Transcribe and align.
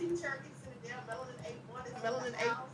Cherokee 0.00 0.48
Citadel, 0.64 0.96
Melanin 1.06 1.36
8-1 1.44 1.86
is 1.86 1.92
Melanin 2.00 2.34
8 2.40 2.69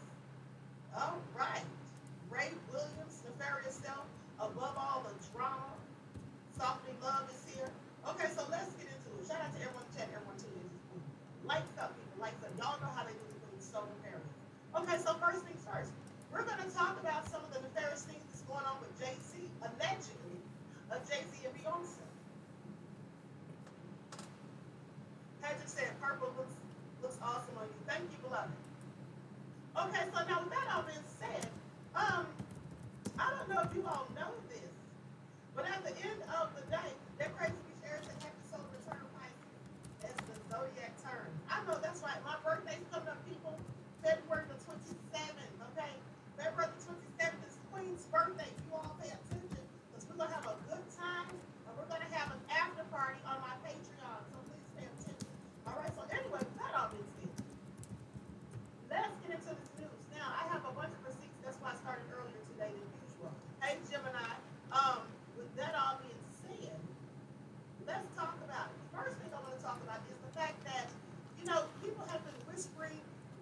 awesome 27.26 27.58
on 27.58 27.66
you. 27.66 27.80
Thank 27.90 28.06
you, 28.14 28.18
beloved. 28.22 28.54
Okay, 29.74 30.04
so 30.14 30.18
now 30.30 30.38
with 30.46 30.54
that 30.54 30.66
all 30.70 30.86
being 30.86 31.08
said, 31.18 31.42
um, 31.98 32.24
I 33.18 33.26
don't 33.34 33.50
know 33.50 33.60
if 33.66 33.74
you 33.74 33.82
all 33.82 34.06
know 34.14 34.30
this, 34.48 34.70
but 35.58 35.66
at 35.66 35.82
the 35.82 35.92
end 36.06 36.22
of 36.38 36.54
the 36.54 36.64
day, 36.70 36.90
that 37.18 37.34
crazy 37.34 37.58
bitch 37.66 37.82
Erica 37.82 38.14
episode 38.22 38.64
return 38.72 39.02
Pisces. 39.18 39.58
That's 40.00 40.22
the 40.30 40.36
zodiac 40.48 40.94
turn. 41.02 41.28
I 41.50 41.60
know 41.66 41.76
that's 41.82 42.00
right. 42.00 42.16
My 42.22 42.38
birthday's 42.46 42.86
coming 42.94 43.10
up, 43.10 43.20
people. 43.26 43.58
February 44.06 44.46
the 44.46 44.58
27th, 44.62 45.56
okay? 45.74 45.92
February 46.38 46.70
the 46.78 46.82
27th 46.86 47.42
is 47.42 47.56
Queen's 47.74 48.06
birthday. 48.08 48.55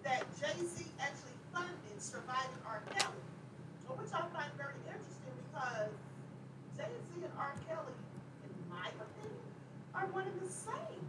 that 0.05 0.23
Jay-Z 0.39 0.85
actually 1.01 1.35
funded 1.51 1.97
Surviving 1.97 2.61
R. 2.65 2.81
Kelly. 2.93 3.25
Which 3.97 4.13
I 4.13 4.21
find 4.29 4.53
very 4.53 4.77
interesting 4.85 5.33
because 5.49 5.89
Jay-Z 6.77 7.09
and 7.17 7.33
R. 7.37 7.53
Kelly, 7.65 7.97
in 8.45 8.53
my 8.69 8.93
opinion, 8.93 9.49
are 9.93 10.05
one 10.13 10.29
and 10.29 10.39
the 10.41 10.53
same. 10.53 11.01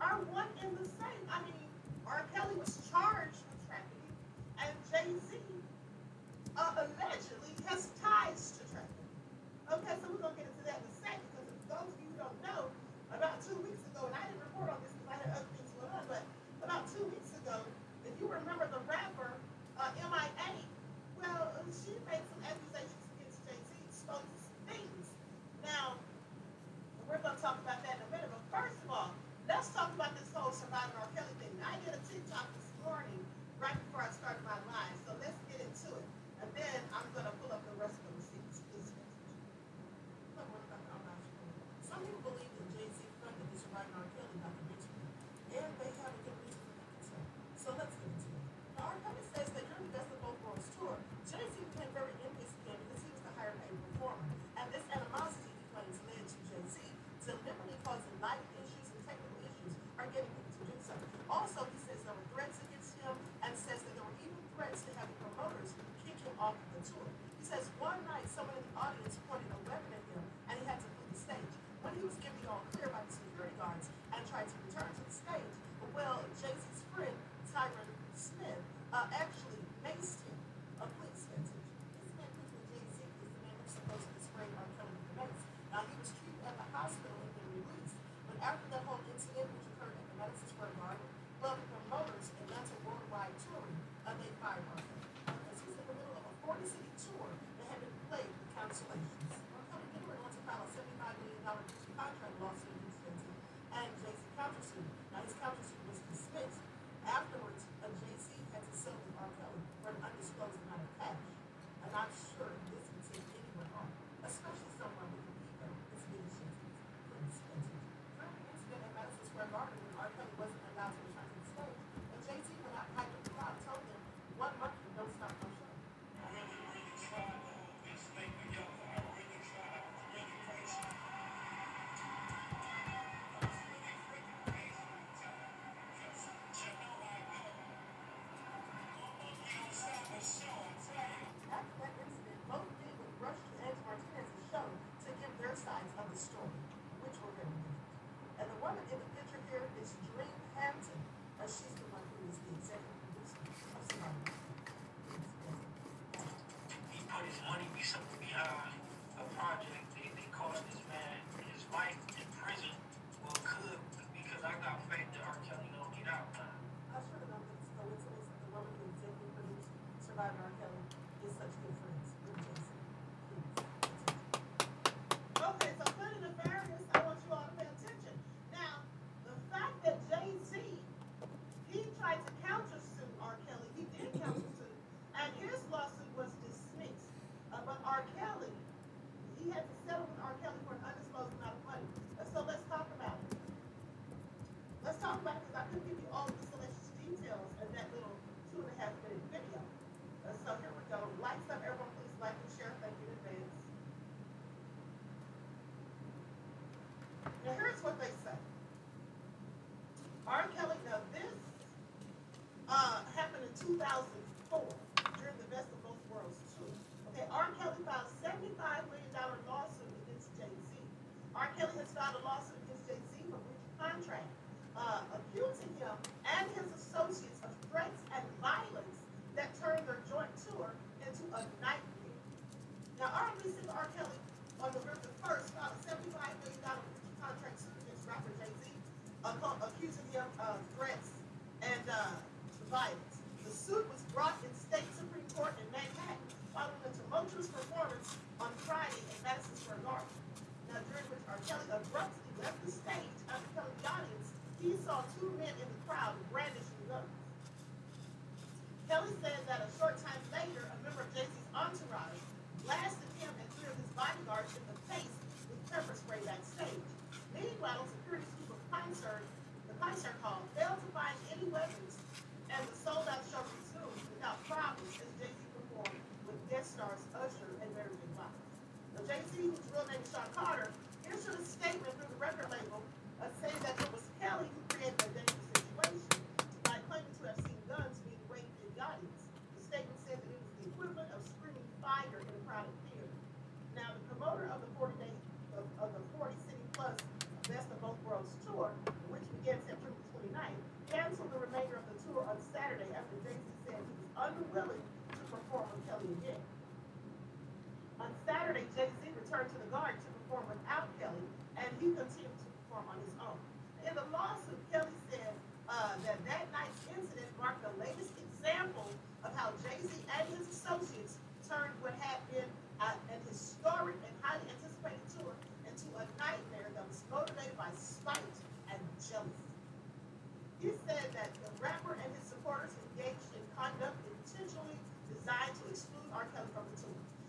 Are 0.00 0.22
one 0.30 0.46
and 0.62 0.70
the 0.78 0.86
same. 0.86 1.22
I 1.26 1.42
mean, 1.42 1.66
R. 2.06 2.22
Kelly 2.34 2.54
was 2.54 2.78
charged 2.90 3.42
with 3.50 3.60
trafficking, 3.66 4.14
and 4.62 4.70
Jay-Z 4.90 5.34
uh, 6.56 6.86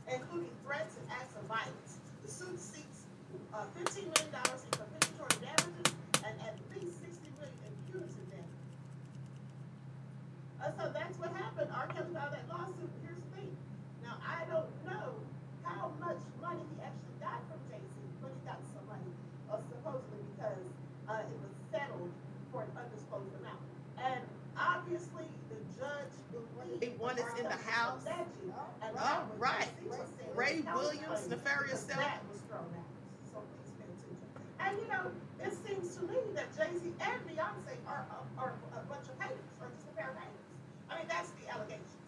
including 0.09 0.49
threats 0.65 0.97
and 0.97 1.05
acts 1.13 1.33
of 1.37 1.45
violence. 1.45 2.01
The 2.25 2.29
suit 2.31 2.57
seeks 2.59 3.05
uh, 3.53 3.65
$15 3.77 4.09
million 4.09 4.33
in 4.33 4.71
compensatory 4.73 5.37
damages 5.37 5.93
and 6.25 6.33
at 6.41 6.57
least 6.73 6.97
60 7.01 7.29
million 7.37 7.57
in 7.65 7.73
punitive 7.89 8.27
damages. 8.33 8.73
Uh, 10.57 10.73
so 10.77 10.83
that's 10.89 11.15
what 11.21 11.29
happened. 11.37 11.69
R. 11.69 11.87
Kelly 11.93 12.09
filed 12.13 12.33
that 12.33 12.45
lawsuit. 12.49 12.89
Here's 13.05 13.21
the 13.21 13.31
thing. 13.37 13.51
Now, 14.01 14.17
I 14.25 14.49
don't 14.49 14.69
know 14.89 15.13
how 15.61 15.93
much 16.01 16.21
money 16.41 16.65
he 16.73 16.77
actually 16.81 17.17
got 17.21 17.39
from 17.45 17.61
Jay-Z, 17.69 17.93
but 18.21 18.33
he 18.33 18.41
got 18.49 18.59
some 18.73 18.85
money, 18.89 19.13
uh, 19.53 19.61
supposedly 19.69 20.25
because 20.33 20.65
uh, 21.05 21.21
it 21.21 21.37
was 21.37 21.53
settled 21.69 22.11
for 22.49 22.65
an 22.65 22.71
undisclosed 22.73 23.33
amount. 23.39 23.61
And 24.01 24.25
obviously, 24.57 25.29
the 25.53 25.59
judge 25.77 26.13
believed. 26.33 26.97
One 26.99 27.17
is 27.17 27.29
R. 27.29 27.37
in 27.37 27.45
the 27.45 27.61
house. 27.69 28.03
All 28.97 29.27
right. 29.37 29.67
Ray 30.35 30.61
Williams, 30.73 31.27
nefarious 31.29 31.81
self. 31.81 32.01
And 34.59 34.77
you 34.77 34.87
know, 34.87 35.11
it 35.43 35.53
seems 35.65 35.95
to 35.95 36.03
me 36.03 36.17
that 36.35 36.51
Jay-Z 36.55 36.83
and 36.83 37.19
Beyonce 37.27 37.75
are, 37.87 38.05
are, 38.11 38.25
are 38.37 38.53
a 38.75 38.85
bunch 38.87 39.07
of 39.07 39.15
haters, 39.19 39.39
or 39.61 39.67
just 39.75 39.87
a 39.87 39.95
pair 39.95 40.09
of 40.11 40.17
haters. 40.17 40.45
I 40.89 40.97
mean, 40.99 41.07
that's 41.07 41.29
the 41.39 41.47
allegations. 41.51 41.99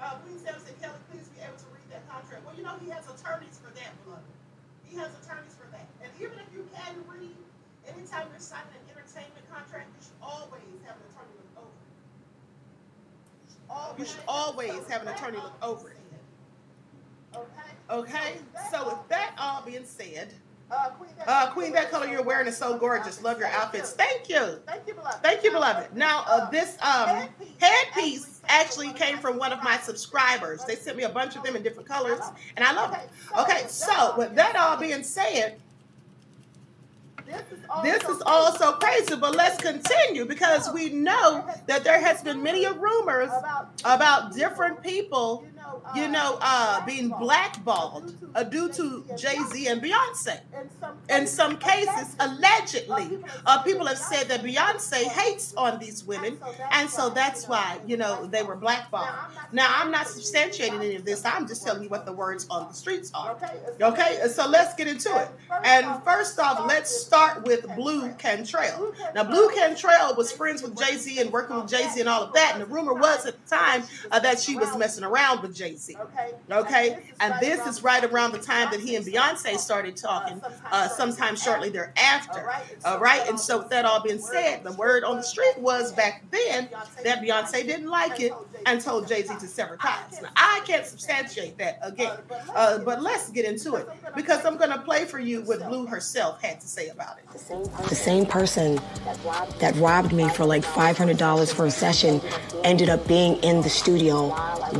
Uh, 0.00 0.14
Queen 0.22 0.38
Sam 0.38 0.54
Kelly, 0.80 1.00
please 1.10 1.28
be 1.32 1.40
able 1.40 1.56
to 1.56 1.68
read 1.72 1.88
that 1.88 2.04
contract. 2.08 2.44
Well, 2.44 2.54
you 2.54 2.62
know, 2.62 2.76
he 2.84 2.92
has 2.92 3.08
attorneys 3.08 3.56
for 3.56 3.72
that, 3.72 3.92
beloved. 4.04 4.28
He 4.84 4.96
has 5.00 5.08
attorneys 5.24 5.56
for 5.56 5.66
that. 5.72 5.88
And 6.04 6.12
even 6.20 6.36
if 6.36 6.48
you 6.52 6.68
can 6.76 7.00
read, 7.08 7.34
anytime 7.88 8.28
you're 8.28 8.44
signing 8.44 8.76
an 8.76 8.84
entertainment 8.92 9.42
contract, 9.48 9.88
you 9.96 10.00
should 10.04 10.20
always 10.20 10.68
have 10.84 11.00
an 11.00 11.04
attorney 11.08 11.32
look 11.40 11.64
over 11.64 11.72
it. 11.72 11.96
You 13.98 14.04
should 14.04 14.20
always 14.28 14.86
have 14.88 15.02
an 15.02 15.08
attorney 15.08 15.38
look 15.38 15.54
over 15.62 15.90
it. 15.90 15.96
Okay? 17.34 17.40
Okay, 17.90 18.34
so 18.70 18.86
with 18.86 19.08
that 19.08 19.34
all 19.38 19.62
being 19.64 19.84
said, 19.84 20.32
Uh, 20.68 20.88
Queen, 20.90 21.10
that, 21.16 21.28
uh, 21.28 21.50
Queen, 21.52 21.72
that 21.72 21.90
color 21.92 22.06
you're 22.06 22.24
wearing 22.24 22.48
is 22.48 22.56
so 22.56 22.76
gorgeous. 22.76 23.22
Love 23.22 23.38
your 23.38 23.46
outfits. 23.48 23.92
Thank 23.92 24.28
you. 24.28 24.58
Thank 24.66 24.88
you, 24.88 24.94
beloved. 24.94 25.22
Thank 25.22 25.44
you, 25.44 25.52
beloved. 25.52 25.94
Now, 25.96 26.24
uh, 26.26 26.50
this 26.50 26.76
um 26.82 27.28
headpiece 27.60 28.40
actually 28.48 28.92
came 28.92 29.18
from 29.18 29.38
one 29.38 29.52
of 29.52 29.62
my 29.62 29.76
subscribers. 29.78 30.64
They 30.64 30.74
sent 30.74 30.96
me 30.96 31.04
a 31.04 31.08
bunch 31.08 31.36
of 31.36 31.44
them 31.44 31.54
in 31.54 31.62
different 31.62 31.88
colors, 31.88 32.20
and 32.56 32.64
I 32.64 32.72
love 32.72 32.92
it. 32.94 33.08
Okay, 33.38 33.64
so 33.68 34.14
with 34.18 34.34
that 34.34 34.56
all 34.56 34.76
being 34.76 35.04
said, 35.04 35.60
this 37.82 38.04
is 38.04 38.22
also 38.24 38.72
crazy, 38.72 39.16
but 39.16 39.34
let's 39.34 39.60
continue 39.60 40.24
because 40.24 40.70
we 40.72 40.90
know 40.90 41.44
that 41.66 41.84
there 41.84 42.00
has 42.00 42.22
been 42.22 42.42
many 42.42 42.66
rumors 42.66 43.30
about 43.84 44.34
different 44.34 44.82
people, 44.82 45.46
you 45.94 46.08
know, 46.08 46.38
uh, 46.40 46.84
being 46.84 47.08
blackballed 47.08 48.14
uh, 48.34 48.42
due 48.42 48.72
to 48.72 49.04
Jay 49.16 49.36
Z 49.50 49.66
and 49.68 49.82
Beyonce. 49.82 50.40
In 51.08 51.26
some 51.26 51.56
cases, 51.56 52.16
allegedly, 52.20 53.18
uh, 53.46 53.62
people 53.62 53.86
have 53.86 53.98
said 53.98 54.28
that 54.28 54.42
Beyonce 54.42 55.04
hates 55.04 55.54
on 55.54 55.78
these 55.78 56.04
women, 56.04 56.38
and 56.72 56.88
so 56.88 57.10
that's 57.10 57.46
why, 57.48 57.78
you 57.86 57.96
know, 57.96 58.26
they 58.26 58.42
were 58.42 58.56
blackballed. 58.56 59.08
Now, 59.52 59.68
I'm 59.76 59.90
not 59.90 60.06
substantiating 60.06 60.76
any 60.76 60.96
of 60.96 61.04
this. 61.04 61.24
I'm 61.24 61.46
just 61.46 61.64
telling 61.64 61.82
you 61.82 61.88
what 61.88 62.04
the 62.04 62.12
words 62.12 62.46
on 62.50 62.68
the 62.68 62.74
streets 62.74 63.10
are. 63.14 63.36
Okay, 63.80 64.20
so 64.28 64.48
let's 64.48 64.74
get 64.74 64.88
into 64.88 65.14
it. 65.16 65.28
And 65.64 66.02
first 66.02 66.38
off, 66.38 66.66
let's 66.66 66.90
start 66.90 67.46
with 67.46 67.66
Blu 67.76 68.12
Cantrell. 68.14 68.94
Now, 69.14 69.24
Blu 69.24 69.48
Cantrell 69.54 70.14
was 70.16 70.32
friends 70.32 70.62
with 70.62 70.78
Jay 70.78 70.96
Z 70.96 71.18
and 71.20 71.32
working 71.32 71.56
with 71.56 71.68
Jay 71.68 71.88
Z 71.88 72.00
and 72.00 72.08
all 72.08 72.22
of 72.22 72.32
that. 72.34 72.52
And 72.54 72.62
the 72.62 72.66
rumor 72.66 72.94
was 72.94 73.26
at 73.26 73.34
the 73.42 73.56
time 73.56 73.82
uh, 74.10 74.18
that 74.20 74.40
she 74.40 74.56
was 74.56 74.76
messing 74.76 75.04
around 75.04 75.42
with 75.42 75.54
Jay 75.54 75.65
Z. 75.74 75.96
Okay. 76.00 76.32
Okay, 76.50 76.98
and 77.20 77.34
this 77.40 77.64
is 77.66 77.82
right 77.82 78.04
around 78.04 78.32
the 78.32 78.38
time 78.38 78.68
that 78.70 78.80
he 78.80 78.96
and 78.96 79.04
Beyonce 79.04 79.58
started 79.58 79.96
talking, 79.96 80.40
uh, 80.70 80.88
sometime 80.88 81.36
shortly 81.36 81.70
thereafter. 81.70 82.50
All 82.84 82.98
right, 83.00 83.26
and 83.28 83.38
so 83.38 83.58
with 83.58 83.70
that 83.70 83.84
all 83.84 84.00
being 84.02 84.18
said, 84.18 84.62
the 84.64 84.72
word 84.72 85.04
on 85.04 85.16
the 85.16 85.22
street 85.22 85.58
was 85.58 85.92
back 85.92 86.24
then 86.30 86.68
that 87.04 87.22
Beyonce 87.22 87.66
didn't 87.66 87.88
like 87.88 88.20
it 88.20 88.32
and 88.66 88.80
told 88.80 89.08
Jay 89.08 89.22
Z 89.22 89.34
to 89.40 89.46
sever 89.48 89.76
ties. 89.76 90.20
Now, 90.22 90.28
I 90.36 90.60
can't 90.66 90.84
substantiate 90.86 91.56
that 91.58 91.78
again, 91.82 92.18
uh, 92.54 92.78
but 92.78 93.02
let's 93.02 93.30
get 93.30 93.44
into 93.44 93.74
it 93.76 93.88
because 94.14 94.44
I'm 94.44 94.56
going 94.56 94.70
to 94.70 94.78
play 94.78 95.04
for 95.04 95.18
you 95.18 95.42
what 95.42 95.66
Blu 95.66 95.86
herself 95.86 96.42
had 96.42 96.60
to 96.60 96.66
say 96.66 96.88
about 96.88 97.18
it. 97.18 97.26
The 97.88 97.94
same 97.94 98.26
person 98.26 98.80
that 99.58 99.74
robbed 99.76 100.12
me 100.12 100.28
for 100.30 100.44
like 100.44 100.62
$500 100.64 101.52
for 101.54 101.66
a 101.66 101.70
session 101.70 102.20
ended 102.64 102.88
up 102.88 103.06
being 103.06 103.36
in 103.42 103.62
the 103.62 103.70
studio 103.70 104.28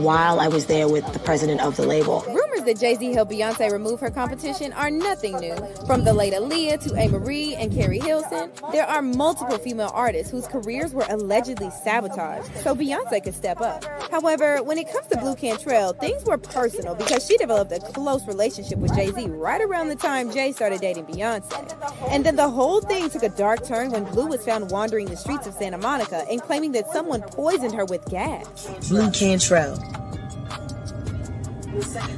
while 0.00 0.40
I 0.40 0.48
was 0.48 0.66
there 0.66 0.75
with 0.84 1.10
the 1.12 1.18
president 1.20 1.60
of 1.60 1.76
the 1.76 1.86
label. 1.86 2.22
Rumors 2.26 2.64
that 2.64 2.78
Jay 2.78 2.94
Z 2.94 3.12
helped 3.12 3.32
Beyonce 3.32 3.70
remove 3.72 4.00
her 4.00 4.10
competition 4.10 4.72
are 4.74 4.90
nothing 4.90 5.36
new. 5.38 5.56
From 5.86 6.04
the 6.04 6.12
late 6.12 6.32
Aaliyah 6.32 6.80
to 6.82 6.90
Amerie 6.90 7.56
and 7.56 7.72
Keri 7.72 7.98
Hilson, 7.98 8.50
there 8.72 8.86
are 8.86 9.00
multiple 9.00 9.58
female 9.58 9.90
artists 9.94 10.30
whose 10.30 10.46
careers 10.46 10.92
were 10.92 11.06
allegedly 11.08 11.70
sabotaged, 11.84 12.54
so 12.58 12.74
Beyonce 12.74 13.22
could 13.22 13.34
step 13.34 13.60
up. 13.60 13.84
However, 14.10 14.62
when 14.62 14.78
it 14.78 14.92
comes 14.92 15.06
to 15.08 15.18
Blu 15.18 15.34
Cantrell, 15.34 15.92
things 15.94 16.24
were 16.24 16.38
personal 16.38 16.94
because 16.94 17.26
she 17.26 17.36
developed 17.38 17.72
a 17.72 17.80
close 17.80 18.26
relationship 18.26 18.78
with 18.78 18.94
Jay 18.94 19.10
Z 19.12 19.26
right 19.28 19.60
around 19.60 19.88
the 19.88 19.96
time 19.96 20.30
Jay 20.30 20.52
started 20.52 20.80
dating 20.80 21.06
Beyonce. 21.06 22.10
And 22.10 22.24
then 22.24 22.36
the 22.36 22.48
whole 22.48 22.80
thing 22.80 23.08
took 23.10 23.22
a 23.22 23.28
dark 23.28 23.64
turn 23.64 23.90
when 23.90 24.04
Blu 24.04 24.26
was 24.26 24.44
found 24.44 24.70
wandering 24.70 25.06
the 25.06 25.16
streets 25.16 25.46
of 25.46 25.54
Santa 25.54 25.78
Monica 25.78 26.24
and 26.30 26.42
claiming 26.42 26.72
that 26.72 26.90
someone 26.92 27.22
poisoned 27.22 27.74
her 27.74 27.84
with 27.84 28.04
gas. 28.06 28.88
Blu 28.88 29.10
Cantrell. 29.10 29.78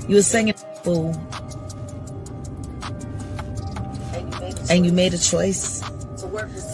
You 0.08 0.16
were 0.16 0.22
singing 0.22 0.54
fool. 0.82 1.14
And 4.70 4.84
you 4.84 4.92
made 4.92 5.14
a 5.14 5.18
choice 5.18 5.82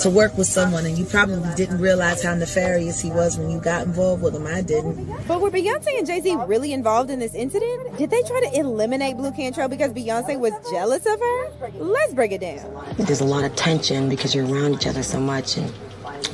to 0.02 0.10
work 0.10 0.36
with 0.36 0.46
someone 0.46 0.84
and 0.84 0.98
you 0.98 1.04
probably 1.04 1.54
didn't 1.54 1.78
realize 1.78 2.22
how 2.22 2.34
nefarious 2.34 3.00
he 3.00 3.10
was 3.10 3.38
when 3.38 3.50
you 3.50 3.60
got 3.60 3.86
involved 3.86 4.22
with 4.22 4.34
him. 4.34 4.46
I 4.46 4.62
didn't. 4.62 5.26
But 5.26 5.40
were 5.40 5.50
Beyonce 5.50 5.98
and 5.98 6.06
Jay 6.06 6.20
Z 6.20 6.36
really 6.46 6.72
involved 6.72 7.10
in 7.10 7.20
this 7.20 7.34
incident? 7.34 7.96
Did 7.96 8.10
they 8.10 8.22
try 8.22 8.40
to 8.40 8.58
eliminate 8.58 9.16
Blu 9.16 9.30
Cantrell 9.32 9.68
because 9.68 9.92
Beyonce 9.92 10.38
was 10.38 10.52
jealous 10.70 11.06
of 11.06 11.20
her? 11.20 11.70
Let's 11.78 12.12
break 12.14 12.32
it 12.32 12.40
down. 12.40 12.84
There's 12.98 13.20
a 13.20 13.24
lot 13.24 13.44
of 13.44 13.54
tension 13.54 14.08
because 14.08 14.34
you're 14.34 14.46
around 14.46 14.74
each 14.74 14.86
other 14.86 15.02
so 15.02 15.20
much 15.20 15.56
and 15.56 15.72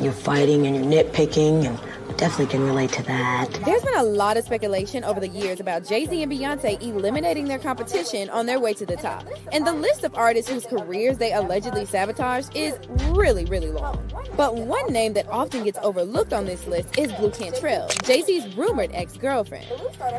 you're 0.00 0.12
fighting 0.12 0.66
and 0.66 0.76
you're 0.76 1.04
nitpicking 1.04 1.66
and 1.66 1.78
I 1.78 1.89
definitely 2.21 2.47
can 2.47 2.62
relate 2.67 2.93
to 2.93 3.03
that. 3.05 3.49
There's 3.65 3.83
been 3.83 3.97
a 3.97 4.03
lot 4.03 4.37
of 4.37 4.45
speculation 4.45 5.05
over 5.05 5.21
the 5.21 5.29
years 5.29 5.59
about 5.59 5.89
Jay 5.89 6.05
Z 6.05 6.23
and 6.23 6.31
Beyonce 6.31 6.81
eliminating 6.83 7.47
their 7.47 7.59
competition 7.59 8.29
on 8.29 8.45
their 8.45 8.61
way 8.61 8.75
to 8.75 8.85
the 8.85 8.97
top. 8.97 9.27
And 9.53 9.67
the 9.67 9.73
list 9.73 10.05
of 10.05 10.15
artists 10.15 10.50
whose 10.50 10.67
careers 10.67 11.17
they 11.17 11.33
allegedly 11.33 11.87
sabotaged 11.87 12.55
is 12.55 12.79
really, 13.09 13.47
really 13.47 13.71
long. 13.71 14.07
But 14.37 14.55
one 14.55 14.93
name 14.93 15.15
that 15.15 15.29
often 15.31 15.65
gets 15.65 15.79
overlooked 15.83 16.35
on 16.35 16.45
this 16.45 16.67
list 16.67 16.99
is 16.99 17.11
Blu 17.12 17.31
Cantrell, 17.31 17.89
Jay 18.05 18.21
Z's 18.21 18.55
rumored 18.55 18.91
ex 18.93 19.17
girlfriend. 19.17 19.67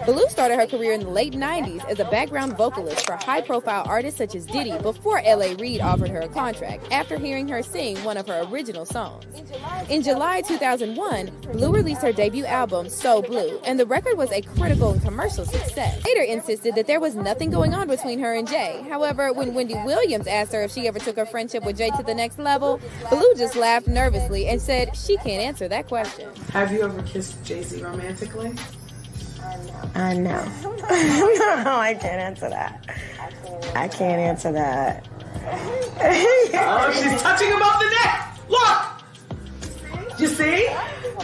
Blu 0.05 0.27
started 0.29 0.55
her 0.57 0.65
career 0.65 0.93
in 0.93 1.01
the 1.01 1.09
late 1.09 1.33
90s 1.33 1.87
as 1.87 1.99
a 1.99 2.05
background 2.05 2.57
vocalist 2.57 3.05
for 3.05 3.15
high 3.15 3.41
profile 3.41 3.83
artists 3.87 4.17
such 4.17 4.33
as 4.33 4.47
Diddy 4.47 4.75
before 4.79 5.21
L.A. 5.23 5.53
Reid 5.55 5.81
offered 5.81 6.09
her 6.09 6.21
a 6.21 6.29
contract 6.29 6.91
after 6.91 7.19
hearing 7.19 7.47
her 7.47 7.61
sing 7.61 8.03
one 8.03 8.17
of 8.17 8.27
her 8.27 8.43
original 8.49 8.87
songs. 8.87 9.23
In 9.87 10.01
July 10.01 10.41
2001, 10.41 11.27
Blu 11.53 11.71
released 11.71 11.90
her 11.99 12.13
debut 12.13 12.45
album, 12.45 12.89
So 12.89 13.21
Blu, 13.21 13.59
and 13.65 13.79
the 13.79 13.85
record 13.85 14.17
was 14.17 14.31
a 14.31 14.41
critical 14.41 14.91
and 14.91 15.01
commercial 15.01 15.45
success. 15.45 16.05
Later 16.05 16.21
insisted 16.21 16.75
that 16.75 16.87
there 16.87 16.99
was 16.99 17.15
nothing 17.15 17.51
going 17.51 17.73
on 17.73 17.87
between 17.87 18.19
her 18.19 18.33
and 18.33 18.47
Jay. 18.47 18.83
However, 18.89 19.33
when 19.33 19.53
Wendy 19.53 19.75
Williams 19.85 20.27
asked 20.27 20.53
her 20.53 20.61
if 20.63 20.71
she 20.71 20.87
ever 20.87 20.99
took 20.99 21.15
her 21.17 21.25
friendship 21.25 21.65
with 21.65 21.77
Jay 21.77 21.89
to 21.97 22.03
the 22.03 22.15
next 22.15 22.39
level, 22.39 22.79
Blu 23.09 23.33
just 23.35 23.55
laughed 23.55 23.87
nervously 23.87 24.47
and 24.47 24.61
said 24.61 24.95
she 24.95 25.17
can't 25.17 25.41
answer 25.41 25.67
that 25.67 25.87
question. 25.87 26.29
Have 26.51 26.71
you 26.71 26.83
ever 26.83 27.01
kissed 27.03 27.43
Jay 27.43 27.63
Z 27.63 27.81
romantically? 27.83 28.53
I 29.95 30.13
know. 30.13 30.43
no, 30.63 31.77
I 31.77 31.97
can't 31.99 32.21
answer 32.21 32.49
that. 32.49 32.85
I 33.75 33.87
can't 33.87 34.21
answer 34.21 34.51
that. 34.51 35.07
Oh, 35.53 36.91
she's 36.93 37.21
touching 37.21 37.47
him 37.47 37.61
off 37.61 37.79
the 37.79 37.89
neck. 37.89 38.37
Look. 38.49 39.00
You 40.21 40.27
see? 40.27 40.67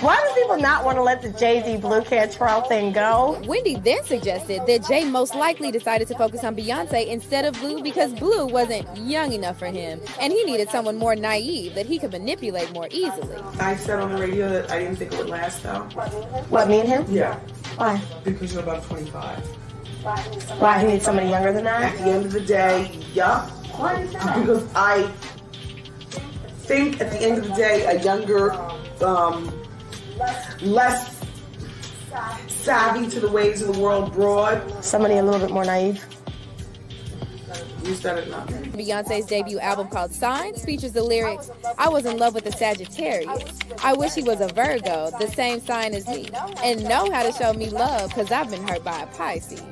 Why 0.01 0.15
do 0.15 0.41
people 0.41 0.57
not 0.57 0.83
want 0.83 0.97
to 0.97 1.03
let 1.03 1.21
the 1.21 1.29
Jay 1.29 1.61
Z 1.63 1.77
Blu 1.77 2.01
Cantrell 2.03 2.61
thing 2.61 2.93
go? 2.93 3.39
Wendy 3.45 3.75
then 3.75 4.03
suggested 4.03 4.61
that 4.65 4.87
Jay 4.87 5.05
most 5.05 5.35
likely 5.35 5.71
decided 5.71 6.07
to 6.07 6.15
focus 6.15 6.43
on 6.43 6.55
Beyonce 6.55 7.05
instead 7.05 7.45
of 7.45 7.53
Blu 7.59 7.83
because 7.83 8.11
Blu 8.13 8.47
wasn't 8.47 8.87
young 8.97 9.33
enough 9.33 9.59
for 9.59 9.67
him, 9.67 10.01
and 10.19 10.33
he 10.33 10.43
needed 10.45 10.69
someone 10.69 10.97
more 10.97 11.15
naive 11.15 11.75
that 11.75 11.85
he 11.85 11.99
could 11.99 12.11
manipulate 12.11 12.71
more 12.73 12.87
easily. 12.89 13.37
I 13.59 13.75
said 13.75 13.99
on 13.99 14.13
the 14.13 14.19
radio 14.19 14.49
that 14.49 14.71
I 14.71 14.79
didn't 14.79 14.95
think 14.95 15.13
it 15.13 15.19
would 15.19 15.29
last 15.29 15.61
though. 15.61 15.81
What, 16.49 16.67
me 16.67 16.79
and 16.79 16.89
him? 16.89 17.05
Yeah, 17.07 17.35
Why? 17.75 18.01
because 18.23 18.51
you're 18.51 18.63
about 18.63 18.83
25. 18.85 19.39
Why? 20.59 20.79
He 20.79 20.87
needs 20.87 21.05
somebody 21.05 21.29
younger 21.29 21.53
than 21.53 21.67
I? 21.67 21.83
At 21.83 21.97
the 21.99 22.03
end 22.05 22.25
of 22.25 22.31
the 22.31 22.41
day, 22.41 22.91
yup. 23.13 23.47
Why? 23.77 24.01
Because 24.05 24.67
I 24.73 25.07
think 26.67 26.99
at 26.99 27.11
the 27.11 27.21
end 27.21 27.37
of 27.37 27.47
the 27.47 27.53
day, 27.55 27.85
a 27.85 28.01
younger, 28.03 28.49
um, 29.01 29.51
less 30.61 31.17
savvy 32.47 33.09
to 33.09 33.19
the 33.19 33.29
ways 33.29 33.61
of 33.61 33.73
the 33.73 33.81
world 33.81 34.13
broad. 34.13 34.83
Somebody 34.83 35.17
a 35.17 35.23
little 35.23 35.39
bit 35.39 35.51
more 35.51 35.65
naive? 35.65 36.03
You 37.83 37.93
said 37.93 38.17
it, 38.17 38.29
not. 38.29 38.47
Beyonce's 38.47 39.25
debut 39.25 39.59
album 39.59 39.87
called 39.87 40.11
Signs 40.11 40.65
features 40.65 40.91
the 40.91 41.03
lyrics, 41.03 41.49
I 41.77 41.87
was 41.87 42.05
in 42.05 42.17
love 42.17 42.33
with 42.33 42.45
a 42.45 42.51
Sagittarius. 42.51 43.59
I 43.81 43.93
wish 43.93 44.13
he 44.13 44.23
was 44.23 44.41
a 44.41 44.47
Virgo, 44.49 45.09
the 45.19 45.27
same 45.27 45.61
sign 45.61 45.93
as 45.93 46.05
me, 46.07 46.27
and 46.63 46.83
know 46.83 47.09
how 47.09 47.23
to 47.23 47.31
show 47.31 47.53
me 47.53 47.69
love 47.69 48.09
because 48.09 48.29
I've 48.29 48.51
been 48.51 48.67
hurt 48.67 48.83
by 48.83 49.03
a 49.03 49.07
Pisces. 49.07 49.63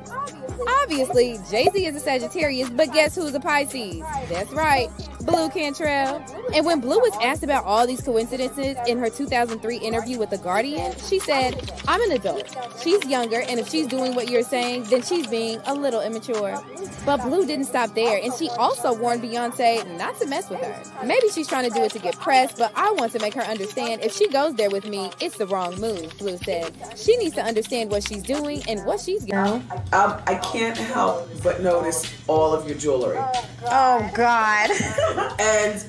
Obviously, 0.81 1.39
Jay 1.49 1.67
Z 1.73 1.85
is 1.85 1.95
a 1.95 1.99
Sagittarius, 1.99 2.69
but 2.69 2.91
guess 2.93 3.15
who's 3.15 3.33
a 3.33 3.39
Pisces? 3.39 4.01
That's 4.29 4.51
right, 4.51 4.89
Blu 5.21 5.49
Cantrell. 5.49 6.23
And 6.53 6.65
when 6.65 6.79
Blu 6.79 6.99
was 6.99 7.13
asked 7.21 7.43
about 7.43 7.65
all 7.65 7.87
these 7.87 8.01
coincidences 8.01 8.77
in 8.87 8.97
her 8.99 9.09
2003 9.09 9.77
interview 9.77 10.19
with 10.19 10.29
The 10.29 10.37
Guardian, 10.37 10.93
she 10.97 11.19
said, 11.19 11.71
I'm 11.87 12.01
an 12.01 12.11
adult. 12.11 12.55
She's 12.81 13.03
younger, 13.05 13.41
and 13.41 13.59
if 13.59 13.69
she's 13.69 13.87
doing 13.87 14.15
what 14.15 14.29
you're 14.29 14.43
saying, 14.43 14.83
then 14.83 15.01
she's 15.01 15.27
being 15.27 15.59
a 15.65 15.73
little 15.73 16.01
immature. 16.01 16.61
But 17.05 17.17
Blu 17.23 17.45
didn't 17.45 17.65
stop 17.65 17.93
there, 17.95 18.19
and 18.23 18.33
she 18.33 18.49
also 18.49 18.93
warned 18.93 19.21
Beyonce 19.21 19.97
not 19.97 20.19
to 20.19 20.27
mess 20.27 20.49
with 20.49 20.61
her. 20.61 21.05
Maybe 21.05 21.29
she's 21.29 21.47
trying 21.47 21.69
to 21.69 21.75
do 21.75 21.83
it 21.83 21.91
to 21.93 21.99
get 21.99 22.15
press, 22.19 22.53
but 22.57 22.71
I 22.75 22.91
want 22.91 23.11
to 23.13 23.19
make 23.19 23.33
her 23.33 23.41
understand 23.43 24.01
if 24.03 24.13
she 24.15 24.27
goes 24.29 24.55
there 24.55 24.69
with 24.69 24.87
me, 24.87 25.11
it's 25.19 25.37
the 25.37 25.47
wrong 25.47 25.79
move, 25.79 26.17
Blu 26.17 26.37
said. 26.37 26.73
She 26.95 27.17
needs 27.17 27.35
to 27.35 27.43
understand 27.43 27.91
what 27.91 28.03
she's 28.07 28.23
doing 28.23 28.61
and 28.67 28.85
what 28.85 28.99
she's 28.99 29.23
getting. 29.25 29.63
Um, 29.93 30.21
I 30.27 30.35
can't 30.51 30.77
help 30.77 31.29
but 31.43 31.61
notice 31.61 32.11
all 32.27 32.53
of 32.53 32.67
your 32.67 32.77
jewelry. 32.77 33.17
Oh, 33.65 34.11
God. 34.13 34.69
And 35.39 35.83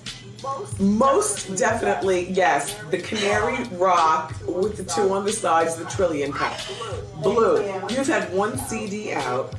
most 0.78 1.56
definitely, 1.56 2.30
yes, 2.30 2.74
the 2.90 2.98
canary 2.98 3.64
rock 3.72 4.34
with 4.46 4.76
the 4.76 4.84
two 4.84 5.12
on 5.12 5.24
the 5.24 5.32
sides, 5.32 5.76
the 5.76 5.84
trillion 5.86 6.32
pack. 6.32 6.60
Blu, 7.22 7.64
you've 7.88 8.06
had 8.06 8.32
one 8.32 8.56
CD 8.58 9.12
out. 9.12 9.54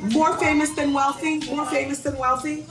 More 0.00 0.36
famous 0.38 0.70
than 0.70 0.92
wealthy? 0.92 1.40
More 1.50 1.66
famous 1.66 2.00
than 2.00 2.16
wealthy? 2.18 2.66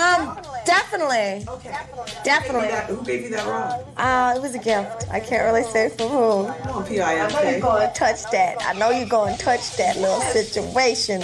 Um, 0.00 0.38
definitely. 0.64 1.44
Okay. 1.48 1.76
Definitely. 2.24 2.68
Who 2.68 2.68
gave 2.68 2.70
you 2.70 2.70
that, 2.70 2.86
who 2.86 3.04
gave 3.04 3.22
you 3.22 3.30
that 3.30 3.46
rock? 3.46 3.86
Uh, 3.96 4.34
it 4.36 4.42
was 4.42 4.54
a 4.54 4.58
gift. 4.58 5.06
I 5.10 5.20
can't 5.20 5.44
really 5.44 5.64
say 5.64 5.88
for 5.90 6.08
who. 6.08 6.46
Come 6.62 6.76
on, 6.76 6.82
I 6.84 6.86
know 6.86 6.88
you're 6.90 7.04
P-I-M-K. 7.04 7.60
going 7.60 7.88
to 7.88 7.94
touch 7.94 8.22
that. 8.30 8.56
I 8.64 8.72
know 8.74 8.90
you're 8.90 9.08
going 9.08 9.36
to 9.36 9.42
touch 9.42 9.76
that 9.76 9.96
little 9.96 10.20
situation. 10.20 11.22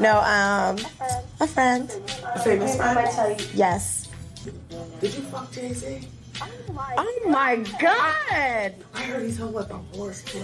No, 0.00 0.18
um, 0.20 0.78
a 1.40 1.46
friend. 1.46 1.90
A 2.34 2.38
famous 2.40 2.76
friend? 2.76 3.40
Yes. 3.54 4.08
Did 5.00 5.14
you 5.14 5.22
fuck 5.22 5.50
Jay-Z? 5.52 6.06
Oh 6.98 7.20
my 7.28 7.56
God. 7.80 8.74
I 8.94 9.02
heard 9.02 9.22
he's 9.24 9.38
hung 9.38 9.54
like 9.54 9.70
a 9.70 9.78
horse, 9.96 10.22
too. 10.22 10.38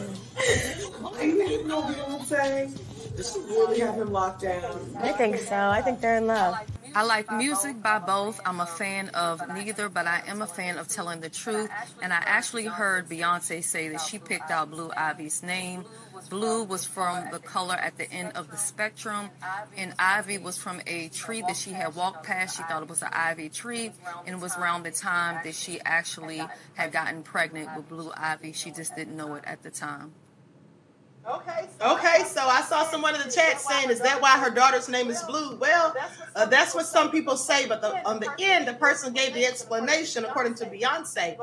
you 1.23 1.47
didn't 1.47 1.69
know 1.69 1.83
Beyonce? 1.83 2.71
Did 2.71 2.79
she 2.79 2.92
really 3.17 3.81
have 3.81 3.95
him 3.95 4.13
locked 4.13 4.43
down? 4.43 4.97
I 4.99 5.13
think 5.13 5.39
so. 5.39 5.57
I 5.57 5.83
think 5.83 6.01
they're 6.01 6.17
in 6.17 6.27
love. 6.27 6.57
I 6.95 7.05
like 7.05 7.31
music 7.33 7.83
by 7.83 7.99
both. 7.99 8.41
I'm 8.45 8.61
a 8.61 8.67
fan 8.67 9.09
of 9.11 9.41
neither, 9.49 9.89
but 9.89 10.07
I 10.07 10.23
am 10.27 10.43
a 10.43 10.47
fan 10.47 10.79
of 10.79 10.89
telling 10.89 11.21
the 11.21 11.31
truth. 11.31 11.71
And 12.03 12.13
I 12.13 12.23
actually 12.25 12.67
heard 12.67 13.09
Beyonce 13.09 13.65
say 13.65 13.89
that 13.89 14.01
she 14.01 14.19
picked 14.19 14.51
out 14.51 14.71
Blue 14.71 14.91
Ivy's 14.95 15.43
name. 15.43 15.85
Blue 16.29 16.65
was 16.65 16.85
from 16.85 17.31
the 17.31 17.39
color 17.39 17.75
at 17.75 17.97
the 17.99 18.11
end 18.11 18.33
of 18.37 18.51
the 18.51 18.57
spectrum, 18.57 19.31
and 19.77 19.93
Ivy 19.99 20.39
was 20.39 20.57
from 20.57 20.81
a 20.87 21.09
tree 21.09 21.43
that 21.43 21.57
she 21.57 21.71
had 21.71 21.95
walked 21.95 22.25
past. 22.25 22.57
She 22.57 22.63
thought 22.63 22.83
it 22.83 22.89
was 22.89 23.03
an 23.03 23.09
ivy 23.13 23.49
tree, 23.49 23.91
and 24.27 24.37
it 24.37 24.41
was 24.41 24.57
around 24.57 24.85
the 24.85 24.93
time 24.93 25.41
that 25.45 25.55
she 25.55 25.81
actually 25.85 26.43
had 26.75 26.93
gotten 26.93 27.23
pregnant 27.23 27.69
with 27.77 27.89
Blue 27.89 28.11
Ivy. 28.17 28.53
She 28.53 28.71
just 28.71 28.95
didn't 28.95 29.17
know 29.17 29.35
it 29.35 29.45
at 29.47 29.63
the 29.63 29.71
time. 29.71 30.13
Okay. 31.27 31.69
So 31.79 31.93
Okay, 31.95 32.25
so 32.27 32.41
I 32.43 32.63
saw 32.63 32.85
someone 32.85 33.15
in 33.15 33.21
the 33.21 33.31
chat 33.31 33.61
saying, 33.61 33.91
"Is 33.91 34.01
that 34.01 34.21
why 34.21 34.39
her 34.39 34.51
daughter's 34.51 34.89
name 34.89 35.09
is 35.09 35.23
Blue?" 35.23 35.57
Well, 35.57 35.95
uh, 36.35 36.47
that's 36.47 36.75
what 36.75 36.87
some 36.87 37.11
people 37.11 37.37
say, 37.37 37.67
but 37.69 37.81
the, 37.81 38.05
on 38.07 38.19
the 38.19 38.31
end, 38.41 38.67
the 38.67 38.75
person 38.75 39.13
gave 39.13 39.33
the 39.35 39.47
explanation 39.47 40.25
according 40.25 40.55
to 40.57 40.67
Beyonce. 40.67 41.37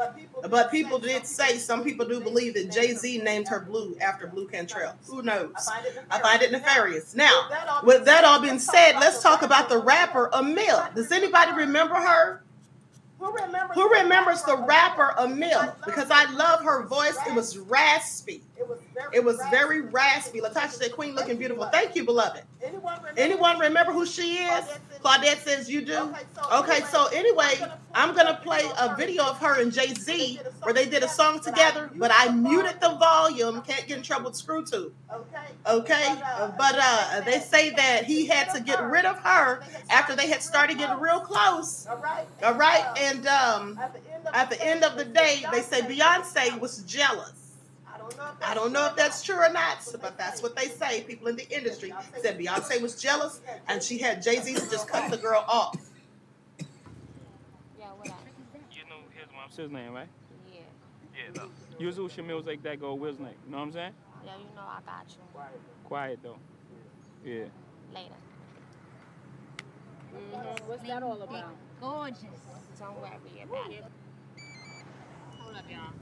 But 0.49 0.71
people 0.71 0.99
did 0.99 1.25
say 1.25 1.57
some 1.57 1.83
people 1.83 2.05
do 2.05 2.19
believe 2.19 2.55
that 2.55 2.71
Jay 2.71 2.93
Z 2.93 3.19
named 3.19 3.47
her 3.47 3.59
Blue 3.61 3.95
after 4.01 4.27
Blu 4.27 4.47
Cantrell. 4.47 4.95
Who 5.07 5.21
knows? 5.21 5.69
I 6.11 6.19
find 6.19 6.41
it 6.41 6.51
nefarious. 6.51 7.15
Now, 7.15 7.47
with 7.83 8.05
that 8.05 8.23
all 8.25 8.41
being 8.41 8.59
said, 8.59 8.93
let's 8.99 9.23
talk 9.23 9.43
about 9.43 9.69
the 9.69 9.77
rapper 9.77 10.29
Amil. 10.33 10.93
Does 10.93 11.11
anybody 11.11 11.53
remember 11.53 11.95
her? 11.95 12.43
Who 13.19 13.33
remembers? 13.33 13.75
Who 13.75 13.89
remembers 13.89 14.43
the 14.43 14.57
rapper 14.57 15.13
Amil? 15.17 15.75
Because 15.85 16.09
I 16.09 16.31
love 16.31 16.61
her 16.61 16.85
voice. 16.85 17.17
It 17.27 17.35
was 17.35 17.57
raspy. 17.57 18.41
It 18.57 18.67
was. 18.67 18.79
It 19.13 19.23
was 19.23 19.39
very 19.49 19.81
raspy. 19.81 20.41
Latasha 20.41 20.71
said, 20.71 20.91
"Queen 20.93 21.15
looking 21.15 21.37
beautiful." 21.37 21.65
Thank 21.65 21.95
you, 21.95 22.05
beloved. 22.05 22.43
Anyone 23.17 23.59
remember? 23.59 23.91
Who 23.91 24.05
she 24.05 24.37
is? 24.37 24.65
Claudette 25.03 25.37
says 25.43 25.69
you 25.69 25.81
do. 25.81 26.13
Okay, 26.51 26.81
so 26.91 27.07
anyway, 27.07 27.55
I'm 27.93 28.13
gonna 28.13 28.39
play 28.43 28.61
a 28.77 28.95
video 28.95 29.23
of 29.23 29.37
her 29.39 29.61
and 29.61 29.71
Jay 29.71 29.93
Z 29.93 30.39
where 30.63 30.73
they 30.73 30.85
did 30.85 31.03
a 31.03 31.07
song 31.07 31.39
together, 31.39 31.89
but 31.95 32.11
I 32.13 32.29
muted 32.29 32.81
the 32.81 32.89
volume. 32.95 33.61
Can't 33.61 33.87
get 33.87 33.97
in 33.97 34.03
trouble 34.03 34.29
with 34.29 34.39
ScrewTube. 34.39 34.91
Okay. 35.11 35.37
Okay, 35.67 36.15
but 36.57 36.75
uh, 36.77 37.21
they 37.21 37.39
say 37.39 37.69
that 37.71 38.03
he 38.05 38.25
had 38.25 38.53
to 38.53 38.61
get 38.61 38.83
rid 38.83 39.05
of 39.05 39.17
her 39.19 39.61
after 39.89 40.15
they 40.15 40.27
had 40.27 40.41
started 40.43 40.77
getting 40.77 40.99
real 40.99 41.19
close. 41.21 41.87
All 42.43 42.55
right. 42.55 42.85
And 42.97 43.25
um, 43.27 43.79
at 44.33 44.49
the 44.49 44.61
end 44.65 44.83
of 44.83 44.97
the 44.97 45.05
day, 45.05 45.45
they 45.51 45.61
say 45.61 45.81
Beyonce 45.81 46.59
was 46.59 46.79
jealous. 46.83 47.31
I 48.09 48.15
don't 48.15 48.17
know. 48.17 48.31
If 48.31 48.43
I 48.49 48.53
don't 48.53 48.73
know 48.73 48.85
if 48.87 48.95
that's 48.95 49.23
true 49.23 49.35
or 49.35 49.51
not, 49.51 49.85
but 50.01 50.17
that's 50.17 50.41
what 50.41 50.55
they 50.55 50.67
say. 50.67 51.01
People 51.01 51.27
in 51.27 51.35
the 51.35 51.49
industry 51.49 51.93
said 52.21 52.39
Beyonce 52.39 52.81
was 52.81 53.01
jealous 53.01 53.41
and 53.67 53.81
she 53.81 53.97
had 53.97 54.21
Jay 54.21 54.39
Z 54.39 54.53
to 54.53 54.69
just 54.69 54.87
cut 54.87 55.09
the 55.11 55.17
girl 55.17 55.43
off. 55.47 55.75
Yeah, 57.77 57.85
what 57.97 58.07
up? 58.09 58.19
You 58.71 58.83
know 58.89 58.97
his 59.15 59.27
mom's 59.33 59.55
his 59.55 59.71
name, 59.71 59.93
right? 59.93 60.07
Yeah. 60.51 60.59
Yeah, 61.15 61.31
though. 61.33 61.49
Usually 61.77 62.09
she 62.09 62.21
music 62.21 62.63
that 62.63 62.79
go 62.79 62.93
Will's 62.93 63.19
name. 63.19 63.33
You 63.45 63.51
know 63.51 63.57
what 63.57 63.63
I'm 63.63 63.71
saying? 63.71 63.93
Yeah, 64.25 64.37
you 64.37 64.55
know 64.55 64.61
I 64.61 64.79
got 64.85 65.05
you. 65.09 65.41
Quiet 65.85 66.19
though. 66.21 66.37
Yeah. 67.25 67.45
Later. 67.93 68.13
Mm-hmm. 70.13 70.67
What's 70.67 70.83
that 70.87 71.03
all 71.03 71.21
about? 71.21 71.55
Gorgeous. 71.79 72.23
Don't 72.79 72.99
worry 72.99 73.11
about 73.43 73.71
it. 73.71 73.83
Hold 75.37 75.55
up, 75.55 75.63
y'all. 75.69 75.98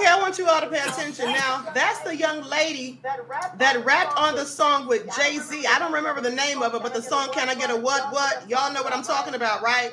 Yeah, 0.00 0.16
I 0.16 0.20
want 0.20 0.38
you 0.38 0.46
all 0.46 0.60
to 0.60 0.66
pay 0.68 0.78
attention. 0.78 1.26
Now, 1.26 1.66
that's 1.74 2.00
the 2.00 2.16
young 2.16 2.42
lady 2.42 3.00
That 3.02 3.84
rapped. 3.84 4.16
on 4.18 4.34
the 4.36 4.44
song 4.44 4.86
with 4.86 5.04
Jay 5.16 5.38
Z. 5.38 5.66
I 5.66 5.78
don't 5.78 5.92
remember 5.92 6.20
the 6.20 6.30
name 6.30 6.62
of 6.62 6.74
it, 6.74 6.82
but 6.82 6.94
the 6.94 7.02
song 7.02 7.28
Can 7.32 7.48
I 7.48 7.54
Get 7.54 7.70
a 7.70 7.76
What 7.76 8.12
What? 8.12 8.48
Y'all 8.48 8.72
know 8.72 8.82
what 8.82 8.92
I'm 8.92 9.02
talking 9.02 9.34
about, 9.34 9.62
right? 9.62 9.90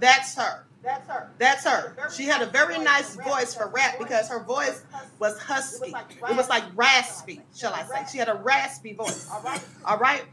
That's 0.00 0.34
her. 0.36 0.64
That's 0.82 1.08
her. 1.08 1.30
That's 1.38 1.64
her. 1.64 1.96
She 2.14 2.24
had 2.24 2.42
a 2.42 2.46
very 2.46 2.78
nice 2.78 3.16
voice 3.16 3.54
for 3.54 3.68
rap 3.68 3.98
because 3.98 4.28
her 4.28 4.40
voice 4.44 4.82
was 5.18 5.38
husky. 5.40 5.94
It 6.28 6.36
was 6.36 6.48
like 6.48 6.64
raspy, 6.74 7.40
shall 7.54 7.72
I 7.72 7.84
say. 7.84 8.04
She 8.12 8.18
had 8.18 8.28
a 8.28 8.34
raspy 8.34 8.92
voice. 8.92 9.30
All 9.84 9.98
right. 9.98 10.24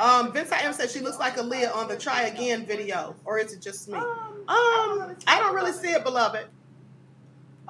Um, 0.00 0.32
Vince, 0.32 0.50
I 0.52 0.60
M 0.62 0.72
said 0.72 0.90
she 0.90 1.00
looks 1.00 1.18
like 1.18 1.36
Aaliyah 1.36 1.74
on 1.76 1.86
the 1.86 1.96
Try 1.98 2.22
Again 2.22 2.64
video, 2.64 3.14
or 3.26 3.38
is 3.38 3.52
it 3.52 3.60
just 3.60 3.88
me? 3.88 3.98
Um, 3.98 5.16
I 5.26 5.38
don't 5.38 5.54
really 5.54 5.72
see 5.72 5.88
it, 5.88 6.02
beloved. 6.02 6.46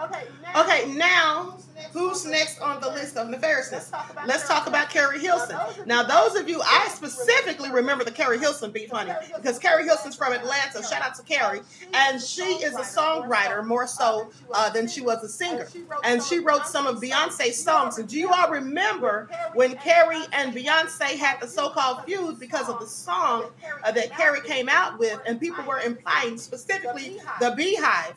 Okay. 0.02 0.24
Now, 0.42 0.62
Okay, 0.62 0.92
now 0.94 1.56
who's 1.92 2.24
next 2.26 2.60
on 2.60 2.80
the 2.80 2.88
list 2.88 3.16
of 3.16 3.28
nefariousness? 3.28 3.92
Let's 4.26 4.46
talk 4.48 4.66
about 4.66 4.90
Keri 4.90 5.20
Hilson. 5.20 5.56
Now, 5.86 6.02
those 6.02 6.38
of 6.38 6.48
you, 6.48 6.60
I 6.62 6.88
specifically 6.88 7.70
remember 7.70 8.04
the 8.04 8.10
Keri 8.10 8.38
Hilson 8.38 8.72
beef, 8.72 8.90
honey, 8.90 9.12
because 9.36 9.58
Keri 9.58 9.84
Hilson's 9.84 10.16
from 10.16 10.32
Atlanta. 10.32 10.82
Shout 10.82 11.02
out 11.02 11.14
to 11.16 11.22
Keri, 11.22 11.60
and 11.92 12.20
she 12.20 12.42
is 12.42 12.74
a 12.74 12.80
songwriter 12.82 13.64
more 13.64 13.86
so 13.86 14.30
uh, 14.52 14.70
than 14.70 14.88
she 14.88 15.00
was 15.00 15.22
a 15.22 15.28
singer, 15.28 15.68
and 16.02 16.22
she 16.22 16.40
wrote 16.40 16.66
some 16.66 16.86
of 16.86 17.00
Beyonce's 17.00 17.62
songs. 17.62 17.98
And 17.98 18.08
do 18.08 18.18
you 18.18 18.30
all 18.32 18.50
remember 18.50 19.28
when 19.54 19.76
Keri 19.76 20.22
and 20.32 20.54
Beyonce 20.54 21.16
had 21.16 21.40
the 21.40 21.46
so-called 21.48 22.04
feud 22.04 22.40
because 22.40 22.68
of 22.68 22.80
the 22.80 22.86
song 22.86 23.50
uh, 23.84 23.92
that 23.92 24.10
Keri 24.16 24.40
came 24.40 24.68
out 24.68 24.98
with, 24.98 25.20
and 25.26 25.40
people 25.40 25.64
were 25.64 25.80
implying 25.80 26.38
specifically 26.38 27.20
the 27.40 27.50
BeyHive. 27.50 28.14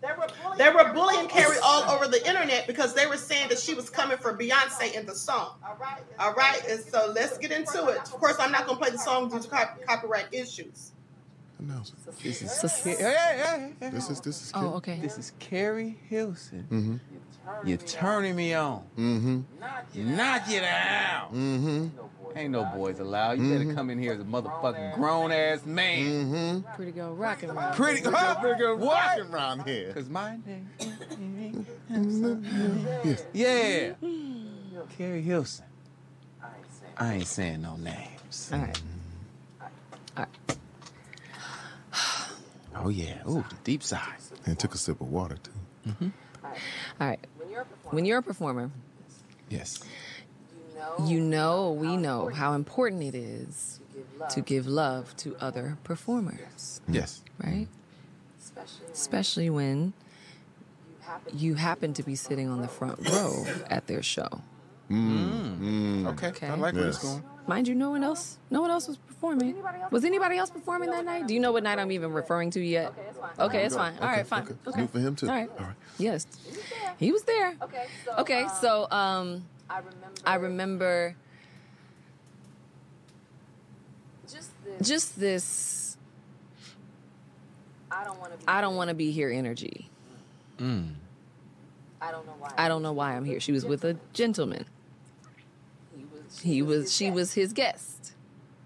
They 0.00 0.08
were 0.08 0.28
bullying, 0.42 0.58
They 0.58 0.70
were 0.70 0.92
bullying 0.92 1.28
Keri 1.28 1.56
all 1.62 1.90
over 1.90 2.06
the 2.06 2.24
internet 2.26 2.66
because 2.66 2.94
they 2.94 3.06
were 3.06 3.16
saying 3.16 3.48
that 3.48 3.58
she 3.58 3.74
was 3.74 3.90
coming 3.90 4.16
for 4.16 4.36
Beyonce 4.36 4.94
in 4.94 5.06
the 5.06 5.14
song. 5.14 5.56
All 5.66 5.76
right. 5.80 6.02
All 6.20 6.34
right, 6.34 6.60
and 6.68 6.80
so 6.80 7.12
let's 7.14 7.36
get 7.38 7.50
into 7.50 7.88
it. 7.88 7.98
Of 7.98 8.12
course, 8.12 8.36
I'm 8.38 8.52
not 8.52 8.66
going 8.66 8.78
to 8.78 8.84
play 8.84 8.92
the 8.92 8.98
song 8.98 9.28
due 9.28 9.40
to 9.40 9.48
copyright 9.86 10.26
issues. 10.32 10.92
Announce 11.58 11.90
it. 11.90 11.96
This 12.22 12.42
is 12.42 12.60
This 13.80 14.10
is 14.10 14.20
this 14.20 14.42
is. 14.42 14.52
Oh, 14.54 14.74
okay. 14.74 15.00
This 15.00 15.18
is 15.18 15.32
Keri 15.40 15.98
Hilson. 16.08 16.66
Mm-hmm. 16.70 17.68
You're 17.68 17.78
turning 17.78 18.36
me 18.36 18.54
on. 18.54 18.84
Mm-hmm. 18.96 20.16
Knock 20.16 20.50
it 20.50 20.62
out. 20.62 21.34
Mm-hmm. 21.34 21.88
Ain't 22.36 22.50
no 22.50 22.64
boys 22.74 22.98
allowed. 23.00 23.38
You 23.38 23.58
better 23.58 23.74
come 23.74 23.90
in 23.90 23.98
here 23.98 24.12
as 24.12 24.20
a 24.20 24.24
motherfucking 24.24 24.94
grown 24.94 25.32
ass 25.32 25.64
man. 25.66 26.06
Mm-hmm. 26.62 26.74
Pretty 26.76 26.92
girl 26.92 27.14
rocking 27.14 27.50
around. 27.50 27.74
Pretty 27.74 28.02
Pretty 28.02 28.16
good, 28.16 28.36
pretty 28.40 28.58
good 28.58 28.78
What? 28.80 28.94
rocking 29.18 29.34
around 29.34 29.62
here. 29.66 29.92
Cause 29.92 30.08
my 30.08 30.38
name. 30.46 31.66
Yes. 33.04 33.24
Yeah. 33.32 33.92
Keri 34.96 35.22
Hilson. 35.22 35.64
I 36.96 37.14
ain't 37.14 37.26
saying 37.26 37.62
no 37.62 37.76
names. 37.76 38.50
All 38.52 38.58
right. 38.58 38.78
Oh 42.80 42.90
yeah. 42.90 43.16
Ooh, 43.28 43.44
the 43.48 43.56
deep 43.64 43.82
side. 43.82 44.18
And 44.46 44.56
took 44.56 44.72
a 44.72 44.78
sip 44.78 45.00
of 45.00 45.10
water 45.10 45.36
too. 45.42 45.50
All 46.00 46.52
right. 47.00 47.18
When 47.90 48.04
you're 48.04 48.18
a 48.18 48.22
performer, 48.22 48.70
Yes. 49.48 49.80
You 51.06 51.20
know, 51.20 51.72
we 51.72 51.96
know 51.96 52.28
how 52.28 52.52
important 52.54 53.02
it 53.02 53.14
is 53.14 53.80
to 54.30 54.40
give 54.40 54.66
love 54.66 55.16
to 55.18 55.36
other 55.40 55.78
performers, 55.84 56.80
Yes. 56.88 57.22
right? 57.42 57.68
Especially 58.92 59.48
when 59.50 59.92
you 61.32 61.54
happen 61.54 61.92
to 61.94 62.02
be 62.02 62.14
sitting 62.14 62.48
on 62.48 62.60
the 62.60 62.68
front 62.68 63.08
row 63.08 63.46
at 63.70 63.86
their 63.86 64.02
show. 64.02 64.42
Mm. 64.90 66.06
Okay. 66.12 66.28
Okay. 66.28 66.46
I 66.46 66.54
like 66.54 66.74
where 66.74 66.88
it's 66.88 66.98
going. 67.02 67.22
Mind 67.46 67.68
you, 67.68 67.74
no 67.74 67.90
one 67.90 68.02
else, 68.04 68.38
no 68.50 68.60
one 68.60 68.70
else 68.70 68.88
was 68.88 68.96
performing. 68.98 69.56
Was 69.90 70.04
anybody 70.04 70.36
else 70.36 70.50
performing 70.50 70.90
that 70.90 71.04
night? 71.04 71.26
Do 71.26 71.34
you 71.34 71.40
know 71.40 71.52
what 71.52 71.62
night 71.62 71.78
I'm 71.78 71.92
even 71.92 72.12
referring 72.12 72.50
to 72.52 72.60
yet? 72.60 72.92
Okay, 73.38 73.64
it's 73.64 73.74
fine. 73.74 73.94
All 74.00 74.08
right, 74.08 74.26
fine. 74.26 74.42
Okay. 74.42 74.54
Okay. 74.66 74.80
Good 74.82 74.90
for 74.90 74.98
him 74.98 75.16
too. 75.16 75.28
All 75.28 75.34
right. 75.34 75.50
All 75.58 75.66
right. 75.66 75.74
Yes, 75.98 76.26
he 76.98 77.10
was 77.12 77.22
there. 77.24 77.54
Okay. 77.62 77.86
Okay, 78.18 78.46
so 78.60 78.86
um, 78.90 79.44
I 79.70 79.78
remember 79.78 80.20
I 80.24 80.34
remember. 80.36 81.16
just 84.82 85.18
this. 85.18 85.96
I 87.90 88.04
don't 88.60 88.76
want 88.76 88.88
to 88.88 88.94
be 88.94 89.10
here. 89.10 89.30
Energy. 89.30 89.88
Mm. 90.58 90.94
I 92.00 92.68
don't 92.68 92.82
know 92.82 92.92
why 92.92 93.14
I'm 93.14 93.24
here. 93.24 93.40
She 93.40 93.52
was 93.52 93.64
with 93.64 93.84
a 93.84 93.96
gentleman. 94.12 94.66
he 96.42 96.62
was 96.62 96.94
she 96.94 97.10
was 97.10 97.34
his 97.34 97.52
guest. 97.52 98.14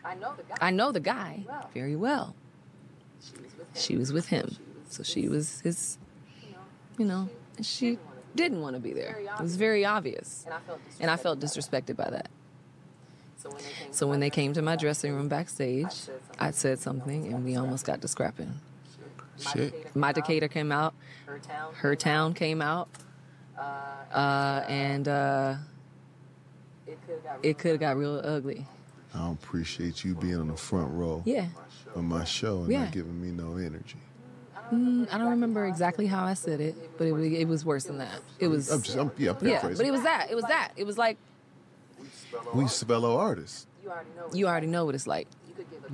I 0.04 0.14
know 0.14 0.34
the 0.36 0.42
guy. 0.42 0.56
I 0.60 0.70
know 0.70 0.92
the 0.92 1.00
guy 1.00 1.44
very 1.74 1.96
well. 1.96 2.34
She 3.74 3.96
was 3.96 4.12
with 4.12 4.28
him, 4.28 4.56
so 4.88 5.02
she 5.02 5.28
was 5.28 5.60
his. 5.60 5.98
You 6.98 7.06
know, 7.06 7.30
and 7.56 7.64
she 7.64 7.98
didn't 8.34 8.60
want 8.60 8.74
to 8.76 8.80
be 8.80 8.92
there. 8.92 9.16
It 9.20 9.42
was 9.42 9.56
very 9.56 9.84
obvious, 9.84 10.46
and 11.00 11.10
I 11.10 11.16
felt 11.16 11.40
disrespected 11.40 11.96
by 11.96 12.10
that. 12.10 12.28
So 13.90 14.06
when 14.06 14.20
they 14.20 14.30
came 14.30 14.52
to 14.52 14.62
my 14.62 14.76
dressing 14.76 15.12
room 15.14 15.28
backstage, 15.28 15.88
I 16.38 16.52
said 16.52 16.78
something, 16.78 17.32
and 17.32 17.44
we 17.44 17.56
almost 17.56 17.84
got 17.84 18.00
to 18.02 18.08
scrapping. 18.08 18.52
Shit. 19.38 19.96
My 19.96 20.12
Decatur 20.12 20.48
came 20.48 20.70
out. 20.70 20.94
Her 21.74 21.96
town 21.96 22.34
came 22.34 22.62
out. 22.62 22.88
Uh, 23.58 24.64
and 24.68 25.08
uh, 25.08 25.54
it 27.42 27.58
could 27.58 27.72
have 27.72 27.80
got 27.80 27.96
real 27.96 28.20
ugly. 28.22 28.66
I 29.14 29.30
appreciate 29.30 30.04
you 30.04 30.14
being 30.14 30.36
on 30.36 30.48
the 30.48 30.56
front 30.56 30.92
row 30.92 31.22
Yeah. 31.26 31.46
of 31.94 32.04
my 32.04 32.24
show 32.24 32.62
and 32.62 32.70
Yeah. 32.72 32.84
not 32.84 32.92
giving 32.92 33.20
me 33.20 33.30
no 33.30 33.56
energy. 33.56 33.96
Mm, 34.70 35.12
I 35.12 35.18
don't 35.18 35.30
remember 35.30 35.66
exactly 35.66 36.06
how 36.06 36.24
I 36.24 36.34
said 36.34 36.60
it, 36.60 36.74
but 36.96 37.06
it, 37.06 37.12
it 37.12 37.48
was 37.48 37.64
worse 37.64 37.84
than 37.84 37.98
that. 37.98 38.20
It 38.38 38.48
was. 38.48 38.70
I'm 38.70 38.82
just, 38.82 38.96
I'm, 38.96 39.10
yeah, 39.18 39.30
I'm 39.30 39.46
yeah, 39.46 39.60
paraphrasing. 39.60 39.76
but 39.78 39.86
it 39.86 39.90
was 39.90 40.02
that. 40.02 40.28
It 40.30 40.34
was 40.34 40.44
that. 40.44 40.72
It 40.76 40.84
was 40.84 40.98
like 40.98 41.18
we 42.54 42.68
fellow 42.68 43.18
artists. 43.18 43.66
you 44.32 44.46
already 44.46 44.66
know 44.66 44.84
what 44.84 44.94
it's 44.94 45.06
like. 45.06 45.28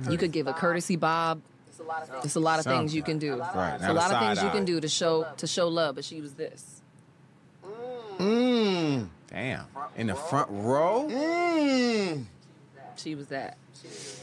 You 0.09 0.17
could 0.17 0.31
give 0.31 0.47
a 0.47 0.53
courtesy 0.53 0.95
bob. 0.95 1.41
It's 2.23 2.35
a 2.35 2.39
lot 2.39 2.59
of 2.59 2.65
things 2.65 2.93
you 2.93 3.03
can 3.03 3.19
do. 3.19 3.37
Right, 3.37 3.77
There's 3.79 3.81
not 3.81 3.89
a 3.89 3.91
a 3.91 3.93
lot 3.93 4.11
of 4.11 4.19
things 4.19 4.43
you 4.43 4.49
can 4.49 4.65
do 4.65 4.79
to 4.79 4.87
show 4.87 5.25
to 5.37 5.47
show 5.47 5.67
love, 5.67 5.95
but 5.95 6.05
she 6.05 6.21
was 6.21 6.33
this. 6.33 6.81
Mmm. 8.17 9.07
Damn. 9.29 9.65
In 9.95 10.07
the 10.07 10.15
front 10.15 10.49
row? 10.51 11.07
Mmm. 11.09 12.25
She 12.97 13.15
was 13.15 13.27
that. 13.27 13.57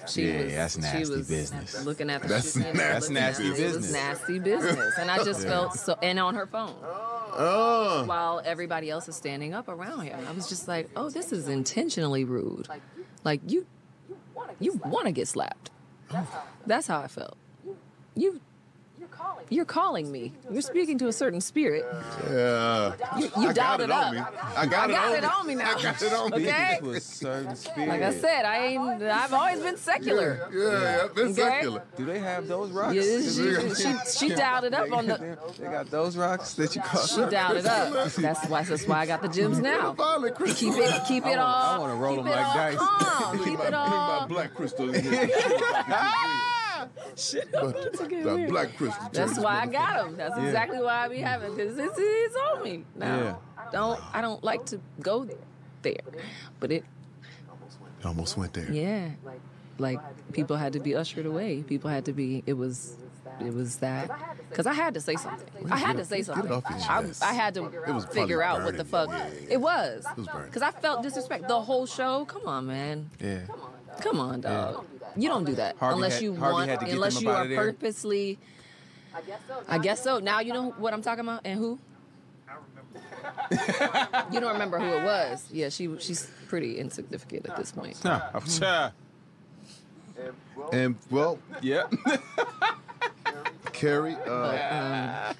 She 0.09 0.29
Yeah, 0.29 0.43
was, 0.45 0.53
that's 0.55 0.79
nasty 0.79 1.17
business. 1.23 1.85
Looking 1.85 2.11
at 2.11 2.23
the 2.23 2.29
That's 2.29 2.53
that's 2.55 3.11
nasty 3.11 3.45
it. 3.45 3.47
It 3.47 3.51
was 3.51 3.59
business. 3.75 3.93
nasty 3.93 4.39
business, 4.39 4.95
and 4.99 5.11
I 5.11 5.25
just 5.25 5.43
Yeah. 5.43 5.49
felt 5.49 5.75
so. 5.75 5.99
And 6.03 6.19
on 6.21 6.35
her 6.37 6.47
phone, 6.47 6.75
Oh. 6.83 8.05
while 8.07 8.41
everybody 8.45 8.89
else 8.91 9.09
is 9.09 9.17
standing 9.17 9.53
up 9.53 9.69
around 9.69 10.07
her, 10.07 10.17
I 10.29 10.33
was 10.33 10.49
just 10.49 10.69
like, 10.69 10.89
"Oh, 10.97 11.11
this 11.11 11.33
is 11.33 11.49
intentionally 11.49 12.25
rude. 12.25 12.69
Like 13.25 13.41
you, 13.47 13.67
you 14.61 14.73
want 14.85 15.07
to 15.07 15.13
get 15.13 15.27
slapped. 15.29 15.71
Oh. 16.13 16.45
That's 16.67 16.87
how 16.87 17.01
I 17.01 17.09
felt. 17.09 17.37
You, 18.15 18.41
you're 19.49 19.65
calling 19.65 20.11
me. 20.11 20.33
You're 20.51 20.63
speaking 20.63 20.99
to 20.99 21.09
a 21.09 21.13
certain 21.13 21.41
spirit. 21.41 21.85
Yeah. 22.31 22.95
You, 23.19 23.31
you 23.41 23.53
dialed 23.53 23.81
it 23.81 23.85
it 23.85 23.91
up. 23.91 24.07
on 24.07 24.15
me. 24.15 24.21
I 24.21 24.67
got, 24.67 24.91
I 24.91 24.93
got 24.93 25.13
it, 25.13 25.19
it 25.19 25.25
on 25.25 25.47
me 25.47 25.55
now. 25.55 25.77
I 25.77 25.83
got 25.83 26.03
it 26.03 26.13
on 26.13 26.31
me. 26.31 26.49
Okay. 26.49 26.79
To 26.81 26.91
a 26.91 27.01
certain 27.01 27.55
spirit. 27.57 27.89
Like 27.89 28.03
I 28.03 28.13
said, 28.13 28.45
I 28.45 28.67
ain't. 28.67 29.03
I've 29.03 29.33
always 29.33 29.61
been 29.61 29.77
secular. 29.77 30.49
Yeah, 30.53 30.71
yeah, 30.71 31.01
I've 31.05 31.15
been 31.15 31.25
Okay. 31.29 31.35
secular. 31.35 31.83
Do 31.97 32.05
they 32.07 32.19
have 32.19 32.49
those 32.49 32.71
rocks? 32.71 32.95
Yeah, 32.95 33.03
she, 33.03 33.75
she, 33.75 33.95
she 34.29 34.35
dialed 34.35 34.65
it 34.65 34.75
up 34.75 34.91
on 34.93 35.07
the. 35.07 35.39
They 35.59 35.65
got 35.67 35.91
those 35.91 36.17
rocks 36.17 36.55
that 36.55 36.75
you 36.75 36.83
call. 36.83 37.07
She 37.07 37.25
dialed 37.27 37.59
it 37.59 37.67
up. 37.67 37.93
That's 38.15 38.47
why. 38.49 38.63
That's 38.65 38.87
why 38.87 39.01
I 39.01 39.07
got 39.07 39.23
the 39.23 39.29
gyms 39.29 39.61
now. 39.61 39.93
Keep 40.55 40.75
it. 40.77 41.03
Keep 41.07 41.27
it 41.27 41.39
all. 41.39 41.75
I 41.77 41.79
wanna 41.79 41.95
roll 41.97 42.17
them 42.17 42.27
like 42.27 42.35
dice. 42.55 42.77
calm. 42.79 43.37
Leave 43.37 43.45
Keep 43.47 43.59
my, 43.59 43.65
it 43.65 43.67
leave 43.67 43.73
my 43.73 44.19
all. 44.21 44.27
black 44.27 44.55
crystal 44.55 44.87
in 46.97 47.03
here. 47.07 47.17
Shit. 47.17 47.53
But 47.53 48.49
black 48.49 48.77
crystal. 48.77 49.09
That's 49.13 49.39
why 49.39 49.63
I 49.63 49.67
got 49.67 50.05
them. 50.05 50.17
That's 50.17 50.37
Yeah. 50.39 50.45
exactly 50.47 50.79
why 50.81 51.05
I 51.05 51.09
be 51.09 51.19
having 51.19 51.55
because 51.55 51.79
it's, 51.79 51.95
it's 51.99 52.37
on 52.53 52.63
me 52.63 52.85
now. 52.95 53.17
Yeah. 53.17 53.35
Don't 53.73 54.01
I 54.15 54.21
don't 54.21 54.43
like 54.45 54.65
to 54.67 54.81
go 55.01 55.27
there, 55.83 55.95
but 56.61 56.71
it 56.71 56.85
It 58.01 58.07
almost 58.07 58.37
went 58.37 58.53
there. 58.55 58.71
yeah, 58.71 59.11
like 59.79 59.99
people 60.33 60.57
had 60.57 60.73
to 60.75 60.81
be 60.81 60.95
ushered 60.95 61.27
away. 61.27 61.63
People 61.63 61.91
had 61.91 62.05
to 62.05 62.13
be. 62.13 62.43
It 62.47 62.53
was 62.55 62.97
it 63.41 63.53
was 63.53 63.77
that 63.79 64.09
because 64.49 64.67
I 64.67 64.73
had 64.73 64.95
to 64.95 65.01
say 65.01 65.17
something. 65.17 65.71
I 65.71 65.77
had 65.79 65.97
to 65.97 66.05
say 66.05 66.23
something. 66.23 66.51
I. 66.89 67.11
I 67.23 67.33
had 67.35 67.55
to 67.55 67.69
figure 68.13 68.43
out 68.43 68.63
what 68.65 68.77
the 68.77 68.85
fuck. 68.85 69.09
Yeah, 69.11 69.29
it 69.51 69.61
was. 69.61 70.07
It 70.11 70.17
was 70.17 70.27
burning. 70.29 70.47
Because 70.47 70.63
I 70.63 70.71
felt 70.71 71.03
disrespect 71.03 71.49
the 71.49 71.61
whole 71.61 71.87
show. 71.87 72.25
Come 72.27 72.47
on, 72.47 72.67
man. 72.67 73.11
Yeah. 73.21 73.41
Come 73.47 73.61
on, 73.61 73.73
dog. 74.03 74.85
You 75.17 75.29
don't 75.29 75.45
do 75.45 75.55
that 75.55 75.77
Harvey 75.79 75.95
unless 75.95 76.15
had- 76.15 76.23
you 76.23 76.37
Harvey 76.37 76.53
want. 76.55 76.71
had 76.71 76.81
to 76.81 76.87
get 76.87 76.95
Unless 76.95 77.15
them 77.15 77.25
you 77.25 77.31
up 77.31 77.37
are 77.37 77.41
outta 77.41 77.49
there. 77.49 77.59
purposely. 77.73 78.39
I 79.69 79.79
guess 79.79 80.03
so. 80.05 80.19
Now 80.19 80.41
you 80.41 80.53
know 80.53 80.71
what 80.73 80.93
I'm 80.93 81.03
talking 81.03 81.21
about 81.25 81.41
and 81.45 81.59
who. 81.59 81.79
I 82.49 82.53
remember 83.51 84.35
You 84.35 84.41
don't 84.41 84.53
remember 84.53 84.79
who 84.79 84.87
it 84.87 85.05
was. 85.05 85.47
Yeah, 85.53 85.69
she 85.71 85.89
she's 85.99 86.29
pretty 86.49 86.79
insignificant 86.79 87.47
at 87.49 87.57
this 87.57 87.73
point. 87.73 88.03
Nah. 88.05 88.21
Cha. 88.41 88.93
And 90.73 90.97
well, 91.11 91.39
Yeah. 91.63 91.85
Keri, 93.73 94.15
uh, 94.27 95.33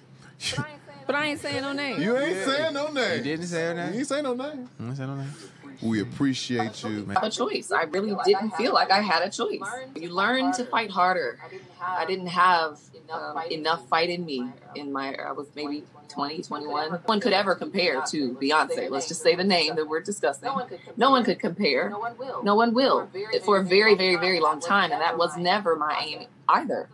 Um, 0.59 0.65
but 1.07 1.15
I 1.15 1.27
ain't 1.27 1.41
saying 1.41 1.63
no 1.63 1.73
name. 1.73 2.03
you 2.03 2.17
ain't 2.19 2.45
saying 2.45 2.75
no 2.75 2.89
name. 2.89 3.19
You 3.19 3.23
didn't 3.25 3.47
say 3.47 3.63
her 3.63 3.69
You 3.71 3.75
name? 3.77 3.95
ain't 3.95 4.07
saying 4.07 4.25
no 4.25 4.35
name. 4.35 4.69
You 4.79 4.85
didn't 4.87 4.97
say 4.97 5.07
no 5.07 5.15
name? 5.17 5.33
We 5.83 6.01
appreciate 6.01 6.83
you. 6.85 7.07
have 7.07 7.23
a 7.23 7.31
choice. 7.31 7.71
I 7.73 7.83
really 7.85 8.17
didn't 8.25 8.53
feel 8.53 8.73
like 8.73 8.91
I 8.91 9.01
had 9.01 9.23
a 9.23 9.31
choice. 9.31 9.61
You 9.95 10.11
learn 10.11 10.53
to 10.53 10.65
fight 10.65 10.91
harder. 10.91 11.39
I 11.81 12.05
didn't 12.07 12.29
have 12.29 12.81
um, 13.11 13.39
enough 13.51 13.89
fight 13.89 14.11
in 14.11 14.25
me. 14.25 14.49
In 14.75 14.93
my, 14.93 15.15
I 15.15 15.33
was 15.33 15.49
maybe 15.55 15.85
20, 16.09 16.43
21. 16.43 16.91
No 16.91 16.99
one 17.07 17.21
could 17.21 17.33
ever 17.33 17.55
compare 17.55 18.03
to 18.09 18.35
Beyonce. 18.35 18.91
Let's 18.91 19.09
just 19.09 19.23
say 19.23 19.35
the 19.35 19.45
name 19.45 19.77
that 19.77 19.89
we're 19.89 20.01
discussing. 20.01 20.47
No 20.47 20.55
one 20.55 20.69
could 20.69 20.79
compare. 20.79 20.95
No 20.97 21.11
one 21.11 21.25
could 21.25 21.39
compare. 21.39 21.91
No 21.91 21.99
one 21.99 22.19
will 22.19 22.43
No 22.43 22.55
one 22.55 22.75
will 22.75 23.09
for 23.45 23.59
a 23.59 23.65
very, 23.65 23.95
very, 23.95 24.17
very 24.17 24.41
long 24.41 24.61
time, 24.61 24.93
and 24.93 25.01
that 25.01 25.19
was 25.19 25.37
never 25.37 25.77
my 25.77 25.97
aim 26.05 26.27
either. 26.49 26.89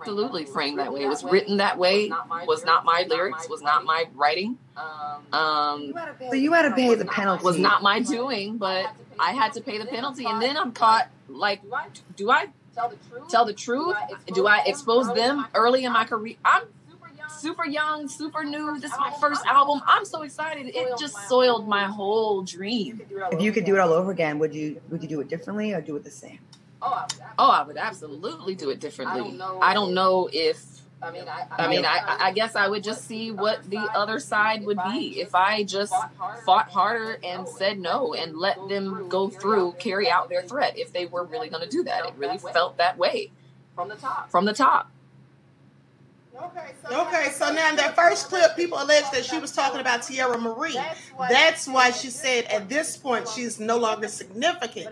Absolutely 0.00 0.44
framed 0.44 0.78
that 0.78 0.92
way. 0.92 1.02
It 1.02 1.08
was 1.08 1.24
written 1.24 1.56
that 1.58 1.78
way. 1.78 2.10
Was 2.46 2.64
not 2.64 2.84
my 2.84 3.06
lyrics. 3.08 3.48
Was 3.48 3.62
not 3.62 3.84
my 3.84 4.04
writing. 4.14 4.58
Um, 5.32 5.94
So 6.30 6.34
you 6.34 6.52
had 6.52 6.68
to 6.68 6.74
pay 6.74 6.94
the 6.94 7.04
penalty. 7.04 7.44
was 7.44 7.58
not 7.58 7.82
my 7.82 8.00
doing, 8.00 8.58
but 8.58 8.86
I 9.18 9.32
had 9.32 9.54
to 9.54 9.60
pay 9.60 9.78
the 9.78 9.86
penalty. 9.86 10.26
And 10.26 10.40
then 10.40 10.56
I'm 10.56 10.72
caught 10.72 11.08
like, 11.28 11.62
do 12.16 12.30
I 12.30 12.48
tell 13.28 13.44
the 13.44 13.52
truth? 13.54 13.96
Do 14.34 14.46
I 14.46 14.62
expose 14.66 15.12
them 15.14 15.46
early 15.54 15.84
in 15.84 15.92
my 15.92 16.04
career? 16.04 16.36
I'm 16.44 16.64
super 17.28 17.66
young, 17.66 18.08
super 18.08 18.44
new. 18.44 18.78
This 18.78 18.92
is 18.92 18.98
my 18.98 19.12
first 19.20 19.44
album. 19.46 19.82
I'm 19.86 20.04
so 20.04 20.22
excited. 20.22 20.66
It 20.74 20.98
just 20.98 21.28
soiled 21.28 21.66
my 21.68 21.84
whole 21.84 22.42
dream. 22.42 23.00
If 23.32 23.40
you 23.40 23.52
could 23.52 23.64
do 23.64 23.74
it 23.74 23.80
all 23.80 23.92
over 23.92 24.10
again, 24.10 24.38
would 24.38 24.54
you 24.54 24.80
would 24.90 25.02
you 25.02 25.08
do 25.08 25.20
it 25.20 25.28
differently 25.28 25.72
or 25.72 25.80
do 25.80 25.96
it 25.96 26.04
the 26.04 26.10
same? 26.10 26.38
Oh, 26.82 27.06
oh, 27.38 27.50
I 27.50 27.62
would 27.62 27.76
absolutely 27.76 28.54
do 28.54 28.70
it 28.70 28.80
differently. 28.80 29.40
I 29.62 29.74
don't 29.74 29.94
know 29.94 30.28
if. 30.32 30.62
I 31.02 31.10
mean, 31.68 31.84
I, 31.84 32.16
I 32.20 32.32
guess 32.32 32.56
I 32.56 32.68
would 32.68 32.82
just 32.82 33.04
see 33.06 33.30
what 33.30 33.68
the 33.68 33.78
other 33.78 34.18
side 34.18 34.64
would 34.64 34.78
be 34.90 35.20
if 35.20 35.34
I 35.34 35.62
just 35.62 35.92
fought 36.44 36.70
harder 36.70 37.18
and 37.22 37.46
said 37.46 37.78
no 37.78 38.14
and 38.14 38.36
let 38.36 38.56
them 38.68 39.08
go 39.08 39.28
through, 39.28 39.72
carry 39.78 40.10
out 40.10 40.30
their 40.30 40.42
threat 40.42 40.78
if 40.78 40.92
they 40.92 41.04
were 41.06 41.24
really 41.24 41.48
going 41.50 41.62
to 41.62 41.68
do 41.68 41.84
that. 41.84 42.06
It 42.06 42.14
really 42.16 42.38
felt 42.38 42.78
that 42.78 42.96
way 42.96 43.30
from 43.74 43.88
the 43.88 43.96
top. 43.96 44.30
From 44.30 44.46
the 44.46 44.54
top. 44.54 44.90
Okay, 46.90 47.30
so 47.32 47.52
now 47.52 47.70
in 47.70 47.76
that 47.76 47.96
first 47.96 48.28
clip, 48.28 48.56
people 48.56 48.80
alleged 48.80 49.12
that 49.12 49.24
she 49.24 49.38
was 49.38 49.52
talking 49.52 49.80
about 49.80 50.00
Teairra 50.02 50.40
Mari. 50.40 50.74
That's 51.28 51.66
why 51.66 51.90
she 51.90 52.10
said 52.10 52.44
at 52.44 52.68
this 52.68 52.96
point 52.96 53.26
she's 53.28 53.58
no 53.58 53.76
longer 53.76 54.08
significant. 54.08 54.88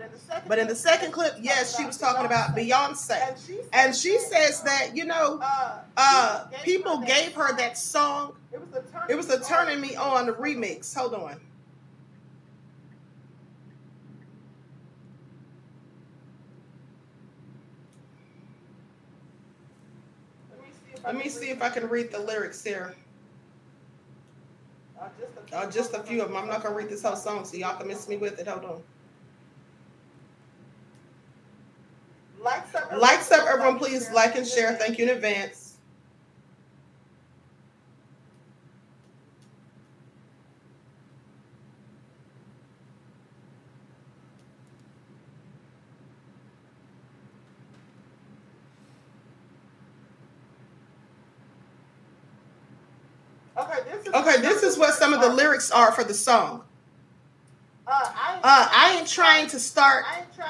But 0.47 0.59
in 0.59 0.67
the 0.67 0.75
second 0.75 1.11
clip, 1.11 1.35
yes, 1.41 1.77
she 1.77 1.85
was 1.85 1.97
talking 1.97 2.25
about 2.25 2.55
Beyonce. 2.55 3.37
And 3.73 3.95
she 3.95 4.17
says 4.19 4.61
that, 4.63 4.95
you 4.95 5.05
know, 5.05 5.39
uh, 5.97 6.45
people 6.63 6.99
gave 6.99 7.33
her 7.33 7.55
that 7.57 7.77
song. 7.77 8.33
It 9.09 9.15
was 9.15 9.27
the 9.27 9.39
Turning 9.39 9.79
Me 9.81 9.95
On 9.95 10.27
remix. 10.27 10.95
Hold 10.95 11.13
on. 11.13 11.39
Let 21.05 21.15
me 21.15 21.29
see 21.29 21.49
if 21.49 21.61
I 21.61 21.69
can 21.69 21.87
read 21.87 22.11
the 22.11 22.19
lyrics 22.19 22.63
here. 22.63 22.95
Uh, 25.53 25.69
just 25.69 25.93
a 25.93 25.99
few 25.99 26.21
of 26.21 26.29
them. 26.29 26.37
I'm 26.37 26.47
not 26.47 26.63
gonna 26.63 26.75
read 26.75 26.89
this 26.89 27.03
whole 27.03 27.15
song, 27.15 27.45
so 27.45 27.57
y'all 27.57 27.77
can 27.77 27.87
miss 27.87 28.07
me 28.09 28.17
with 28.17 28.39
it. 28.39 28.47
Hold 28.47 28.65
on. 28.65 28.83
Likes 32.99 33.31
up, 33.31 33.45
everyone. 33.47 33.77
Please 33.77 34.09
like 34.11 34.35
and 34.35 34.47
share. 34.47 34.75
Thank 34.75 34.97
you 34.97 35.05
in 35.05 35.11
advance. 35.15 35.64
Okay, 54.07 54.41
this 54.41 54.63
is 54.63 54.77
what 54.77 54.93
some 54.93 55.13
of 55.13 55.21
the 55.21 55.29
lyrics 55.29 55.71
are 55.71 55.91
for 55.91 56.03
the 56.03 56.13
song. 56.13 56.63
Uh, 57.87 58.01
I 58.43 58.97
ain't 58.97 59.07
trying 59.07 59.47
to 59.47 59.59
start. 59.59 60.05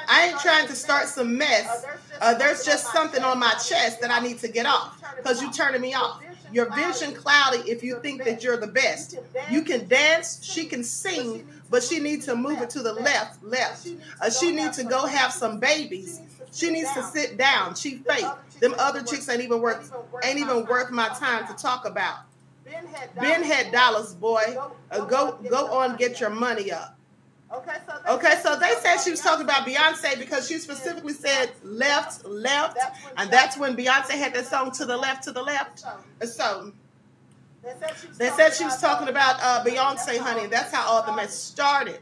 I 0.07 0.27
ain't 0.27 0.39
trying 0.39 0.67
to 0.67 0.75
start 0.75 1.07
some 1.07 1.37
mess. 1.37 1.85
Uh, 2.21 2.33
there's 2.35 2.63
just 2.63 2.91
something 2.93 3.23
on 3.23 3.39
my 3.39 3.51
chest 3.53 3.99
that 4.01 4.09
I 4.09 4.19
need 4.19 4.39
to 4.39 4.47
get 4.47 4.65
off 4.65 5.01
because 5.17 5.41
you 5.41 5.51
turning 5.51 5.81
me 5.81 5.93
off. 5.93 6.21
Your 6.53 6.73
vision 6.73 7.13
cloudy 7.13 7.69
if 7.69 7.83
you 7.83 7.99
think 8.01 8.23
that 8.23 8.41
you're 8.41 8.55
the 8.57 8.67
best. 8.67 9.19
You 9.51 9.63
can 9.63 9.87
dance, 9.87 10.41
she 10.43 10.65
can 10.65 10.83
sing, 10.83 11.45
but 11.69 11.83
she 11.83 11.99
needs 11.99 12.25
to 12.27 12.35
move 12.35 12.61
it 12.61 12.69
to 12.71 12.81
the 12.81 12.93
left, 12.93 13.43
left. 13.43 13.87
Uh, 14.21 14.29
she 14.29 14.51
needs 14.51 14.77
to 14.77 14.85
go 14.85 15.05
have 15.05 15.33
some 15.33 15.59
babies. 15.59 16.21
She 16.53 16.69
needs 16.69 16.93
to 16.93 17.03
sit 17.03 17.37
down. 17.37 17.75
She 17.75 17.97
fake. 17.97 18.25
Them 18.61 18.75
other 18.77 19.03
chicks 19.03 19.27
ain't 19.27 19.41
even 19.41 19.59
worth 19.59 19.91
ain't 20.23 20.39
even 20.39 20.65
worth 20.65 20.91
my 20.91 21.09
time 21.09 21.45
to 21.47 21.53
talk 21.61 21.85
about. 21.85 22.19
Ben 23.19 23.43
had 23.43 23.71
dollars, 23.71 24.13
boy. 24.15 24.57
Uh, 24.91 25.05
go 25.05 25.37
go 25.49 25.67
on, 25.71 25.95
get 25.97 26.19
your 26.19 26.29
money 26.31 26.71
up. 26.71 26.97
Okay, 28.09 28.39
so 28.41 28.57
they 28.59 28.73
said 28.81 28.97
she 28.97 29.11
was 29.11 29.21
talking 29.21 29.43
about 29.45 29.67
Beyonce 29.67 30.17
because 30.19 30.47
she 30.47 30.57
specifically 30.57 31.13
said 31.13 31.51
left, 31.63 32.25
left, 32.25 32.77
and 33.17 33.29
that's 33.31 33.57
when 33.57 33.77
Beyonce 33.77 34.11
had 34.11 34.33
that 34.33 34.47
song 34.47 34.71
to 34.71 34.85
the 34.85 34.97
left, 34.97 35.23
to 35.25 35.31
the 35.31 35.43
left. 35.43 35.83
So 36.23 36.73
they 38.17 38.29
said 38.29 38.53
she 38.53 38.63
was 38.63 38.79
talking 38.79 39.07
about 39.07 39.37
uh, 39.41 39.63
Beyonce, 39.63 40.17
honey. 40.17 40.47
That's 40.47 40.73
how 40.73 40.87
all 40.87 41.03
the 41.03 41.13
mess 41.15 41.33
started. 41.33 41.99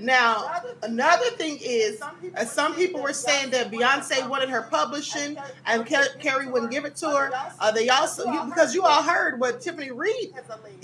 Now, 0.00 0.62
another 0.82 1.30
thing 1.30 1.58
is, 1.60 2.00
uh, 2.00 2.44
some 2.44 2.74
people 2.74 3.02
were 3.02 3.12
saying 3.12 3.50
that 3.50 3.70
Beyonce 3.70 4.28
wanted 4.28 4.48
her 4.48 4.62
publishing 4.62 5.36
and 5.66 5.86
Keri 5.86 6.46
wouldn't 6.46 6.70
give 6.70 6.84
it 6.84 6.96
to 6.96 7.08
her. 7.08 7.32
Uh, 7.58 7.70
they 7.72 7.88
also, 7.88 8.30
you, 8.30 8.44
because 8.44 8.74
you 8.74 8.84
all 8.84 9.02
heard 9.02 9.40
what 9.40 9.60
Tiffany 9.60 9.90
Red 9.90 10.12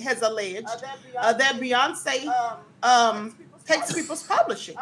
has 0.03 0.23
alleged, 0.23 0.69
uh, 1.19 1.33
that 1.33 1.57
Beyonce 1.57 2.27
um, 2.83 3.37
takes 3.67 3.93
people's 3.93 4.23
publishing. 4.23 4.77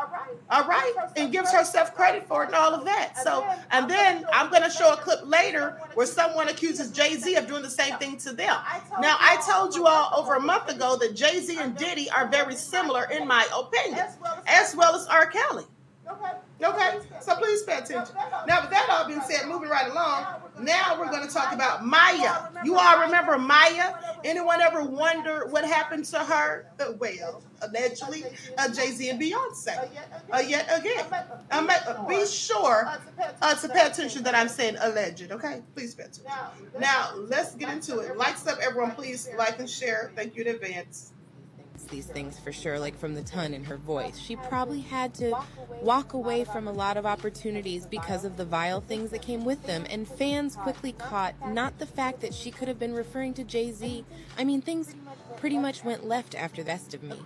All 0.51 0.65
right, 0.67 0.93
and 1.17 1.33
gives 1.33 1.51
herself 1.53 1.95
credit 1.95 2.27
for 2.27 2.43
it 2.43 2.47
and 2.47 2.55
all 2.55 2.75
of 2.75 2.85
that. 2.85 3.19
So, 3.19 3.47
and 3.71 3.89
then 3.89 4.25
I'm 4.33 4.51
going 4.51 4.63
to 4.63 4.71
show 4.71 4.93
a 4.93 4.97
clip 4.97 5.21
later 5.25 5.81
where 5.95 6.07
someone 6.07 6.49
accuses 6.49 6.91
Jay 6.91 7.15
Z 7.17 7.35
of 7.37 7.47
doing 7.47 7.63
the 7.63 7.71
same 7.71 7.97
thing 7.99 8.17
to 8.19 8.33
them. 8.33 8.57
Now, 9.01 9.17
I 9.21 9.43
told 9.49 9.75
you 9.75 9.87
all 9.87 10.13
over 10.19 10.35
a 10.35 10.41
month 10.41 10.69
ago 10.69 10.97
that 10.99 11.15
Jay 11.15 11.41
Z 11.41 11.57
and 11.59 11.77
Diddy 11.77 12.11
are 12.11 12.29
very 12.29 12.57
similar 12.57 13.05
in 13.11 13.27
my 13.27 13.47
opinion, 13.57 14.07
as 14.47 14.77
well 14.77 14.95
as 14.95 15.07
R. 15.07 15.27
Kelly. 15.27 15.65
Okay, 16.63 16.99
so 17.21 17.35
please 17.37 17.63
pay 17.65 17.79
attention. 17.79 18.15
Now, 18.47 18.63
with 18.63 18.71
that 18.71 18.89
all 18.91 19.07
being 19.07 19.21
said, 19.23 19.49
moving 19.49 19.69
right 19.69 19.91
along, 19.91 20.25
now 20.61 20.99
we're 20.99 21.11
going 21.11 21.27
to 21.27 21.33
talk 21.33 21.53
about 21.53 21.85
Mya. 21.85 22.51
You 22.65 22.77
all 22.79 23.01
remember 23.01 23.37
Mya? 23.39 23.99
Anyone 24.25 24.61
ever 24.61 24.83
wonder 24.83 25.47
what 25.49 25.65
happened 25.65 26.05
to 26.07 26.19
her? 26.21 26.67
Uh, 26.81 26.93
Well, 26.99 27.43
allegedly, 27.61 28.25
uh, 28.57 28.69
Jay 28.73 28.93
Z 28.93 29.11
and 29.11 29.21
Beyonce. 29.21 29.89
Uh, 30.33 30.39
yet 30.39 30.69
again, 30.73 31.05
um, 31.51 31.69
uh, 31.71 32.07
be 32.07 32.25
sure 32.25 32.89
uh, 33.43 33.55
to 33.57 33.69
pay 33.69 33.87
attention 33.87 34.23
that 34.23 34.35
I'm 34.35 34.49
saying 34.49 34.77
alleged. 34.81 35.31
Okay, 35.33 35.61
please 35.75 35.95
pay 35.95 36.05
attention. 36.05 36.25
Now, 36.79 37.11
let's 37.17 37.55
get 37.57 37.71
into 37.71 37.99
it. 37.99 38.17
Likes 38.17 38.47
up, 38.47 38.59
everyone. 38.63 38.93
Please 38.93 39.29
like 39.37 39.59
and 39.59 39.69
share. 39.69 40.13
Thank 40.15 40.37
you 40.37 40.45
in 40.45 40.55
advance. 40.55 41.14
These 41.87 42.07
things 42.07 42.39
for 42.39 42.53
sure, 42.53 42.79
like 42.79 42.99
from 42.99 43.15
the 43.15 43.23
tone 43.23 43.55
in 43.55 43.65
her 43.65 43.77
voice. 43.77 44.19
She 44.19 44.37
probably 44.37 44.81
had 44.81 45.15
to 45.15 45.39
walk 45.83 46.13
away 46.13 46.45
from 46.45 46.67
a 46.67 46.73
lot 46.73 46.97
of 46.97 47.07
opportunities 47.07 47.87
because 47.87 48.25
of 48.25 48.37
the 48.37 48.45
vile 48.45 48.81
things 48.81 49.11
that 49.11 49.23
came 49.23 49.45
with 49.45 49.63
them, 49.65 49.87
and 49.91 50.09
fans 50.09 50.57
quickly 50.57 50.93
caught 50.93 51.35
not 51.53 51.79
the 51.79 51.87
fact 51.87 52.21
that 52.21 52.35
she 52.35 52.51
could 52.51 52.69
have 52.69 52.79
been 52.79 52.95
referring 52.95 53.35
to 53.35 53.45
Jay 53.45 53.71
Z. 53.71 54.05
I 54.39 54.45
mean, 54.45 54.63
things 54.63 54.95
pretty 55.37 55.59
much 55.59 55.85
went 55.85 56.07
left 56.07 56.35
after 56.35 56.65
Best 56.65 56.95
of 56.95 57.03
Me. 57.03 57.17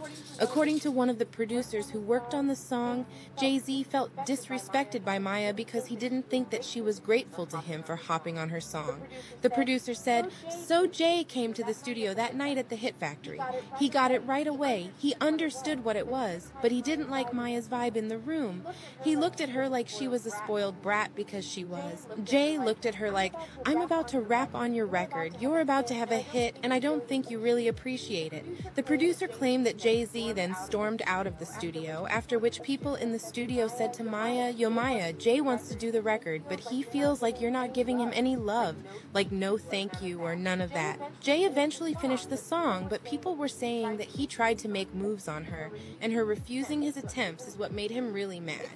According 0.40 0.80
to 0.80 0.90
one 0.90 1.08
of 1.08 1.20
the 1.20 1.24
producers 1.24 1.90
who 1.90 2.00
worked 2.00 2.34
on 2.34 2.48
the 2.48 2.56
song, 2.56 3.06
Jay 3.38 3.60
Z 3.60 3.84
felt 3.84 4.14
disrespected 4.26 5.04
by 5.04 5.20
Mya 5.20 5.52
because 5.52 5.86
he 5.86 5.94
didn't 5.94 6.28
think 6.28 6.50
that 6.50 6.64
she 6.64 6.80
was 6.80 6.98
grateful 6.98 7.46
to 7.46 7.58
him 7.58 7.84
for 7.84 7.94
hopping 7.94 8.36
on 8.36 8.48
her 8.48 8.60
song. 8.60 9.02
The 9.42 9.50
producer 9.50 9.94
said, 9.94 10.32
So 10.50 10.88
Jay 10.88 11.22
came 11.22 11.54
to 11.54 11.62
the 11.62 11.74
studio 11.74 12.12
that 12.14 12.34
night 12.34 12.58
at 12.58 12.70
the 12.70 12.76
Hit 12.76 12.96
Factory. 12.98 13.40
He 13.78 13.88
got 13.88 14.10
it 14.10 14.26
right 14.26 14.47
away. 14.48 14.90
He 14.98 15.14
understood 15.20 15.84
what 15.84 15.94
it 15.94 16.08
was, 16.08 16.50
but 16.60 16.72
he 16.72 16.82
didn't 16.82 17.10
like 17.10 17.32
Mya's 17.32 17.68
vibe 17.68 17.94
in 17.94 18.08
the 18.08 18.18
room. 18.18 18.64
He 19.04 19.14
looked 19.14 19.40
at 19.40 19.50
her 19.50 19.68
like 19.68 19.88
she 19.88 20.08
was 20.08 20.26
a 20.26 20.30
spoiled 20.30 20.82
brat 20.82 21.14
because 21.14 21.46
she 21.46 21.64
was. 21.64 22.06
Jay 22.24 22.58
looked 22.58 22.86
at 22.86 22.96
her 22.96 23.10
like, 23.12 23.34
I'm 23.64 23.80
about 23.80 24.08
to 24.08 24.20
rap 24.20 24.54
on 24.54 24.74
your 24.74 24.86
record. 24.86 25.36
You're 25.40 25.60
about 25.60 25.86
to 25.88 25.94
have 25.94 26.10
a 26.10 26.18
hit, 26.18 26.56
and 26.62 26.74
I 26.74 26.80
don't 26.80 27.06
think 27.06 27.30
you 27.30 27.38
really 27.38 27.68
appreciate 27.68 28.32
it. 28.32 28.74
The 28.74 28.82
producer 28.82 29.28
claimed 29.28 29.66
that 29.66 29.78
Jay 29.78 30.04
Z 30.04 30.32
then 30.32 30.56
stormed 30.56 31.02
out 31.06 31.26
of 31.26 31.38
the 31.38 31.46
studio, 31.46 32.06
after 32.10 32.38
which 32.38 32.62
people 32.62 32.94
in 32.94 33.12
the 33.12 33.18
studio 33.18 33.68
said 33.68 33.92
to 33.94 34.02
Mya, 34.02 34.50
Yo, 34.50 34.70
Mya, 34.70 35.12
Jay 35.12 35.40
wants 35.40 35.68
to 35.68 35.74
do 35.76 35.92
the 35.92 36.02
record, 36.02 36.42
but 36.48 36.60
he 36.60 36.82
feels 36.82 37.20
like 37.22 37.40
you're 37.40 37.50
not 37.50 37.74
giving 37.74 37.98
him 37.98 38.10
any 38.14 38.36
love, 38.36 38.76
like 39.12 39.30
no 39.30 39.58
thank 39.58 40.00
you 40.02 40.20
or 40.20 40.34
none 40.34 40.60
of 40.60 40.72
that. 40.72 40.98
Jay 41.20 41.42
eventually 41.42 41.94
finished 41.94 42.30
the 42.30 42.36
song, 42.36 42.86
but 42.88 43.04
people 43.04 43.36
were 43.36 43.48
saying 43.48 43.96
that 43.98 44.08
he 44.08 44.26
tried 44.28 44.58
to 44.58 44.68
make 44.68 44.94
moves 44.94 45.28
on 45.28 45.44
her, 45.44 45.70
and 46.00 46.12
her 46.12 46.24
refusing 46.24 46.82
his 46.82 46.96
attempts 46.96 47.46
is 47.46 47.56
what 47.56 47.72
made 47.72 47.90
him 47.90 48.12
really 48.12 48.40
mad. 48.40 48.68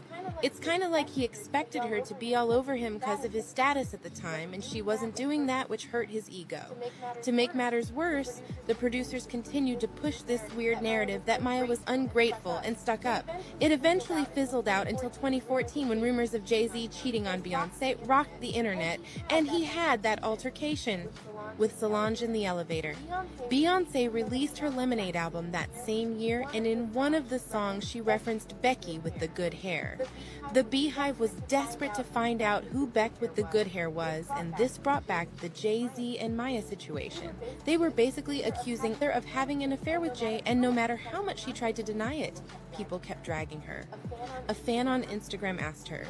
It's 0.43 0.59
kind 0.59 0.83
of 0.83 0.91
like 0.91 1.09
he 1.09 1.25
expected 1.25 1.85
her 1.85 2.01
to 2.01 2.15
be 2.15 2.35
all 2.35 2.53
over 2.53 2.77
him 2.77 2.99
because 2.99 3.25
of 3.25 3.33
his 3.33 3.47
status 3.47 3.95
at 3.95 4.03
the 4.03 4.11
time, 4.11 4.55
and 4.55 4.63
she 4.63 4.83
wasn't 4.83 5.15
doing 5.15 5.47
that, 5.47 5.69
which 5.69 5.87
hurt 5.87 6.11
his 6.11 6.31
ego. 6.31 6.63
To 7.23 7.33
make 7.33 7.55
matters 7.55 7.93
worse, 7.93 8.41
the 8.67 8.75
producers 8.75 9.27
continued 9.27 9.81
to 9.81 9.89
push 9.89 10.23
this 10.23 10.43
weird 10.57 10.83
narrative 10.83 11.23
that 11.27 11.43
Mya 11.43 11.67
was 11.67 11.81
ungrateful 11.87 12.61
and 12.65 12.79
stuck 12.79 13.05
up. 13.05 13.29
It 13.61 13.73
eventually 13.73 14.25
fizzled 14.25 14.69
out 14.69 14.89
until 14.89 15.11
2014 15.11 15.89
when 15.89 16.01
rumors 16.01 16.35
of 16.35 16.45
Jay 16.45 16.69
Z 16.69 16.89
cheating 16.89 17.27
on 17.27 17.43
Beyonce 17.43 17.97
rocked 18.09 18.41
the 18.41 18.51
internet, 18.51 19.01
and 19.31 19.49
he 19.49 19.65
had 19.65 20.03
that 20.03 20.23
altercation 20.23 21.09
with 21.59 21.79
Solange 21.79 22.23
in 22.23 22.33
the 22.33 22.47
elevator. 22.47 22.95
Beyonce 23.51 24.13
released 24.13 24.59
her 24.59 24.71
Lemonade 24.71 25.17
album 25.17 25.42
that 25.51 25.77
same 25.85 26.17
year, 26.17 26.47
and 26.55 26.67
in 26.67 26.93
one 26.93 27.15
of 27.15 27.29
the 27.29 27.39
songs, 27.39 27.89
she 27.89 28.01
referenced 28.01 28.55
Becky 28.63 28.99
with 29.01 29.19
the 29.19 29.27
good 29.27 29.53
hair. 29.53 29.99
The 30.53 30.63
BeyHive 30.63 31.19
was 31.19 31.33
desperate 31.49 31.95
to 31.95 32.05
find 32.05 32.41
out 32.41 32.65
who 32.65 32.87
Beck 32.87 33.21
with 33.21 33.35
the 33.35 33.43
good 33.43 33.67
hair 33.67 33.91
was, 33.91 34.27
and 34.37 34.57
this 34.57 34.79
brought 34.79 35.07
back 35.07 35.35
the 35.39 35.49
Jay 35.49 35.89
Z 35.97 36.19
and 36.19 36.37
Mya 36.37 36.63
situation. 36.63 37.35
They 37.65 37.77
were 37.77 37.91
basically 37.91 38.43
accusing 38.43 38.95
her 38.97 39.11
of 39.11 39.25
having 39.25 39.63
an 39.63 39.73
affair 39.73 40.01
with 40.01 40.15
Jay, 40.15 40.43
and 40.47 40.61
no 40.61 40.71
matter 40.71 40.97
how 40.97 41.23
much 41.23 41.45
she 41.45 41.53
tried 41.53 41.77
to 41.77 41.83
deny 41.83 42.15
it, 42.15 42.41
people 42.77 42.99
kept 42.99 43.25
dragging 43.25 43.63
her. 43.63 43.85
A 44.49 44.55
fan 44.55 44.87
on 44.87 45.03
Instagram 45.05 45.61
asked 45.61 45.89
her, 45.89 46.07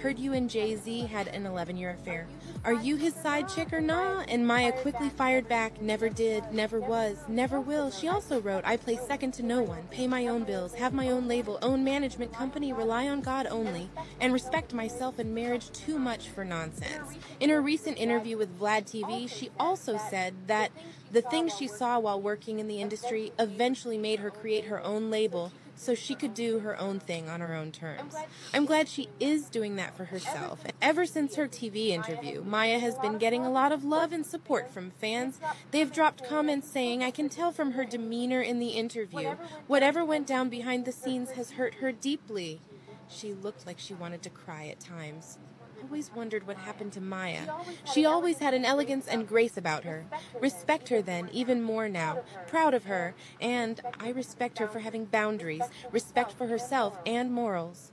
Heard 0.00 0.18
you 0.18 0.32
and 0.32 0.48
Jay 0.50 0.76
Z 0.76 1.06
had 1.06 1.28
an 1.28 1.46
11 1.46 1.76
year 1.76 1.90
affair. 1.90 2.26
Are 2.64 2.72
you 2.72 2.96
his 2.96 3.14
side 3.14 3.48
chick 3.48 3.72
or 3.72 3.80
nah? 3.80 4.22
And 4.28 4.46
Mya 4.46 4.72
quickly 4.72 5.08
fired 5.08 5.48
back, 5.48 5.80
Never 5.80 6.08
did, 6.08 6.52
never 6.52 6.80
was, 6.80 7.18
never 7.28 7.60
will. 7.60 7.90
She 7.90 8.08
also 8.08 8.40
wrote, 8.40 8.64
I 8.64 8.76
play 8.76 8.96
second 8.96 9.32
to 9.34 9.42
no 9.42 9.62
one, 9.62 9.82
pay 9.90 10.06
my 10.06 10.26
own 10.26 10.44
bills, 10.44 10.74
have 10.74 10.92
my 10.92 11.08
own 11.08 11.28
label, 11.28 11.58
own 11.62 11.82
management 11.84 12.32
company, 12.32 12.72
rely 12.72 13.08
on 13.08 13.20
God 13.20 13.46
only, 13.46 13.90
and 14.20 14.32
respect 14.32 14.72
myself 14.72 15.18
and 15.18 15.34
marriage 15.34 15.70
too 15.72 15.98
much 15.98 16.28
for 16.28 16.44
nonsense. 16.44 17.18
In 17.40 17.50
her 17.50 17.60
recent 17.60 17.98
interview 17.98 18.36
with 18.36 18.58
Vlad 18.58 18.84
TV, 18.84 19.28
she 19.28 19.50
also 19.58 19.98
said 19.98 20.34
that 20.46 20.70
the 21.10 21.22
things 21.22 21.54
she 21.56 21.66
saw 21.66 21.98
while 21.98 22.20
working 22.20 22.58
in 22.58 22.68
the 22.68 22.80
industry 22.80 23.32
eventually 23.38 23.98
made 23.98 24.20
her 24.20 24.30
create 24.30 24.66
her 24.66 24.82
own 24.82 25.10
label 25.10 25.52
so 25.82 25.94
she 25.94 26.14
could 26.14 26.32
do 26.32 26.60
her 26.60 26.78
own 26.78 27.00
thing 27.00 27.28
on 27.28 27.40
her 27.40 27.54
own 27.54 27.72
terms. 27.72 28.14
I'm 28.54 28.64
glad 28.64 28.88
she 28.88 29.08
is 29.18 29.50
doing 29.50 29.76
that 29.76 29.96
for 29.96 30.04
herself. 30.06 30.60
Ever 30.80 31.04
since 31.04 31.34
her 31.34 31.48
TV 31.48 31.88
interview, 31.88 32.42
Mya 32.42 32.78
has 32.78 32.96
been 32.98 33.18
getting 33.18 33.44
a 33.44 33.50
lot 33.50 33.72
of 33.72 33.84
love 33.84 34.12
and 34.12 34.24
support 34.24 34.70
from 34.70 34.90
fans. 34.90 35.40
They've 35.72 35.92
dropped 35.92 36.28
comments 36.28 36.70
saying, 36.70 37.02
I 37.02 37.10
can 37.10 37.28
tell 37.28 37.50
from 37.50 37.72
her 37.72 37.84
demeanor 37.84 38.40
in 38.40 38.60
the 38.60 38.70
interview, 38.70 39.34
whatever 39.66 40.04
went 40.04 40.26
down 40.26 40.48
behind 40.48 40.84
the 40.84 40.92
scenes 40.92 41.32
has 41.32 41.52
hurt 41.52 41.74
her 41.76 41.90
deeply. 41.90 42.60
She 43.08 43.34
looked 43.34 43.66
like 43.66 43.78
she 43.78 43.94
wanted 43.94 44.22
to 44.22 44.30
cry 44.30 44.66
at 44.66 44.80
times. 44.80 45.38
Always 45.92 46.10
wondered 46.14 46.46
what 46.46 46.56
happened 46.56 46.94
to 46.94 47.02
Mya. 47.02 47.54
She 47.84 48.06
always 48.06 48.38
had 48.38 48.54
an 48.54 48.64
elegance 48.64 49.06
and 49.06 49.28
grace 49.28 49.58
about 49.58 49.84
her. 49.84 50.06
Respect 50.40 50.88
her 50.88 51.02
then, 51.02 51.28
even 51.34 51.60
more 51.60 51.86
now. 51.86 52.20
Proud 52.46 52.72
of 52.72 52.84
her, 52.84 53.14
and 53.42 53.78
I 54.00 54.08
respect 54.08 54.58
her 54.58 54.66
for 54.66 54.78
having 54.78 55.04
boundaries, 55.04 55.60
respect 55.90 56.32
for 56.32 56.46
herself 56.46 56.98
and 57.04 57.30
morals. 57.30 57.92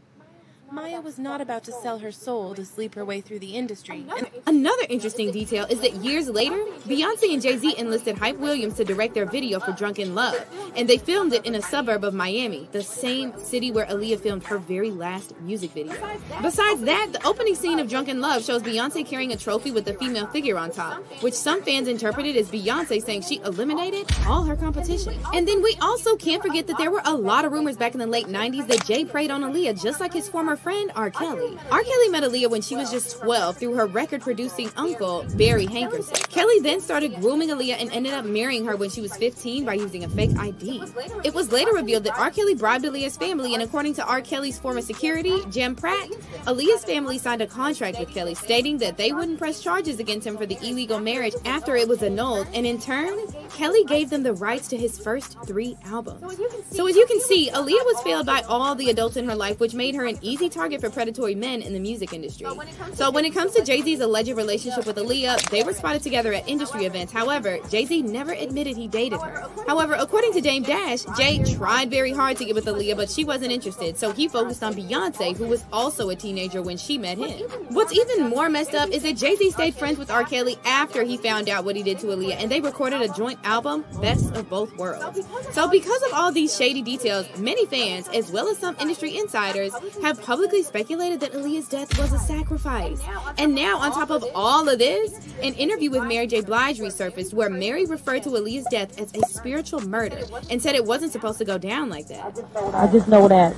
Mya 0.72 1.02
was 1.02 1.18
not 1.18 1.42
about 1.42 1.64
to 1.64 1.72
sell 1.72 2.00
her 2.00 2.12
soul 2.12 2.54
to 2.54 2.64
sleep 2.64 2.94
her 2.96 3.04
way 3.04 3.22
through 3.22 3.40
the 3.40 3.56
industry. 3.56 4.06
And 4.16 4.28
another 4.46 4.84
interesting 4.90 5.32
detail 5.32 5.66
is 5.66 5.82
that 5.82 5.96
years 5.96 6.30
later, 6.30 6.58
Beyonce 6.86 7.34
and 7.34 7.42
Jay 7.42 7.58
Z 7.58 7.76
enlisted 7.78 8.18
Hype 8.18 8.38
Williams 8.38 8.76
to 8.76 8.86
direct 8.86 9.14
their 9.16 9.26
video 9.26 9.60
for 9.60 9.72
Drunk 9.72 9.98
in 9.98 10.14
Love, 10.14 10.36
and 10.76 10.88
they 10.88 10.98
filmed 10.98 11.34
it 11.34 11.46
in 11.46 11.56
a 11.56 11.62
suburb 11.62 12.04
of 12.04 12.14
Miami, 12.14 12.68
the 12.72 12.84
same 12.84 13.38
city 13.40 13.72
where 13.72 13.86
Aaliyah 13.88 14.20
filmed 14.20 14.44
her 14.44 14.60
very 14.60 14.92
last 14.92 15.34
music 15.42 15.72
video. 15.72 15.94
Besides 16.42 16.82
that, 16.82 17.10
the 17.14 17.26
opening 17.26 17.56
scene 17.56 17.80
of 17.80 17.90
Drunk 17.90 18.08
in 18.08 18.22
Love 18.22 18.44
shows 18.44 18.62
Beyonce 18.62 19.06
carrying 19.06 19.32
a 19.32 19.38
trophy 19.38 19.72
with 19.72 19.88
a 19.88 19.94
female 19.94 20.28
figure 20.28 20.58
on 20.58 20.72
top, 20.72 21.02
which 21.22 21.34
some 21.34 21.64
fans 21.64 21.88
interpreted 21.88 22.36
as 22.36 22.50
Beyonce 22.50 23.02
saying 23.02 23.24
she 23.24 23.38
eliminated 23.38 24.10
all 24.28 24.44
her 24.44 24.56
competition. 24.56 25.16
And 25.34 25.48
then 25.48 25.64
we 25.64 25.76
also 25.82 26.16
can't 26.16 26.44
forget 26.44 26.68
that 26.68 26.78
there 26.78 26.92
were 26.92 27.02
a 27.06 27.16
lot 27.16 27.46
of 27.46 27.52
rumors 27.52 27.78
back 27.78 27.94
in 27.94 28.00
the 28.00 28.08
late 28.08 28.28
90s 28.28 28.68
that 28.68 28.86
Jay 28.86 29.06
preyed 29.06 29.32
on 29.32 29.42
Aaliyah 29.42 29.82
just 29.82 30.00
like 30.00 30.14
his 30.14 30.30
former 30.30 30.59
friend 30.60 30.92
R. 30.96 31.10
Kelly. 31.10 31.58
R. 31.72 31.84
Kelly 31.84 32.10
met 32.10 32.24
Aaliyah 32.24 32.50
when 32.50 32.62
she 32.62 32.76
was 32.76 32.92
just 32.92 33.22
12 33.22 33.58
through 33.58 33.76
her 33.76 33.86
record 33.86 34.22
producing 34.22 34.70
uncle, 34.76 35.26
Barry 35.36 35.66
Hankerson. 35.66 36.28
Kelly 36.30 36.60
then 36.60 36.82
started 36.82 37.16
grooming 37.16 37.50
Aaliyah 37.50 37.80
and 37.80 37.92
ended 37.92 38.14
up 38.14 38.26
marrying 38.26 38.66
her 38.66 38.76
when 38.76 38.90
she 38.90 39.02
was 39.02 39.16
15 39.16 39.66
by 39.66 39.74
using 39.74 40.04
a 40.04 40.10
fake 40.10 40.38
ID. 40.38 40.84
It 41.24 41.34
was 41.34 41.52
later 41.52 41.72
revealed 41.74 42.04
that 42.04 42.18
R. 42.20 42.32
Kelly 42.32 42.56
bribed 42.56 42.86
Aaliyah's 42.86 43.18
family, 43.18 43.54
and 43.54 43.64
according 43.64 43.94
to 43.96 44.06
R. 44.06 44.22
Kelly's 44.22 44.60
former 44.60 44.82
security, 44.82 45.40
Jim 45.50 45.76
Pratt, 45.76 46.10
Aaliyah's 46.46 46.84
family 46.84 47.18
signed 47.18 47.42
a 47.42 47.48
contract 47.48 48.00
with 48.00 48.10
Kelly 48.14 48.36
stating 48.36 48.78
that 48.80 48.98
they 48.98 49.12
wouldn't 49.12 49.40
press 49.40 49.62
charges 49.62 50.00
against 50.00 50.28
him 50.28 50.38
for 50.38 50.46
the 50.46 50.58
illegal 50.58 51.00
marriage 51.00 51.34
after 51.46 51.76
it 51.76 51.88
was 51.88 52.04
annulled, 52.04 52.48
and 52.54 52.66
in 52.66 52.80
turn, 52.80 53.18
Kelly 53.50 53.84
gave 53.86 54.10
them 54.10 54.24
the 54.24 54.34
rights 54.34 54.68
to 54.70 54.78
his 54.78 55.00
first 55.00 55.38
three 55.46 55.78
albums. 55.86 56.38
So 56.72 56.88
as 56.88 56.96
you 56.96 57.06
can 57.06 57.22
see, 57.22 57.50
Aaliyah 57.50 57.86
was 57.86 58.02
failed 58.02 58.26
by 58.26 58.42
all 58.42 58.76
the 58.76 58.90
adults 58.90 59.18
in 59.18 59.28
her 59.28 59.36
life, 59.36 59.60
which 59.60 59.74
made 59.74 59.96
her 59.96 60.06
an 60.06 60.18
easy 60.22 60.49
target 60.50 60.82
for 60.82 60.90
predatory 60.90 61.36
men 61.36 61.62
in 61.62 61.74
the 61.74 61.80
music 61.80 62.14
industry. 62.14 62.48
So 62.94 63.12
when 63.12 63.26
it 63.26 63.34
comes 63.34 63.54
to 63.54 63.64
Jay-Z's 63.64 64.00
alleged 64.00 64.30
relationship 64.30 64.86
with 64.86 64.96
Aaliyah, 64.98 65.50
they 65.50 65.64
were 65.64 65.74
spotted 65.74 66.02
together 66.02 66.34
at 66.34 66.48
industry 66.48 66.86
events. 66.86 67.12
However, 67.14 67.58
Jay-Z 67.70 68.02
never 68.04 68.32
admitted 68.32 68.78
he 68.78 68.88
dated 68.88 69.20
her. 69.22 69.48
However, 69.68 69.94
according 69.94 70.34
to 70.34 70.42
Dame 70.42 70.64
Dash, 70.64 71.04
Jay 71.18 71.44
tried 71.56 71.90
very 71.90 72.12
hard 72.12 72.38
to 72.38 72.46
get 72.46 72.56
with 72.56 72.66
Aaliyah, 72.66 72.96
but 72.96 73.10
she 73.10 73.24
wasn't 73.24 73.52
interested. 73.52 73.98
So 73.98 74.12
he 74.12 74.28
focused 74.28 74.64
on 74.64 74.74
Beyonce, 74.74 75.36
who 75.36 75.48
was 75.48 75.64
also 75.72 76.10
a 76.10 76.16
teenager 76.16 76.62
when 76.62 76.78
she 76.78 76.98
met 76.98 77.18
him. 77.18 77.50
What's 77.70 77.94
even 77.94 78.28
more 78.30 78.50
messed 78.50 78.76
up 78.76 78.90
is 78.90 79.04
that 79.04 79.18
Jay-Z 79.18 79.52
stayed 79.52 79.76
friends 79.76 79.98
with 79.98 80.10
R. 80.10 80.24
Kelly 80.24 80.58
after 80.66 81.04
he 81.04 81.18
found 81.18 81.50
out 81.50 81.66
what 81.66 81.76
he 81.76 81.84
did 81.84 82.00
to 82.00 82.08
Aaliyah, 82.08 82.42
and 82.42 82.52
they 82.52 82.62
recorded 82.62 83.02
a 83.02 83.08
joint 83.10 83.40
album, 83.44 83.86
Best 84.02 84.36
of 84.36 84.50
Both 84.50 84.76
Worlds. 84.78 85.20
So 85.52 85.70
because 85.70 86.02
of 86.04 86.14
all 86.14 86.32
these 86.32 86.56
shady 86.56 86.82
details, 86.82 87.28
many 87.38 87.66
fans, 87.66 88.08
as 88.10 88.32
well 88.32 88.48
as 88.48 88.58
some 88.58 88.76
industry 88.80 89.18
insiders, 89.18 89.74
have 90.02 90.22
publicly 90.22 90.39
speculated 90.48 91.20
that 91.20 91.34
Aaliyah's 91.34 91.68
death 91.68 91.98
was 92.00 92.14
a 92.14 92.20
sacrifice. 92.20 93.02
And 93.38 93.54
now, 93.56 93.78
on 93.78 93.92
top 93.92 94.10
of 94.10 94.24
all 94.34 94.70
of 94.70 94.80
this, 94.80 95.14
an 95.42 95.54
interview 95.56 95.90
with 95.90 96.04
Mary 96.04 96.28
J. 96.28 96.42
Blige 96.42 96.80
resurfaced 96.80 97.34
where 97.34 97.50
Mary 97.50 97.86
referred 97.86 98.24
to 98.24 98.30
Aaliyah's 98.30 98.66
death 98.72 99.00
as 99.00 99.14
a 99.16 99.22
spiritual 99.28 99.82
murder 99.82 100.22
and 100.50 100.62
said 100.62 100.76
it 100.76 100.86
wasn't 100.86 101.12
supposed 101.12 101.38
to 101.40 101.46
go 101.46 101.58
down 101.58 101.90
like 101.90 102.08
that. 102.08 102.40
I 102.74 102.88
just 102.88 103.08
know 103.08 103.28
that 103.28 103.58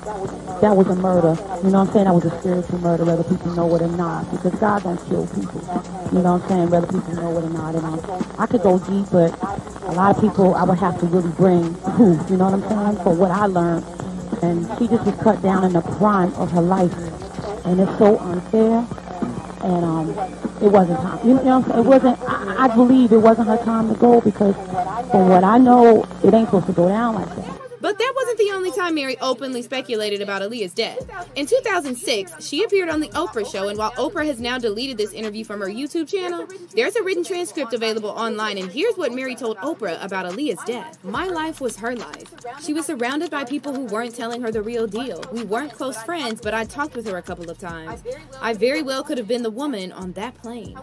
that 0.61 0.75
was 0.75 0.87
a 0.87 0.95
murder. 0.95 1.37
You 1.63 1.69
know 1.69 1.79
what 1.79 1.87
I'm 1.87 1.93
saying? 1.93 2.05
That 2.05 2.13
was 2.15 2.25
a 2.25 2.39
spiritual 2.39 2.79
murder, 2.79 3.05
whether 3.05 3.23
people 3.23 3.53
know 3.55 3.75
it 3.75 3.81
or 3.81 3.87
not. 3.87 4.29
Because 4.31 4.55
God 4.59 4.83
don't 4.83 4.97
kill 5.07 5.27
people. 5.27 5.61
You 6.11 6.19
know 6.19 6.33
what 6.33 6.43
I'm 6.43 6.49
saying? 6.49 6.69
Whether 6.69 6.87
people 6.87 7.13
know 7.13 7.37
it 7.37 7.43
or 7.43 7.49
not. 7.49 7.75
And 7.75 7.85
um, 7.85 8.35
I 8.39 8.47
could 8.47 8.61
go 8.61 8.79
deep, 8.79 9.05
but 9.11 9.31
a 9.83 9.91
lot 9.91 10.15
of 10.15 10.21
people 10.21 10.55
I 10.55 10.63
would 10.63 10.79
have 10.79 10.99
to 10.99 11.05
really 11.05 11.31
bring 11.31 11.75
proof. 11.95 12.19
You 12.31 12.37
know 12.37 12.49
what 12.49 12.63
I'm 12.63 12.95
saying? 12.95 13.03
For 13.03 13.13
what 13.13 13.31
I 13.31 13.45
learned. 13.45 13.85
And 14.41 14.67
she 14.79 14.87
just 14.87 15.05
was 15.05 15.15
cut 15.17 15.41
down 15.41 15.63
in 15.63 15.73
the 15.73 15.81
prime 15.81 16.33
of 16.35 16.51
her 16.51 16.61
life. 16.61 16.93
And 17.65 17.79
it's 17.79 17.97
so 17.97 18.17
unfair. 18.19 18.87
And 19.63 19.85
um, 19.85 20.09
it 20.61 20.71
wasn't 20.71 20.99
time. 20.99 21.27
You 21.27 21.35
know 21.35 21.43
what 21.43 21.47
I'm 21.47 21.63
saying? 21.65 21.79
It 21.79 21.87
wasn't, 21.87 22.19
I, 22.27 22.65
I 22.65 22.75
believe 22.75 23.11
it 23.11 23.17
wasn't 23.17 23.47
her 23.47 23.57
time 23.57 23.89
to 23.89 23.95
go 23.95 24.21
because 24.21 24.55
from 25.11 25.29
what 25.29 25.43
I 25.43 25.57
know, 25.57 26.03
it 26.23 26.33
ain't 26.33 26.47
supposed 26.47 26.67
to 26.67 26.73
go 26.73 26.87
down 26.87 27.15
like 27.15 27.35
that. 27.35 27.50
But 27.81 27.97
that 27.97 28.13
wasn't 28.15 28.37
the 28.37 28.51
only 28.53 28.71
time 28.71 28.95
Mary 28.95 29.17
openly 29.19 29.63
speculated 29.63 30.21
about 30.21 30.43
Aaliyah's 30.43 30.73
death. 30.73 30.99
In 31.35 31.47
2006, 31.47 32.45
she 32.45 32.63
appeared 32.63 32.89
on 32.89 32.99
The 32.99 33.09
Oprah 33.09 33.51
Show, 33.51 33.69
and 33.69 33.77
while 33.77 33.91
Oprah 33.93 34.25
has 34.25 34.39
now 34.39 34.59
deleted 34.59 34.97
this 34.97 35.13
interview 35.13 35.43
from 35.43 35.59
her 35.61 35.67
YouTube 35.67 36.07
channel, 36.07 36.47
there's 36.75 36.95
a 36.95 37.03
written 37.03 37.23
transcript 37.23 37.73
available 37.73 38.09
online, 38.09 38.59
and 38.59 38.71
here's 38.71 38.95
what 38.95 39.13
Mary 39.13 39.35
told 39.35 39.57
Oprah 39.57 40.03
about 40.03 40.25
Aaliyah's 40.25 40.63
death. 40.65 41.03
My 41.03 41.25
life 41.25 41.59
was 41.59 41.75
her 41.77 41.95
life. 41.95 42.33
She 42.61 42.73
was 42.73 42.85
surrounded 42.85 43.31
by 43.31 43.45
people 43.45 43.73
who 43.73 43.85
weren't 43.85 44.15
telling 44.15 44.41
her 44.43 44.51
the 44.51 44.61
real 44.61 44.85
deal. 44.85 45.23
We 45.31 45.43
weren't 45.43 45.73
close 45.73 45.97
friends, 46.03 46.39
but 46.39 46.53
I 46.53 46.65
talked 46.65 46.95
with 46.95 47.07
her 47.07 47.17
a 47.17 47.21
couple 47.21 47.49
of 47.49 47.57
times. 47.57 48.03
I 48.41 48.53
very 48.53 48.83
well 48.83 49.03
could 49.03 49.17
have 49.17 49.27
been 49.27 49.43
the 49.43 49.49
woman 49.49 49.91
on 49.91 50.11
that 50.13 50.35
plane. 50.35 50.77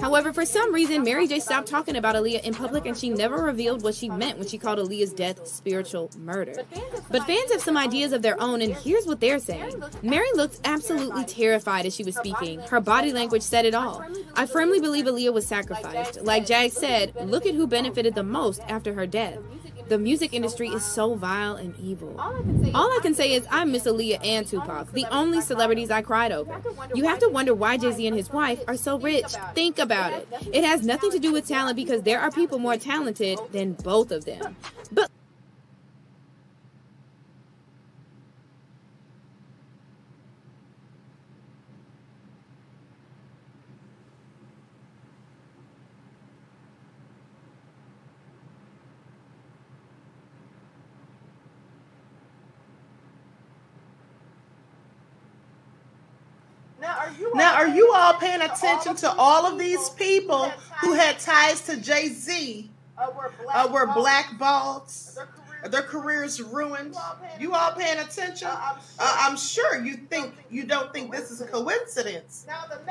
However, 0.00 0.32
for 0.32 0.44
some 0.44 0.72
reason, 0.74 1.02
Mary 1.02 1.26
J 1.26 1.40
stopped 1.40 1.68
talking 1.68 1.96
about 1.96 2.14
Aaliyah 2.14 2.42
in 2.42 2.52
public, 2.52 2.84
and 2.84 2.96
she 2.96 3.08
never 3.08 3.42
revealed 3.42 3.82
what 3.82 3.94
she 3.94 4.10
meant 4.10 4.38
when 4.38 4.48
she 4.48 4.58
called 4.58 4.78
Aaliyah's 4.78 5.14
death 5.14 5.46
spiritual 5.46 6.10
murder. 6.18 6.41
But 7.10 7.26
fans 7.26 7.52
have 7.52 7.60
some 7.60 7.76
ideas 7.76 8.12
of 8.12 8.22
their 8.22 8.40
own, 8.40 8.62
and 8.62 8.74
here's 8.74 9.06
what 9.06 9.20
they're 9.20 9.38
saying. 9.38 9.82
Mary 10.02 10.28
looked 10.34 10.60
absolutely 10.64 11.24
terrified 11.24 11.86
as 11.86 11.94
she 11.94 12.04
was 12.04 12.16
speaking. 12.16 12.60
Her 12.60 12.80
body 12.80 13.12
language 13.12 13.42
said 13.42 13.64
it 13.64 13.74
all. 13.74 14.04
I 14.34 14.46
firmly 14.46 14.80
believe 14.80 15.06
Aaliyah 15.06 15.32
was 15.32 15.46
sacrificed. 15.46 16.22
Like 16.22 16.46
Jag 16.46 16.72
said, 16.72 17.14
look 17.28 17.46
at 17.46 17.54
who 17.54 17.66
benefited 17.66 18.14
the 18.14 18.22
most 18.22 18.60
after 18.68 18.94
her 18.94 19.06
death. 19.06 19.38
The 19.88 19.98
music 19.98 20.32
industry 20.32 20.68
is 20.68 20.84
so 20.84 21.14
vile 21.16 21.56
and 21.56 21.74
evil. 21.78 22.18
All 22.18 22.90
I 22.90 23.00
can 23.02 23.14
say 23.14 23.34
is 23.34 23.46
I 23.50 23.64
miss 23.64 23.84
Aaliyah 23.84 24.24
and 24.24 24.46
Tupac, 24.46 24.92
the 24.92 25.06
only 25.10 25.40
celebrities 25.40 25.90
I 25.90 26.00
cried 26.02 26.32
over. 26.32 26.62
You 26.94 27.04
have 27.04 27.18
to 27.18 27.28
wonder 27.28 27.54
why 27.54 27.76
Jay 27.76 27.92
Z 27.92 28.06
and 28.06 28.16
his 28.16 28.30
wife 28.30 28.60
are 28.66 28.76
so 28.76 28.98
rich. 28.98 29.34
Think 29.54 29.78
about 29.78 30.12
it. 30.14 30.28
It 30.52 30.64
has 30.64 30.82
nothing 30.82 31.10
to 31.10 31.18
do 31.18 31.32
with 31.32 31.46
talent 31.46 31.76
because 31.76 32.02
there 32.02 32.20
are 32.20 32.30
people 32.30 32.58
more 32.58 32.76
talented 32.76 33.38
than 33.50 33.74
both 33.74 34.12
of 34.12 34.24
them. 34.24 34.56
But 34.90 35.10
Now, 57.34 57.51
are 57.62 57.68
you 57.68 57.92
all 57.94 58.14
paying 58.14 58.42
attention 58.42 58.96
to 58.96 59.12
all 59.12 59.46
of 59.46 59.58
these 59.58 59.88
people 59.90 60.48
who 60.80 60.94
had 60.94 61.18
ties 61.20 61.60
to 61.66 61.76
Jay 61.76 62.08
Z? 62.08 62.68
Uh, 62.98 63.68
were 63.72 63.86
blackballed, 63.94 64.92
their 65.70 65.82
careers 65.82 66.40
ruined. 66.40 66.94
You 67.40 67.54
all 67.54 67.72
paying 67.72 67.98
attention? 67.98 68.48
Uh, 68.48 68.76
I'm 68.98 69.36
sure 69.36 69.84
you 69.84 69.96
think 69.96 70.34
you 70.50 70.64
don't 70.64 70.92
think 70.92 71.12
this 71.12 71.30
is 71.30 71.40
a 71.40 71.46
coincidence. 71.46 72.46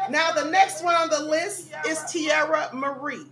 Now 0.09 0.31
the 0.31 0.49
next 0.49 0.83
one 0.83 0.95
on 0.95 1.09
the 1.09 1.21
list 1.23 1.71
is 1.87 1.99
Teairra 1.99 2.73
Mari. 2.73 3.25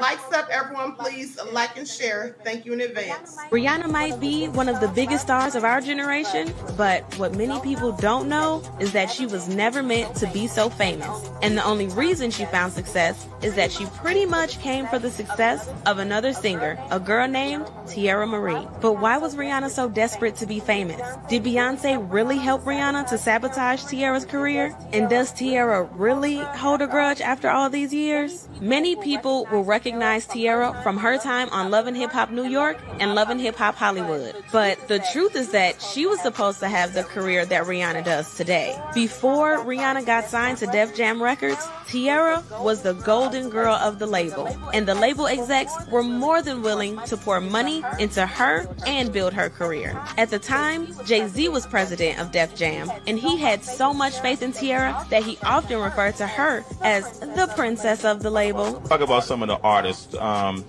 Likes 0.00 0.32
up, 0.32 0.48
everyone, 0.50 0.96
please 0.96 1.38
like 1.52 1.76
and 1.76 1.86
share. 1.86 2.36
Thank 2.42 2.66
you 2.66 2.72
in 2.72 2.80
advance. 2.80 3.36
Rihanna 3.50 3.88
might 3.88 4.18
be 4.18 4.48
one 4.48 4.68
of 4.68 4.80
the 4.80 4.88
biggest 4.88 5.22
stars 5.22 5.54
of 5.54 5.62
our 5.62 5.80
generation, 5.80 6.52
but 6.76 7.02
what 7.16 7.36
many 7.36 7.60
people 7.60 7.92
don't 7.92 8.28
know 8.28 8.60
is 8.80 8.92
that 8.92 9.08
she 9.08 9.24
was 9.24 9.48
never 9.48 9.84
meant 9.84 10.16
to 10.16 10.26
be 10.32 10.48
so 10.48 10.68
famous. 10.68 11.30
And 11.42 11.56
the 11.56 11.64
only 11.64 11.86
reason 11.88 12.32
she 12.32 12.44
found 12.46 12.72
success 12.72 13.28
is 13.42 13.54
that 13.54 13.70
she 13.70 13.86
pretty 13.86 14.26
much 14.26 14.58
came 14.58 14.86
for 14.88 14.98
the 14.98 15.10
success 15.10 15.70
of 15.86 15.98
another 15.98 16.32
singer, 16.32 16.76
a 16.90 16.98
girl 16.98 17.28
named 17.28 17.66
Teairra 17.86 18.28
Mari. 18.28 18.66
But 18.80 18.94
why 18.94 19.18
was 19.18 19.36
Rihanna 19.36 19.70
so 19.70 19.88
desperate 19.88 20.34
to 20.36 20.46
be 20.46 20.58
famous? 20.58 21.00
Did 21.28 21.44
Beyonce 21.44 22.04
really 22.12 22.38
help 22.38 22.64
Rihanna 22.64 23.08
to 23.10 23.18
sabotage 23.18 23.84
Teairra's 23.84 24.24
career? 24.24 24.76
And 24.92 25.08
does 25.08 25.32
Teairra 25.32 25.88
really 25.92 26.38
hold 26.38 26.82
a 26.82 26.88
grudge 26.88 27.20
after 27.20 27.48
all 27.48 27.70
these 27.70 27.94
years? 27.94 28.48
Many 28.60 28.96
people 28.96 29.35
will 29.44 29.64
recognize 29.64 30.26
Teairra 30.26 30.82
from 30.82 30.96
her 30.98 31.18
time 31.18 31.48
on 31.50 31.70
Love 31.70 31.86
and 31.86 31.96
Hip 31.96 32.12
Hop 32.12 32.30
New 32.30 32.44
York 32.44 32.78
and 33.00 33.14
Love 33.14 33.30
and 33.30 33.40
Hip 33.40 33.56
Hop 33.56 33.74
Hollywood. 33.74 34.34
But 34.52 34.88
the 34.88 34.98
truth 35.12 35.36
is 35.36 35.50
that 35.50 35.82
she 35.82 36.06
was 36.06 36.20
supposed 36.20 36.60
to 36.60 36.68
have 36.68 36.94
the 36.94 37.04
career 37.04 37.44
that 37.44 37.64
Rihanna 37.64 38.04
does 38.04 38.36
today. 38.36 38.80
Before 38.94 39.58
Rihanna 39.58 40.06
got 40.06 40.24
signed 40.24 40.58
to 40.58 40.66
Def 40.66 40.96
Jam 40.96 41.22
Records, 41.22 41.64
Teairra 41.86 42.42
was 42.62 42.82
the 42.82 42.94
golden 42.94 43.50
girl 43.50 43.74
of 43.74 43.98
the 43.98 44.06
label, 44.06 44.48
and 44.72 44.88
the 44.88 44.94
label 44.94 45.26
execs 45.26 45.72
were 45.90 46.02
more 46.02 46.42
than 46.42 46.62
willing 46.62 46.98
to 47.06 47.16
pour 47.16 47.40
money 47.40 47.82
into 47.98 48.26
her 48.26 48.66
and 48.86 49.12
build 49.12 49.32
her 49.32 49.50
career. 49.50 50.00
At 50.16 50.30
the 50.30 50.38
time, 50.38 50.88
Jay 51.04 51.28
Z 51.28 51.48
was 51.50 51.66
president 51.66 52.18
of 52.18 52.32
Def 52.32 52.56
Jam, 52.56 52.90
and 53.06 53.18
he 53.18 53.36
had 53.36 53.64
so 53.64 53.92
much 53.92 54.18
faith 54.20 54.42
in 54.42 54.52
Teairra 54.52 55.08
that 55.10 55.22
he 55.22 55.38
often 55.44 55.78
referred 55.80 56.16
to 56.16 56.26
her 56.26 56.64
as 56.82 57.20
the 57.20 57.52
princess 57.54 58.04
of 58.04 58.22
the 58.22 58.30
label. 58.30 58.80
Talk 58.82 59.00
about 59.00 59.15
some 59.20 59.42
of 59.42 59.48
the 59.48 59.58
artists. 59.58 60.14
Um, 60.14 60.64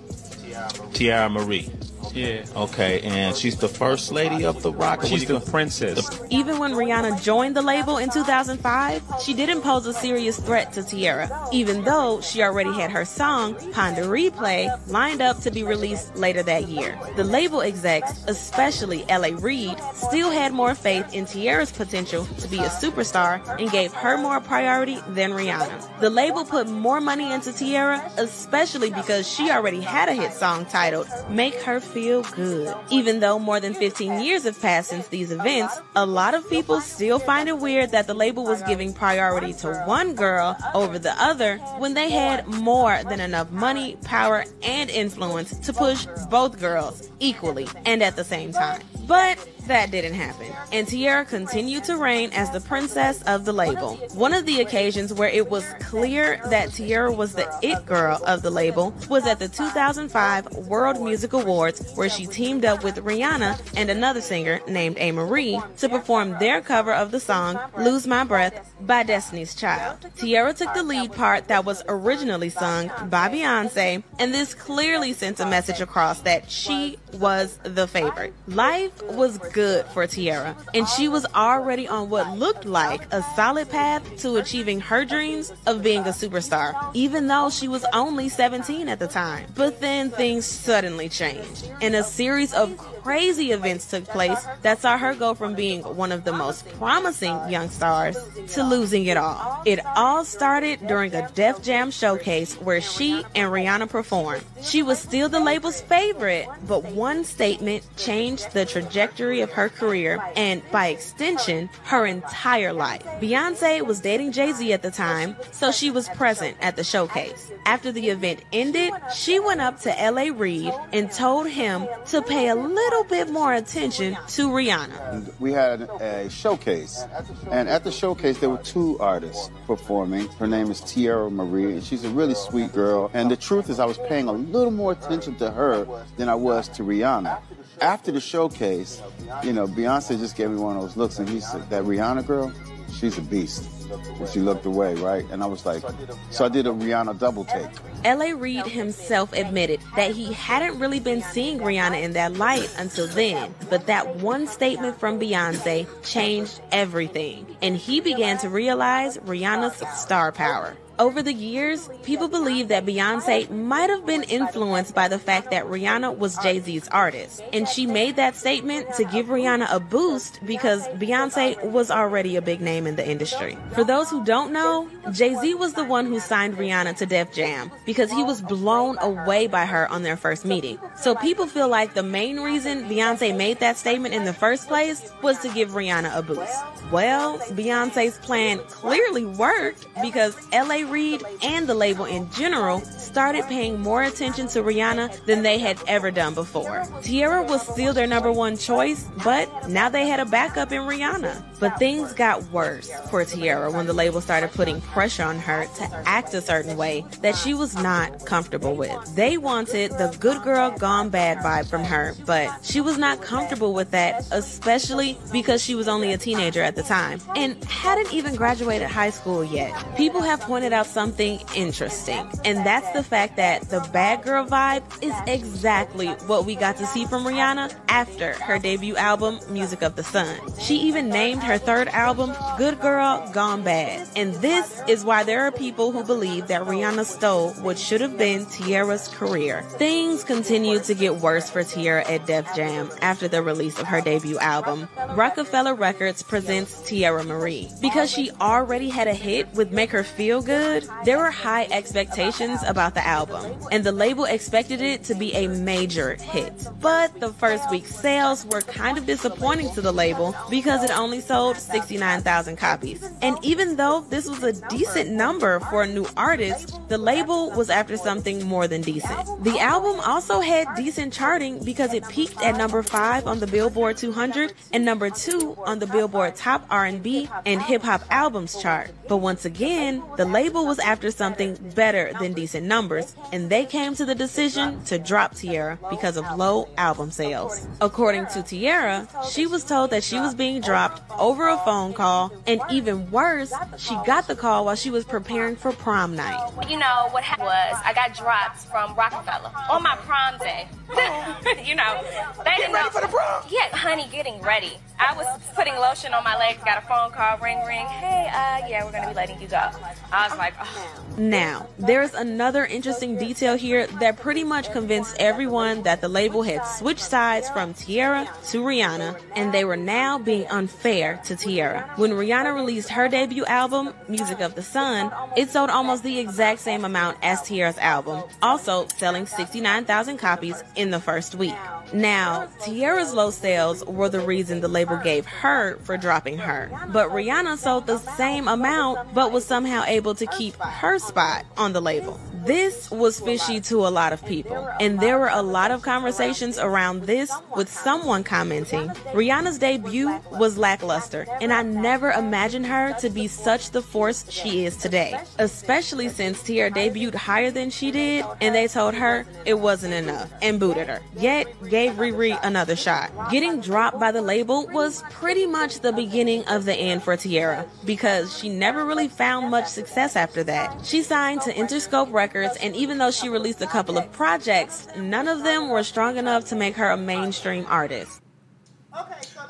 Teairra 0.92 1.30
Mari. 1.30 1.70
Yeah. 2.12 2.44
Okay, 2.56 3.00
and 3.02 3.36
she's 3.36 3.56
the 3.56 3.68
first 3.68 4.10
lady 4.10 4.44
of 4.44 4.62
the 4.62 4.72
rock. 4.72 5.04
She's 5.04 5.26
the 5.26 5.40
princess. 5.40 6.20
Even 6.30 6.58
when 6.58 6.72
Rihanna 6.72 7.22
joined 7.22 7.56
the 7.56 7.62
label 7.62 7.98
in 7.98 8.10
2005, 8.10 9.02
she 9.22 9.34
didn't 9.34 9.62
pose 9.62 9.86
a 9.86 9.92
serious 9.92 10.38
threat 10.40 10.72
to 10.72 10.80
Teairra, 10.80 11.48
even 11.52 11.84
though 11.84 12.20
she 12.20 12.42
already 12.42 12.72
had 12.72 12.90
her 12.90 13.04
song, 13.04 13.54
Pon 13.72 13.94
de 13.94 14.02
Replay, 14.02 14.68
lined 14.88 15.22
up 15.22 15.40
to 15.40 15.50
be 15.50 15.62
released 15.62 16.16
later 16.16 16.42
that 16.42 16.68
year. 16.68 16.98
The 17.16 17.24
label 17.24 17.60
execs, 17.62 18.24
especially 18.26 19.04
L.A. 19.08 19.34
Reid, 19.34 19.76
still 19.94 20.30
had 20.30 20.52
more 20.52 20.74
faith 20.74 21.14
in 21.14 21.24
Teairra's 21.24 21.72
potential 21.72 22.24
to 22.24 22.48
be 22.48 22.58
a 22.58 22.68
superstar 22.68 23.40
and 23.60 23.70
gave 23.70 23.92
her 23.92 24.16
more 24.16 24.40
priority 24.40 24.98
than 25.08 25.30
Rihanna. 25.32 26.00
The 26.00 26.10
label 26.10 26.44
put 26.44 26.68
more 26.68 27.00
money 27.00 27.30
into 27.32 27.50
Teairra, 27.50 28.16
especially 28.18 28.90
because 28.90 29.28
she 29.28 29.50
already 29.50 29.80
had 29.80 30.08
a 30.08 30.14
hit 30.14 30.32
song 30.32 30.66
titled 30.66 31.06
Make 31.30 31.54
Her 31.62 31.80
Feel 31.80 31.97
Good. 32.34 32.74
Even 32.90 33.20
though 33.20 33.38
more 33.38 33.60
than 33.60 33.74
15 33.74 34.20
years 34.20 34.44
have 34.44 34.60
passed 34.60 34.90
since 34.90 35.08
these 35.08 35.30
events, 35.32 35.80
a 35.96 36.06
lot 36.06 36.34
of 36.34 36.48
people 36.48 36.80
still 36.80 37.18
find 37.18 37.48
it 37.48 37.58
weird 37.58 37.90
that 37.90 38.06
the 38.06 38.14
label 38.14 38.44
was 38.44 38.62
giving 38.62 38.92
priority 38.92 39.52
to 39.54 39.82
one 39.84 40.14
girl 40.14 40.56
over 40.74 40.98
the 40.98 41.12
other 41.22 41.58
when 41.78 41.94
they 41.94 42.10
had 42.10 42.46
more 42.46 43.00
than 43.08 43.20
enough 43.20 43.50
money, 43.50 43.96
power, 44.04 44.44
and 44.62 44.90
influence 44.90 45.58
to 45.58 45.72
push 45.72 46.06
both 46.30 46.58
girls 46.58 47.08
equally 47.20 47.66
and 47.84 48.02
at 48.02 48.16
the 48.16 48.24
same 48.24 48.52
time. 48.52 48.80
But 49.06 49.38
that 49.68 49.90
didn't 49.90 50.14
happen, 50.14 50.46
and 50.72 50.86
Teairra 50.86 51.28
continued 51.28 51.84
to 51.84 51.96
reign 51.96 52.30
as 52.32 52.50
the 52.50 52.60
princess 52.60 53.22
of 53.22 53.44
the 53.44 53.52
label. 53.52 53.94
One 54.14 54.34
of 54.34 54.46
the 54.46 54.60
occasions 54.60 55.12
where 55.12 55.28
it 55.28 55.48
was 55.48 55.64
clear 55.80 56.40
that 56.50 56.70
Teairra 56.70 57.14
was 57.16 57.34
the 57.34 57.48
it 57.62 57.86
girl 57.86 58.20
of 58.26 58.42
the 58.42 58.50
label 58.50 58.94
was 59.08 59.26
at 59.26 59.38
the 59.38 59.48
2005 59.48 60.56
World 60.66 61.00
Music 61.00 61.32
Awards, 61.32 61.92
where 61.94 62.08
she 62.08 62.26
teamed 62.26 62.64
up 62.64 62.82
with 62.82 62.96
Rihanna 62.96 63.60
and 63.76 63.90
another 63.90 64.20
singer 64.20 64.60
named 64.66 64.96
Amerie 64.96 65.62
to 65.78 65.88
perform 65.88 66.38
their 66.38 66.60
cover 66.60 66.92
of 66.92 67.10
the 67.10 67.20
song 67.20 67.58
Lose 67.76 68.06
My 68.06 68.24
Breath 68.24 68.74
by 68.80 69.02
Destiny's 69.02 69.54
Child. 69.54 70.00
Teairra 70.16 70.56
took 70.56 70.72
the 70.74 70.82
lead 70.82 71.12
part 71.12 71.48
that 71.48 71.64
was 71.64 71.82
originally 71.88 72.50
sung 72.50 72.90
by 73.08 73.28
Beyonce, 73.28 74.02
and 74.18 74.34
this 74.34 74.54
clearly 74.54 75.12
sent 75.12 75.40
a 75.40 75.46
message 75.46 75.80
across 75.80 76.20
that 76.22 76.50
she 76.50 76.96
was 77.12 77.58
the 77.62 77.86
favorite. 77.86 78.32
Life 78.46 79.02
was 79.02 79.38
good 79.38 79.57
for 79.92 80.06
Teairra, 80.06 80.56
and 80.74 80.86
she 80.88 81.08
was 81.08 81.26
already 81.34 81.88
on 81.88 82.10
what 82.10 82.36
looked 82.38 82.64
like 82.64 83.12
a 83.12 83.22
solid 83.34 83.68
path 83.68 84.02
to 84.18 84.36
achieving 84.36 84.80
her 84.80 85.04
dreams 85.04 85.52
of 85.66 85.82
being 85.82 86.00
a 86.00 86.10
superstar, 86.10 86.74
even 86.94 87.26
though 87.26 87.50
she 87.50 87.68
was 87.68 87.84
only 87.92 88.28
17 88.28 88.88
at 88.88 88.98
the 88.98 89.08
time. 89.08 89.46
But 89.54 89.80
then 89.80 90.10
things 90.10 90.46
suddenly 90.46 91.08
changed, 91.08 91.70
and 91.80 91.94
a 91.94 92.02
series 92.02 92.54
of 92.54 92.76
crazy 93.08 93.52
events 93.52 93.86
took 93.86 94.04
place 94.04 94.46
that 94.60 94.82
saw 94.82 94.98
her 94.98 95.14
go 95.14 95.32
from 95.32 95.54
being 95.54 95.80
one 95.80 96.12
of 96.12 96.24
the 96.24 96.32
most 96.32 96.68
promising 96.78 97.34
young 97.48 97.70
stars 97.70 98.18
to 98.48 98.62
losing 98.62 99.06
it 99.06 99.16
all. 99.16 99.62
It 99.64 99.80
all 99.96 100.26
started 100.26 100.86
during 100.86 101.14
a 101.14 101.26
Def 101.30 101.62
Jam 101.62 101.90
showcase 101.90 102.56
where 102.56 102.82
she 102.82 103.24
and 103.34 103.50
Rihanna 103.50 103.88
performed. 103.88 104.44
She 104.60 104.82
was 104.82 104.98
still 104.98 105.30
the 105.30 105.40
label's 105.40 105.80
favorite, 105.80 106.48
but 106.66 106.84
one 106.84 107.24
statement 107.24 107.82
changed 107.96 108.52
the 108.52 108.66
trajectory 108.66 109.40
of 109.40 109.52
her 109.52 109.70
career 109.70 110.22
and, 110.36 110.60
by 110.70 110.88
extension, 110.88 111.70
her 111.84 112.04
entire 112.04 112.74
life. 112.74 113.02
Beyonce 113.22 113.86
was 113.86 114.00
dating 114.00 114.32
Jay 114.32 114.52
Z 114.52 114.70
at 114.70 114.82
the 114.82 114.90
time, 114.90 115.34
so 115.50 115.72
she 115.72 115.90
was 115.90 116.10
present 116.10 116.58
at 116.60 116.76
the 116.76 116.84
showcase. 116.84 117.50
After 117.64 117.90
the 117.90 118.10
event 118.10 118.40
ended, 118.52 118.92
she 119.14 119.40
went 119.40 119.62
up 119.62 119.80
to 119.80 119.98
L.A. 119.98 120.30
Reid 120.30 120.74
and 120.92 121.10
told 121.10 121.48
him 121.48 121.88
to 122.08 122.20
pay 122.20 122.48
a 122.48 122.54
little 122.54 122.97
bit 123.04 123.30
more 123.30 123.54
attention 123.54 124.16
to 124.28 124.48
Rihanna. 124.48 125.38
We 125.40 125.52
had 125.52 125.82
a 125.82 126.28
showcase, 126.30 127.04
and 127.50 127.68
at 127.68 127.84
the 127.84 127.92
showcase, 127.92 128.38
there 128.38 128.50
were 128.50 128.58
two 128.58 128.98
artists 129.00 129.50
performing. 129.66 130.28
Her 130.38 130.46
name 130.46 130.70
is 130.70 130.80
Teairra 130.80 131.30
Mari, 131.30 131.72
and 131.72 131.84
she's 131.84 132.04
a 132.04 132.10
really 132.10 132.34
sweet 132.34 132.72
girl. 132.72 133.10
And 133.14 133.30
the 133.30 133.36
truth 133.36 133.70
is, 133.70 133.78
I 133.78 133.84
was 133.84 133.98
paying 134.08 134.28
a 134.28 134.32
little 134.32 134.70
more 134.70 134.92
attention 134.92 135.36
to 135.36 135.50
her 135.50 135.86
than 136.16 136.28
I 136.28 136.34
was 136.34 136.68
to 136.70 136.82
Rihanna. 136.82 137.40
After 137.80 138.10
the 138.10 138.20
showcase, 138.20 139.00
you 139.44 139.52
know, 139.52 139.66
Beyonce 139.66 140.18
just 140.18 140.36
gave 140.36 140.50
me 140.50 140.56
one 140.56 140.76
of 140.76 140.82
those 140.82 140.96
looks, 140.96 141.18
and 141.18 141.28
he 141.28 141.40
said, 141.40 141.68
That 141.70 141.84
Rihanna 141.84 142.26
girl, 142.26 142.52
she's 142.92 143.18
a 143.18 143.22
beast. 143.22 143.77
And 143.90 144.28
she 144.28 144.40
looked 144.40 144.66
away, 144.66 144.94
right? 144.94 145.24
And 145.30 145.42
I 145.42 145.46
was 145.46 145.64
like, 145.64 145.82
so 146.30 146.44
I 146.44 146.48
did 146.48 146.66
a 146.66 146.70
Rihanna 146.70 147.18
double 147.18 147.44
take. 147.44 147.68
L.A. 148.04 148.34
Reid 148.34 148.66
himself 148.66 149.32
admitted 149.32 149.80
that 149.96 150.12
he 150.12 150.32
hadn't 150.32 150.78
really 150.78 151.00
been 151.00 151.22
seeing 151.22 151.58
Rihanna 151.58 152.02
in 152.02 152.12
that 152.12 152.34
light 152.34 152.72
until 152.78 153.06
then, 153.08 153.54
but 153.70 153.86
that 153.86 154.16
one 154.16 154.46
statement 154.46 154.98
from 154.98 155.18
Beyonce 155.18 155.86
changed 156.02 156.60
everything, 156.72 157.56
and 157.62 157.76
he 157.76 158.00
began 158.00 158.38
to 158.38 158.48
realize 158.48 159.18
Rihanna's 159.18 159.82
star 159.98 160.32
power. 160.32 160.76
Over 160.98 161.22
the 161.22 161.32
years, 161.32 161.88
people 162.02 162.26
believe 162.26 162.68
that 162.68 162.84
Beyonce 162.84 163.48
might 163.48 163.88
have 163.88 164.04
been 164.04 164.24
influenced 164.24 164.96
by 164.96 165.06
the 165.06 165.18
fact 165.18 165.52
that 165.52 165.64
Rihanna 165.66 166.18
was 166.18 166.36
Jay 166.38 166.58
Z's 166.58 166.88
artist. 166.88 167.40
And 167.52 167.68
she 167.68 167.86
made 167.86 168.16
that 168.16 168.34
statement 168.34 168.92
to 168.94 169.04
give 169.04 169.26
Rihanna 169.26 169.72
a 169.72 169.78
boost 169.78 170.40
because 170.44 170.88
Beyonce 170.88 171.70
was 171.70 171.92
already 171.92 172.34
a 172.34 172.42
big 172.42 172.60
name 172.60 172.84
in 172.88 172.96
the 172.96 173.08
industry. 173.08 173.56
For 173.74 173.84
those 173.84 174.10
who 174.10 174.24
don't 174.24 174.52
know, 174.52 174.88
Jay 175.12 175.36
Z 175.36 175.54
was 175.54 175.74
the 175.74 175.84
one 175.84 176.06
who 176.06 176.18
signed 176.18 176.56
Rihanna 176.56 176.96
to 176.96 177.06
Def 177.06 177.32
Jam 177.32 177.70
because 177.86 178.10
he 178.10 178.24
was 178.24 178.42
blown 178.42 178.98
away 178.98 179.46
by 179.46 179.66
her 179.66 179.88
on 179.92 180.02
their 180.02 180.16
first 180.16 180.44
meeting. 180.44 180.80
So 180.96 181.14
people 181.14 181.46
feel 181.46 181.68
like 181.68 181.94
the 181.94 182.02
main 182.02 182.40
reason 182.40 182.88
Beyonce 182.88 183.36
made 183.36 183.60
that 183.60 183.76
statement 183.76 184.14
in 184.14 184.24
the 184.24 184.32
first 184.32 184.66
place 184.66 185.08
was 185.22 185.38
to 185.40 185.48
give 185.50 185.70
Rihanna 185.70 186.16
a 186.16 186.22
boost. 186.22 186.58
Well, 186.90 187.38
Beyonce's 187.38 188.18
plan 188.18 188.58
clearly 188.68 189.24
worked 189.24 189.86
because 190.02 190.36
LA 190.52 190.87
Reid 190.90 191.22
and 191.42 191.66
the 191.66 191.74
label 191.74 192.04
in 192.04 192.30
general 192.32 192.80
started 192.80 193.44
paying 193.44 193.80
more 193.80 194.02
attention 194.02 194.48
to 194.48 194.62
Rihanna 194.62 195.24
than 195.24 195.42
they 195.42 195.58
had 195.58 195.78
ever 195.86 196.10
done 196.10 196.34
before. 196.34 196.86
Teairra 197.02 197.48
was 197.48 197.66
still 197.66 197.92
their 197.92 198.06
number 198.06 198.30
one 198.30 198.56
choice, 198.56 199.08
but 199.24 199.68
now 199.68 199.88
they 199.88 200.06
had 200.06 200.20
a 200.20 200.24
backup 200.24 200.72
in 200.72 200.82
Rihanna. 200.82 201.44
But 201.60 201.78
things 201.78 202.12
got 202.12 202.42
worse 202.52 202.90
for 203.10 203.24
Teairra 203.24 203.72
when 203.72 203.86
the 203.86 203.92
label 203.92 204.20
started 204.20 204.52
putting 204.52 204.80
pressure 204.80 205.24
on 205.24 205.38
her 205.38 205.66
to 205.66 206.02
act 206.06 206.34
a 206.34 206.40
certain 206.40 206.76
way 206.76 207.04
that 207.22 207.34
she 207.34 207.54
was 207.54 207.74
not 207.74 208.24
comfortable 208.26 208.76
with. 208.76 209.16
They 209.16 209.38
wanted 209.38 209.92
the 209.92 210.16
good 210.20 210.42
girl 210.42 210.70
gone 210.70 211.08
bad 211.08 211.38
vibe 211.38 211.68
from 211.68 211.84
her, 211.84 212.14
but 212.26 212.64
she 212.64 212.80
was 212.80 212.98
not 212.98 213.20
comfortable 213.20 213.72
with 213.72 213.90
that, 213.90 214.26
especially 214.30 215.18
because 215.32 215.62
she 215.62 215.74
was 215.74 215.88
only 215.88 216.12
a 216.12 216.18
teenager 216.18 216.62
at 216.62 216.76
the 216.76 216.82
time 216.82 217.20
and 217.34 217.62
hadn't 217.64 218.12
even 218.12 218.36
graduated 218.36 218.88
high 218.88 219.10
school 219.10 219.44
yet. 219.44 219.72
People 219.96 220.20
have 220.20 220.40
pointed 220.40 220.72
out 220.72 220.77
something 220.86 221.40
interesting, 221.54 222.28
and 222.44 222.64
that's 222.64 222.90
the 222.92 223.02
fact 223.02 223.36
that 223.36 223.68
the 223.70 223.80
bad 223.92 224.22
girl 224.22 224.46
vibe 224.46 224.82
is 225.02 225.14
exactly 225.26 226.08
what 226.26 226.44
we 226.44 226.54
got 226.54 226.76
to 226.78 226.86
see 226.86 227.04
from 227.06 227.24
Rihanna 227.24 227.74
after 227.88 228.34
her 228.34 228.58
debut 228.58 228.96
album, 228.96 229.40
Music 229.50 229.82
of 229.82 229.96
the 229.96 230.04
Sun. 230.04 230.36
She 230.60 230.76
even 230.76 231.08
named 231.08 231.42
her 231.42 231.58
third 231.58 231.88
album 231.88 232.34
Good 232.56 232.80
Girl 232.80 233.28
Gone 233.32 233.62
Bad. 233.62 234.08
And 234.16 234.34
this 234.34 234.80
is 234.86 235.04
why 235.04 235.24
there 235.24 235.42
are 235.44 235.52
people 235.52 235.92
who 235.92 236.04
believe 236.04 236.48
that 236.48 236.62
Rihanna 236.62 237.04
stole 237.04 237.50
what 237.54 237.78
should 237.78 238.00
have 238.00 238.18
been 238.18 238.46
Teairra's 238.46 239.08
career. 239.08 239.62
Things 239.62 240.24
continued 240.24 240.84
to 240.84 240.94
get 240.94 241.16
worse 241.16 241.50
for 241.50 241.62
Teairra 241.62 242.08
at 242.08 242.26
Def 242.26 242.54
Jam 242.54 242.90
after 243.00 243.28
the 243.28 243.42
release 243.42 243.78
of 243.78 243.86
her 243.86 244.00
debut 244.00 244.38
album. 244.38 244.88
Roc-A-Fella 245.14 245.74
Records 245.74 246.22
presents 246.22 246.76
Teairra 246.82 247.26
Mari. 247.26 247.68
Because 247.80 248.10
she 248.10 248.30
already 248.40 248.88
had 248.88 249.08
a 249.08 249.14
hit 249.14 249.52
with 249.54 249.72
Make 249.72 249.90
Her 249.90 250.04
Feel 250.04 250.42
Good, 250.42 250.67
there 251.04 251.18
were 251.18 251.30
high 251.30 251.66
expectations 251.70 252.60
about 252.66 252.94
the 252.94 253.06
album, 253.06 253.58
and 253.70 253.84
the 253.84 253.92
label 253.92 254.24
expected 254.24 254.80
it 254.80 255.04
to 255.04 255.14
be 255.14 255.32
a 255.34 255.48
major 255.48 256.14
hit. 256.14 256.52
But 256.80 257.18
the 257.20 257.32
first 257.32 257.70
week's 257.70 257.94
sales 257.94 258.44
were 258.46 258.62
kind 258.62 258.98
of 258.98 259.06
disappointing 259.06 259.70
to 259.74 259.80
the 259.80 259.92
label 259.92 260.34
because 260.50 260.82
it 260.84 260.90
only 260.96 261.20
sold 261.20 261.56
69,000 261.56 262.56
copies. 262.56 263.02
And 263.22 263.36
even 263.42 263.76
though 263.76 264.04
this 264.08 264.28
was 264.28 264.42
a 264.42 264.52
decent 264.68 265.10
number 265.10 265.60
for 265.60 265.82
a 265.82 265.86
new 265.86 266.06
artist, 266.16 266.78
the 266.88 266.98
label 266.98 267.50
was 267.50 267.70
after 267.70 267.96
something 267.96 268.44
more 268.44 268.68
than 268.68 268.82
decent. 268.82 269.44
The 269.44 269.58
album 269.58 270.00
also 270.00 270.40
had 270.40 270.66
decent 270.76 271.12
charting 271.12 271.64
because 271.64 271.92
it 271.94 272.08
peaked 272.08 272.42
at 272.42 272.56
number 272.56 272.82
5 272.82 273.26
on 273.26 273.40
the 273.40 273.46
Billboard 273.46 273.96
200 273.96 274.52
and 274.72 274.84
number 274.84 275.10
2 275.10 275.56
on 275.66 275.78
the 275.78 275.86
Billboard 275.86 276.36
Top 276.36 276.66
R&B 276.70 277.28
and 277.46 277.62
Hip 277.62 277.82
Hop 277.82 278.02
Albums 278.10 278.60
chart. 278.60 278.90
But 279.08 279.18
once 279.18 279.44
again, 279.44 280.02
the 280.16 280.24
label 280.24 280.57
was 280.64 280.78
after 280.78 281.10
something 281.10 281.54
better 281.74 282.12
than 282.20 282.32
decent 282.32 282.66
numbers, 282.66 283.14
and 283.32 283.50
they 283.50 283.64
came 283.64 283.94
to 283.94 284.04
the 284.04 284.14
decision 284.14 284.82
to 284.84 284.98
drop 284.98 285.34
Teairra 285.34 285.78
because 285.90 286.16
of 286.16 286.24
low 286.36 286.68
album 286.76 287.10
sales. 287.10 287.66
According 287.80 288.26
to 288.26 288.40
Teairra, 288.40 289.06
she 289.30 289.46
was 289.46 289.64
told 289.64 289.90
that 289.90 290.04
she 290.04 290.18
was 290.18 290.34
being 290.34 290.60
dropped 290.60 291.02
over 291.18 291.48
a 291.48 291.56
phone 291.58 291.92
call, 291.92 292.32
and 292.46 292.60
even 292.70 293.10
worse, 293.10 293.52
she 293.76 293.94
got 294.06 294.26
the 294.26 294.36
call 294.36 294.64
while 294.64 294.76
she 294.76 294.90
was 294.90 295.04
preparing 295.04 295.56
for 295.56 295.72
prom 295.72 296.14
night. 296.16 296.52
You 296.68 296.78
know, 296.78 297.08
what 297.10 297.24
happened 297.24 297.46
was 297.46 297.82
I 297.84 297.92
got 297.92 298.14
dropped 298.14 298.58
from 298.66 298.94
Roc-A-Fella 298.94 299.52
on 299.70 299.82
my 299.82 299.96
prom 299.96 300.38
day. 300.38 300.68
you 301.64 301.74
know, 301.74 302.02
they 302.44 302.56
didn't 302.56 302.72
know. 302.72 302.88
for 302.90 303.02
the 303.02 303.08
prom? 303.08 303.42
Yeah, 303.50 303.68
honey, 303.76 304.08
getting 304.10 304.40
ready. 304.40 304.78
I 304.98 305.14
was 305.14 305.26
putting 305.54 305.74
lotion 305.74 306.14
on 306.14 306.24
my 306.24 306.36
legs, 306.36 306.62
got 306.64 306.82
a 306.82 306.86
phone 306.86 307.10
call, 307.12 307.38
ring, 307.38 307.58
ring. 307.66 307.86
Hey, 307.86 308.26
uh, 308.28 308.66
yeah, 308.68 308.84
we're 308.84 308.92
gonna 308.92 309.08
be 309.08 309.14
letting 309.14 309.40
you 309.40 309.48
go. 309.48 309.70
I 310.12 310.28
was 310.28 310.37
like, 310.38 310.54
oh. 310.60 311.04
Now, 311.18 311.66
there's 311.78 312.14
another 312.14 312.64
interesting 312.64 313.18
detail 313.18 313.56
here 313.56 313.86
that 313.98 314.18
pretty 314.18 314.44
much 314.44 314.70
convinced 314.72 315.16
everyone 315.18 315.82
that 315.82 316.00
the 316.00 316.08
label 316.08 316.42
had 316.42 316.64
switched 316.64 317.00
sides 317.00 317.50
from 317.50 317.74
Teairra 317.74 318.26
to 318.50 318.62
Rihanna, 318.62 319.20
and 319.34 319.52
they 319.52 319.64
were 319.64 319.76
now 319.76 320.18
being 320.18 320.46
unfair 320.46 321.20
to 321.24 321.34
Teairra. 321.34 321.98
When 321.98 322.12
Rihanna 322.12 322.54
released 322.54 322.90
her 322.90 323.08
debut 323.08 323.44
album, 323.46 323.92
Music 324.08 324.40
of 324.40 324.54
the 324.54 324.62
Sun, 324.62 325.12
it 325.36 325.50
sold 325.50 325.70
almost 325.70 326.04
the 326.04 326.18
exact 326.20 326.60
same 326.60 326.84
amount 326.84 327.18
as 327.22 327.40
Teairra's 327.40 327.78
album, 327.78 328.22
also 328.40 328.86
selling 328.96 329.26
69,000 329.26 330.18
copies 330.18 330.62
in 330.76 330.90
the 330.90 331.00
first 331.00 331.34
week. 331.34 331.56
Now, 331.92 332.48
Teairra's 332.60 333.12
low 333.12 333.30
sales 333.30 333.84
were 333.84 334.08
the 334.08 334.20
reason 334.20 334.60
the 334.60 334.68
label 334.68 334.98
gave 334.98 335.26
her 335.26 335.78
for 335.78 335.96
dropping 335.96 336.38
her, 336.38 336.70
but 336.92 337.08
Rihanna 337.10 337.56
sold 337.58 337.86
the 337.86 337.98
same 337.98 338.46
amount 338.46 339.14
but 339.14 339.32
was 339.32 339.44
somehow 339.44 339.84
able 339.86 340.14
to 340.14 340.26
keep 340.36 340.56
her 340.56 340.98
spot 340.98 341.44
on 341.56 341.72
the 341.72 341.80
label. 341.80 342.20
This 342.44 342.90
was 342.90 343.20
fishy 343.20 343.60
to 343.62 343.86
a 343.86 343.88
lot 343.88 344.12
of 344.12 344.24
people, 344.24 344.68
and 344.80 344.98
there 345.00 345.18
were 345.18 345.28
a 345.28 345.42
lot 345.42 345.70
of 345.70 345.82
conversations 345.82 346.58
around 346.58 347.02
this 347.02 347.30
with 347.56 347.68
someone 347.70 348.24
commenting, 348.24 348.88
Rihanna's 349.12 349.58
debut 349.58 350.18
was 350.32 350.56
lackluster, 350.56 351.26
and 351.40 351.52
I 351.52 351.62
never 351.62 352.10
imagined 352.10 352.66
her 352.66 352.94
to 353.00 353.10
be 353.10 353.26
such 353.28 353.72
the 353.72 353.82
force 353.82 354.24
she 354.30 354.64
is 354.64 354.76
today, 354.76 355.20
especially 355.38 356.08
since 356.08 356.42
Teairra 356.42 356.70
debuted 356.70 357.14
higher 357.14 357.50
than 357.50 357.70
she 357.70 357.90
did, 357.90 358.24
and 358.40 358.54
they 358.54 358.68
told 358.68 358.94
her 358.94 359.26
it 359.44 359.58
wasn't 359.58 359.94
enough 359.94 360.30
and 360.40 360.58
booted 360.60 360.88
her, 360.88 361.00
yet 361.18 361.46
gave 361.68 361.92
Riri 361.94 362.38
another 362.42 362.76
shot. 362.76 363.10
Getting 363.30 363.60
dropped 363.60 363.98
by 363.98 364.12
the 364.12 364.22
label 364.22 364.66
was 364.68 365.02
pretty 365.10 365.46
much 365.46 365.80
the 365.80 365.92
beginning 365.92 366.44
of 366.46 366.64
the 366.64 366.74
end 366.74 367.02
for 367.02 367.16
Teairra, 367.16 367.66
because 367.84 368.38
she 368.38 368.48
never 368.48 368.84
really 368.84 369.08
found 369.08 369.50
much 369.50 369.66
success 369.66 370.16
after 370.18 370.44
that. 370.44 370.84
She 370.84 371.02
signed 371.02 371.40
to 371.42 371.54
Interscope 371.54 372.12
Records, 372.12 372.56
and 372.60 372.76
even 372.76 372.98
though 372.98 373.12
she 373.12 373.28
released 373.28 373.62
a 373.62 373.66
couple 373.66 373.96
of 373.96 374.10
projects, 374.12 374.88
none 374.96 375.28
of 375.28 375.44
them 375.44 375.70
were 375.70 375.84
strong 375.84 376.18
enough 376.18 376.46
to 376.46 376.56
make 376.56 376.74
her 376.74 376.90
a 376.90 376.96
mainstream 376.96 377.64
artist. 377.68 378.20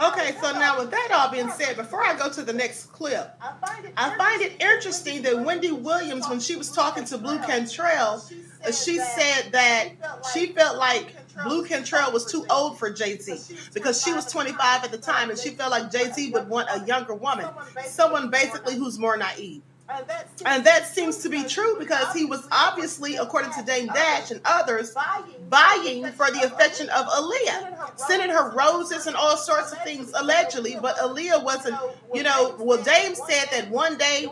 Okay, 0.01 0.35
so 0.41 0.53
now 0.53 0.79
with 0.79 0.91
that 0.91 1.11
all 1.13 1.31
being 1.31 1.49
said, 1.51 1.77
before 1.77 2.05
I 2.05 2.17
go 2.17 2.31
to 2.31 2.43
the 2.43 2.53
next 2.53 2.93
clip, 2.93 3.35
I 3.97 4.15
find 4.17 4.43
it 4.43 4.63
interesting 4.63 5.23
that 5.23 5.43
Wendy 5.45 5.73
Williams, 5.73 6.29
when 6.29 6.39
she 6.39 6.55
was 6.55 6.71
talking 6.71 7.05
to 7.07 7.19
Blu 7.19 7.39
Cantrell, 7.39 8.23
uh, 8.65 8.73
she 8.73 8.99
said 8.99 9.51
that 9.53 9.89
she 10.33 10.49
felt 10.49 10.77
like 10.77 11.17
Blu 11.45 11.65
Cantrell 11.65 12.13
was 12.13 12.31
too 12.31 12.45
old 12.51 12.79
for 12.79 12.91
Jay 12.91 13.17
Z 13.17 13.57
because 13.73 14.03
she 14.03 14.13
was 14.13 14.31
25 14.31 14.85
at 14.85 14.91
the 14.91 14.99
time 14.99 15.31
and 15.31 15.39
she 15.39 15.51
felt 15.51 15.71
like 15.71 15.91
Jay 15.91 16.11
Z 16.13 16.31
would 16.33 16.49
want 16.49 16.69
a 16.71 16.85
younger 16.87 17.15
woman, 17.15 17.49
someone 17.87 18.31
basically 18.31 18.77
who's 18.77 18.99
more 18.99 19.17
naive. 19.17 19.63
And 20.45 20.65
that 20.65 20.87
seems 20.87 21.19
to 21.19 21.29
be 21.31 21.45
true 21.45 21.77
because 21.79 22.13
he 22.15 22.25
was 22.27 22.47
obviously, 22.53 23.17
according 23.17 23.53
to 23.53 23.63
Dame 23.63 23.87
Dash 23.87 24.31
and 24.31 24.41
others, 24.45 24.95
vying 25.49 26.05
for 26.13 26.31
the 26.31 26.43
affection 26.45 26.89
of 26.91 27.07
Aaliyah, 27.07 27.99
sending 27.99 28.29
her 28.29 28.51
roses 28.51 29.07
and 29.07 29.17
all 29.17 29.37
sorts 29.37 29.73
of 29.73 29.83
things 29.85 30.13
allegedly. 30.15 30.77
But 30.81 30.97
Aaliyah 30.99 31.43
wasn't, 31.43 31.77
you 32.13 32.23
know. 32.23 32.55
Well, 32.59 32.83
Dame 32.83 33.15
said 33.15 33.47
that 33.51 33.71
one 33.71 33.97
day 33.97 34.27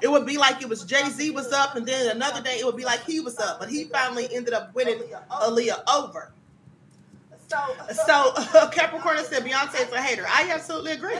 it 0.00 0.10
would 0.10 0.26
be 0.26 0.38
like 0.38 0.62
it 0.62 0.68
was 0.68 0.82
Jay 0.84 1.08
Z 1.10 1.30
was 1.30 1.52
up, 1.52 1.76
and 1.76 1.86
then 1.86 2.14
another 2.16 2.40
day 2.40 2.58
it 2.58 2.64
would 2.64 2.76
be 2.76 2.84
like 2.84 3.04
he 3.04 3.20
was 3.20 3.38
up. 3.38 3.60
But 3.60 3.68
he 3.68 3.84
finally 3.84 4.28
ended 4.34 4.54
up 4.54 4.74
winning 4.74 4.98
Aaliyah 5.30 5.82
over. 5.94 6.32
So 8.06 8.32
Capricorn 8.72 9.18
said 9.24 9.44
Beyonce 9.44 9.86
is 9.86 9.92
a 9.92 10.00
hater. 10.00 10.24
I 10.26 10.50
absolutely 10.50 10.92
agree. 10.92 11.16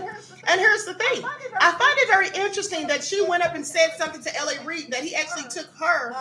And 0.49 0.61
here's 0.61 0.85
the 0.85 0.95
thing: 0.95 1.25
I 1.61 1.73
find 1.73 1.99
it 1.99 2.09
very 2.09 2.45
interesting 2.45 2.87
that 2.89 3.05
she 3.05 3.25
went 3.25 3.45
up 3.45 3.55
and 3.55 3.65
said 3.67 3.91
something 3.97 4.23
to 4.23 4.37
L.A. 4.37 4.63
Reid 4.65 4.91
that 4.91 5.05
he 5.05 5.15
actually 5.15 5.45
took 5.49 5.67
her, 5.79 6.13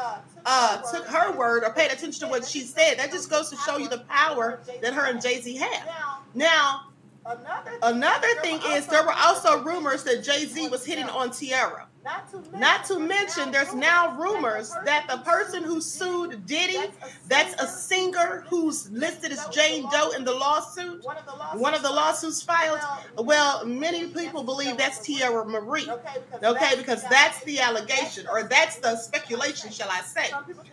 uh, 0.45 0.82
took 0.91 1.05
her 1.07 1.32
word 1.36 1.63
or 1.63 1.72
paid 1.74 1.91
attention 1.91 2.22
to 2.22 2.28
what 2.28 2.45
she 2.45 2.61
said. 2.61 2.99
That 2.99 3.11
just 3.11 3.30
goes 3.30 3.49
to 3.49 3.57
show 3.57 3.78
you 3.78 3.89
the 3.89 3.99
power 4.09 4.61
that 4.82 4.93
her 4.93 5.05
and 5.05 5.22
Jay 5.22 5.41
Z 5.41 5.55
have. 5.57 5.88
Now, 6.36 6.88
another 7.84 8.28
thing 8.41 8.59
is 8.67 8.88
there 8.88 9.03
were 9.03 9.13
also 9.13 9.63
rumors 9.63 10.03
that 10.03 10.24
Jay 10.24 10.45
Z 10.45 10.69
was 10.69 10.86
hitting 10.86 11.09
on 11.09 11.30
Teairra. 11.30 11.86
Not 12.04 12.86
to 12.86 12.99
mention, 12.99 13.52
there's 13.52 13.76
now 13.76 14.18
rumors 14.18 14.74
that 14.86 15.08
the 15.08 15.18
person 15.18 15.64
who 15.64 15.80
sued 15.80 16.45
Diddy, 16.47 16.91
that's 17.28 17.62
a 17.62 17.68
singer 17.68 18.43
who's 18.49 18.89
listed 18.91 19.32
as 19.32 19.47
Jane 19.49 19.88
Doe 19.91 20.12
in 20.12 20.24
the 20.24 20.34
lawsuit, 20.34 21.04
one 21.54 21.74
of 21.74 21.84
the 21.84 21.89
lawsuits 21.89 22.41
filed. 22.41 22.80
Well, 23.18 23.66
many 23.66 24.08
people 24.08 24.43
believe 24.43 24.78
that's 24.78 24.99
Teairra 24.99 25.47
Mari. 25.47 25.88
Okay, 26.43 26.76
because 26.76 27.04
that's 27.04 27.43
the 27.43 27.60
allegation, 27.60 28.26
or 28.32 28.43
that's 28.43 28.78
the 28.78 28.95
speculation, 28.95 29.72
shall 29.72 29.89
I 29.89 30.02
say. 30.02 30.32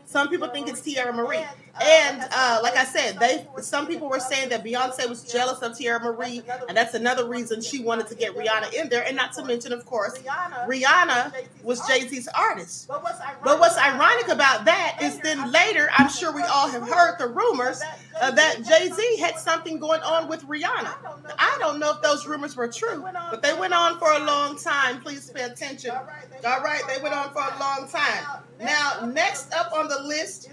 Some 0.09 0.31
people 0.31 0.49
think 0.49 0.69
it's 0.69 0.81
Teairra 0.81 1.15
Mari. 1.15 1.45
And 1.81 2.27
uh, 2.33 2.61
like 2.63 2.77
I 2.77 2.85
said, 2.85 3.21
they 3.21 3.47
some 3.61 3.87
people 3.87 4.09
were 4.09 4.19
saying 4.19 4.49
that 4.49 4.65
Beyonce 4.65 5.07
was 5.07 5.23
jealous 5.31 5.61
of 5.61 5.73
Teairra 5.73 6.03
Mari, 6.03 6.43
and 6.67 6.75
that's 6.77 6.95
another 6.95 7.29
reason 7.29 7.61
she 7.61 7.83
wanted 7.83 8.07
to 8.09 8.15
get 8.15 8.35
Rihanna 8.35 8.73
in 8.73 8.89
there. 8.89 9.05
And 9.07 9.15
not 9.17 9.35
to 9.35 9.45
mention, 9.45 9.73
of 9.73 9.85
course, 9.85 10.19
Rihanna 10.67 11.35
was 11.63 11.87
Jay 11.87 12.09
Z's 12.09 12.27
artist. 12.29 12.89
But 12.89 13.61
what's 13.61 13.77
ironic 13.77 14.29
about 14.29 14.65
that 14.65 14.99
is 15.03 15.19
then 15.19 15.53
later, 15.53 15.91
I'm 15.97 16.09
sure 16.09 16.33
we 16.33 16.43
all 16.43 16.69
have 16.69 16.89
heard 16.89 17.19
the 17.19 17.29
rumors 17.29 17.83
uh, 18.21 18.31
that 18.31 18.65
Jay 18.67 18.89
Z 18.91 19.17
had 19.19 19.39
something 19.39 19.79
going 19.79 20.01
on 20.01 20.27
with 20.27 20.43
Rihanna. 20.47 20.95
I 21.39 21.57
don't 21.61 21.79
know 21.79 21.93
if 21.93 22.03
those 22.03 22.27
rumors 22.27 22.57
were 22.57 22.69
true, 22.69 23.07
but 23.31 23.43
they 23.43 23.53
went 23.53 23.75
on 23.75 23.99
for 23.99 24.11
a 24.11 24.21
long 24.21 24.59
time. 24.59 25.03
Please 25.03 25.31
pay 25.31 25.43
attention. 25.43 25.91
All 25.91 26.63
right, 26.63 26.83
they 26.89 27.01
went 27.03 27.15
on 27.15 27.31
for 27.31 27.43
a 27.43 27.61
long 27.61 27.87
time. 27.89 28.43
Now, 28.61 29.07
next 29.07 29.53
up 29.55 29.73
on 29.73 29.89
the 29.89 30.03
list 30.03 30.51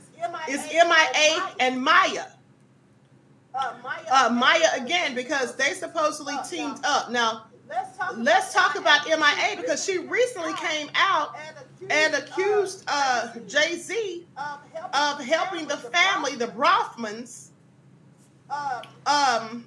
is 0.50 0.68
MIA 0.72 1.50
and 1.60 1.82
Maya. 1.82 2.26
Uh, 3.54 4.30
Maya 4.32 4.68
again 4.76 5.16
because 5.16 5.56
they 5.56 5.74
supposedly 5.74 6.36
teamed 6.50 6.80
up. 6.84 7.10
Now, 7.10 7.46
let's 8.16 8.54
talk 8.54 8.78
about 8.78 9.06
MIA 9.08 9.58
because 9.58 9.84
she 9.84 9.98
recently 9.98 10.54
came 10.54 10.90
out 10.96 11.36
and 11.90 12.16
accused 12.16 12.84
uh, 12.88 13.30
Jay 13.48 13.76
Z 13.76 14.26
of 14.94 15.24
helping 15.24 15.68
the 15.68 15.78
family, 15.78 16.36
the 16.36 16.48
Bronfmans. 16.48 17.50
Um, 19.08 19.66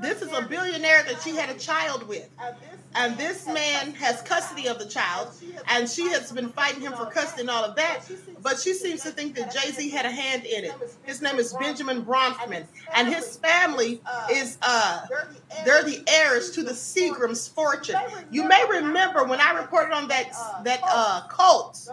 this 0.00 0.22
is 0.22 0.32
a 0.32 0.42
billionaire 0.42 1.02
that 1.04 1.20
she 1.22 1.30
had 1.30 1.50
a 1.50 1.58
child 1.58 2.06
with. 2.08 2.28
And 2.96 3.16
this 3.18 3.46
man 3.46 3.92
has 3.94 4.22
custody 4.22 4.68
of 4.68 4.78
the 4.78 4.86
child, 4.86 5.28
and 5.68 5.88
she 5.88 6.08
has 6.10 6.30
been 6.30 6.48
fighting 6.50 6.80
him 6.80 6.92
for 6.92 7.06
custody 7.06 7.42
and 7.42 7.50
all 7.50 7.64
of 7.64 7.74
that. 7.76 8.02
But 8.40 8.60
she 8.60 8.72
seems 8.72 9.02
to 9.02 9.10
think 9.10 9.34
that 9.34 9.52
Jay 9.52 9.72
Z 9.72 9.90
had 9.90 10.06
a 10.06 10.10
hand 10.10 10.44
in 10.44 10.64
it. 10.64 10.72
His 11.02 11.20
name 11.20 11.38
is 11.38 11.52
Benjamin 11.54 12.04
Bronfman, 12.04 12.64
and 12.94 13.08
his 13.08 13.36
family 13.38 14.00
is 14.30 14.58
uh, 14.62 15.06
they're 15.64 15.82
the 15.82 16.04
heirs 16.08 16.52
to 16.52 16.62
the 16.62 16.72
Seagram's 16.72 17.48
fortune. 17.48 17.96
You 18.30 18.46
may 18.46 18.64
remember 18.68 19.24
when 19.24 19.40
I 19.40 19.52
reported 19.52 19.92
on 19.92 20.06
that 20.08 20.30
that 20.62 20.80
uh, 20.84 21.26
cult, 21.28 21.88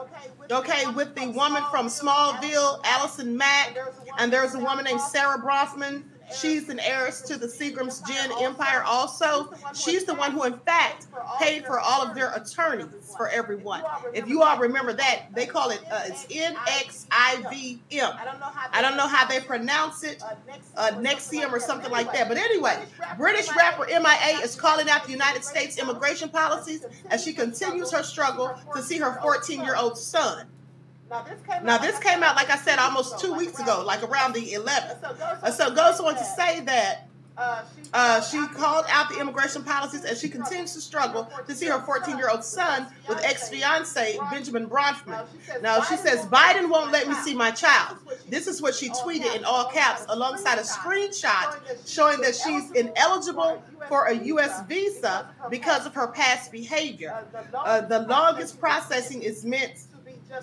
okay, 0.51 0.87
with 0.91 1.15
the 1.15 1.29
woman 1.31 1.63
from 1.71 1.87
Smallville, 1.87 2.81
Allison 2.83 3.35
Mack, 3.35 3.75
and 4.19 4.31
there's 4.31 4.53
a 4.53 4.59
woman 4.59 4.85
named 4.85 5.01
Sarah 5.01 5.39
Bronfman. 5.39 6.03
She's 6.33 6.69
an 6.69 6.79
heiress 6.79 7.21
to 7.23 7.37
the 7.37 7.47
Seagram's 7.47 8.01
Gin 8.01 8.31
Empire 8.39 8.83
also. 8.85 9.53
She's 9.73 10.05
the 10.05 10.13
one 10.13 10.31
who, 10.31 10.43
in 10.43 10.57
fact, 10.59 11.07
paid 11.39 11.65
for 11.65 11.79
all 11.79 12.01
of 12.01 12.15
their 12.15 12.31
attorneys 12.33 13.13
for 13.17 13.27
everyone. 13.29 13.83
If 14.13 14.27
you 14.27 14.41
all 14.41 14.57
remember 14.57 14.93
that, 14.93 15.25
they 15.33 15.45
call 15.45 15.69
it, 15.71 15.81
uh, 15.91 16.03
it's 16.05 16.25
N-X-I-V-M. 16.31 18.11
I 18.71 18.81
don't 18.81 18.97
know 18.97 19.07
how 19.07 19.27
they 19.27 19.39
pronounce 19.41 20.03
it, 20.03 20.21
uh, 20.77 20.91
Nexium 20.95 21.51
or 21.51 21.59
something 21.59 21.91
like 21.91 22.11
that. 22.13 22.27
But 22.27 22.37
anyway, 22.37 22.85
British 23.17 23.53
rapper 23.55 23.85
MIA 23.87 24.39
is 24.43 24.55
calling 24.55 24.89
out 24.89 25.05
the 25.05 25.11
United 25.11 25.43
States 25.43 25.77
immigration 25.77 26.29
policies 26.29 26.85
as 27.09 27.23
she 27.23 27.33
continues 27.33 27.91
her 27.91 28.03
struggle 28.03 28.55
to 28.75 28.81
see 28.81 28.97
her 28.97 29.19
14-year-old 29.21 29.97
son. 29.97 30.47
Now 31.65 31.77
this 31.77 31.99
came 31.99 32.23
out, 32.23 32.35
like 32.35 32.49
I 32.49 32.57
said, 32.57 32.79
almost 32.79 33.19
two 33.19 33.33
weeks 33.33 33.59
ago, 33.59 33.83
like 33.85 34.01
around 34.03 34.33
the 34.33 34.41
11th. 34.53 35.03
Uh, 35.03 35.51
So 35.51 35.69
goes 35.73 35.99
on 35.99 36.15
to 36.15 36.23
say 36.23 36.61
that 36.61 37.07
Uh, 37.93 38.21
she 38.21 38.37
called 38.49 38.85
out 38.89 39.09
the 39.09 39.19
immigration 39.19 39.63
policies 39.63 40.03
and 40.03 40.15
she 40.17 40.29
continues 40.29 40.73
to 40.73 40.81
struggle 40.81 41.27
to 41.47 41.55
see 41.55 41.65
her 41.65 41.79
14 41.81 42.17
year 42.17 42.29
old 42.29 42.43
son 42.43 42.87
with 43.07 43.17
ex 43.23 43.49
fiance 43.49 44.17
Benjamin 44.29 44.67
Bronfman. 44.69 45.25
Now, 45.61 45.81
she 45.81 45.95
says, 45.97 46.25
Biden 46.27 46.69
won't 46.69 46.91
let 46.91 47.07
me 47.07 47.15
see 47.15 47.33
my 47.33 47.49
child. 47.51 47.97
This 48.29 48.47
is 48.47 48.61
what 48.61 48.75
she 48.75 48.89
tweeted 48.89 49.33
in 49.35 49.43
all 49.45 49.65
caps 49.65 50.05
alongside 50.09 50.59
a 50.59 50.61
screenshot 50.63 51.57
showing 51.87 52.21
that 52.21 52.35
she's 52.35 52.69
ineligible 52.71 53.63
for 53.87 54.05
a 54.07 54.13
U.S. 54.33 54.61
visa 54.67 55.29
because 55.49 55.85
of 55.85 55.93
her 55.95 56.07
past 56.07 56.51
behavior. 56.51 57.23
Uh, 57.55 57.81
the 57.81 57.99
longest 58.07 58.59
processing 58.59 59.21
is 59.23 59.43
meant 59.45 59.85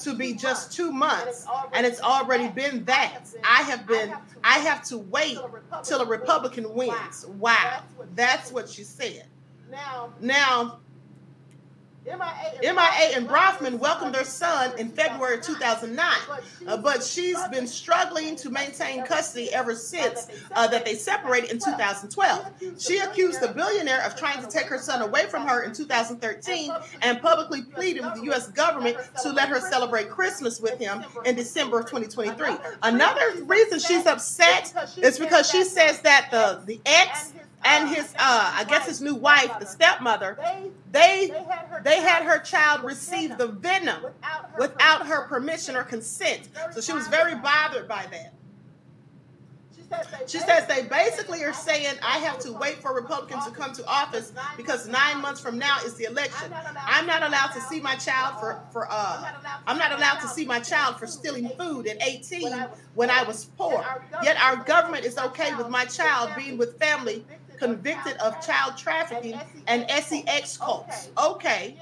to 0.01 0.15
be 0.15 0.35
just 0.35 0.73
two 0.73 0.93
months, 0.93 1.47
and 1.73 1.87
it's 1.87 2.01
already 2.01 2.49
been 2.49 2.85
that. 2.85 3.21
I 3.45 3.63
have 3.63 3.87
been, 3.87 4.15
I 4.45 4.59
have 4.61 4.83
to 4.85 4.99
wait 4.99 5.39
till 5.83 6.01
a 6.01 6.07
Republican 6.07 6.73
wins. 6.75 7.27
Wow, 7.39 7.83
that's 8.15 8.53
what 8.53 8.69
she 8.69 8.85
said. 8.85 9.27
Now, 10.21 10.81
MIA 12.09 13.17
and 13.17 13.29
Bronfman 13.29 13.79
welcomed 13.79 14.15
their 14.15 14.25
son 14.25 14.73
in 14.79 14.89
February 14.89 15.41
2009, 15.41 16.07
uh, 16.67 16.77
but 16.79 17.03
she's 17.03 17.39
been 17.49 17.67
struggling 17.67 18.37
to 18.37 18.51
maintain 18.51 19.05
custody 19.05 19.53
ever 19.53 19.75
since 19.75 20.29
uh, 20.53 20.67
that 20.69 20.85
they 20.85 20.95
separated 20.95 21.51
in 21.51 21.59
2012. 21.59 22.47
She 22.79 22.99
accused 22.99 23.41
the 23.41 23.49
billionaire 23.49 24.05
of 24.05 24.17
trying 24.17 24.43
to 24.43 24.49
take 24.49 24.67
her 24.67 24.79
son 24.79 25.03
away 25.03 25.27
from 25.27 25.47
her 25.47 25.63
in 25.63 25.73
2013 25.73 26.73
and 27.03 27.21
publicly 27.21 27.63
pleaded 27.63 28.05
with 28.05 28.15
the 28.15 28.25
U.S. 28.25 28.49
government 28.49 28.97
to 29.23 29.31
let 29.31 29.49
her 29.49 29.61
celebrate 29.61 30.11
Christmas 30.11 30.61
with 30.61 30.79
him 30.79 31.05
in 31.25 31.35
December 31.35 31.81
of 31.81 31.87
2023. 31.87 32.57
Another 32.83 33.43
reason 33.45 33.79
she's 33.79 34.07
upset 34.07 34.73
is 34.99 35.19
because 35.19 35.51
she 35.51 35.65
says 35.65 36.01
that 36.01 36.29
the, 36.31 36.63
the 36.67 36.81
ex 36.87 37.33
and 37.65 37.89
his 37.89 38.15
uh 38.19 38.53
I 38.55 38.65
guess 38.69 38.87
his 38.87 39.01
new 39.01 39.15
wife, 39.15 39.59
the 39.59 39.67
stepmother, 39.67 40.39
they 40.93 41.31
they 41.83 42.01
had 42.01 42.23
her 42.25 42.39
child 42.39 42.85
receive 42.85 43.37
the 43.39 43.49
venom 43.49 44.07
without 44.59 45.07
her 45.07 45.27
permission 45.27 45.77
or 45.77 45.85
consent. 45.85 46.49
So 46.73 46.81
she 46.81 46.93
was 46.93 47.09
very 47.09 47.35
bothered 47.35 47.89
by 47.89 48.07
that. 48.11 48.35
She 50.27 50.39
says 50.39 50.67
they 50.67 50.83
basically 50.83 51.43
are 51.45 51.53
saying 51.53 51.95
I 52.03 52.19
have 52.19 52.39
to 52.41 52.53
wait 52.53 52.77
for 52.77 52.95
Republicans 52.95 53.47
to 53.47 53.51
come 53.51 53.73
to 53.73 53.87
office 53.87 54.33
because 54.57 54.87
nine 54.87 55.21
months 55.23 55.41
from 55.41 55.59
now 55.59 55.79
is 55.85 55.95
the 55.95 56.05
election. 56.05 56.53
I'm 56.85 57.07
not 57.07 57.23
allowed 57.23 57.53
to 57.53 57.61
see 57.63 57.81
my 57.81 57.97
child 57.97 58.39
for 58.39 58.61
for 58.71 58.87
uh 58.91 59.33
I'm 59.67 59.79
not 59.79 59.93
allowed 59.93 60.21
to 60.21 60.29
see 60.29 60.45
my 60.45 60.61
child 60.61 60.99
for 60.99 61.07
stealing 61.07 61.49
food 61.59 61.87
at 61.87 62.03
18 62.03 62.53
when 62.95 63.11
I 63.11 63.23
was 63.23 63.47
poor. 63.57 63.85
Yet 64.23 64.37
our 64.43 64.57
government 64.57 65.05
is 65.05 65.17
okay 65.17 65.55
with 65.55 65.69
my 65.69 65.87
child 65.87 66.31
being 66.37 66.59
with 66.59 66.79
family 66.79 67.25
convicted 67.59 68.17
of 68.19 68.41
child 68.45 68.77
trafficking 68.77 69.39
and 69.67 69.89
sex 69.91 70.57
cults. 70.57 71.11
Okay. 71.19 71.77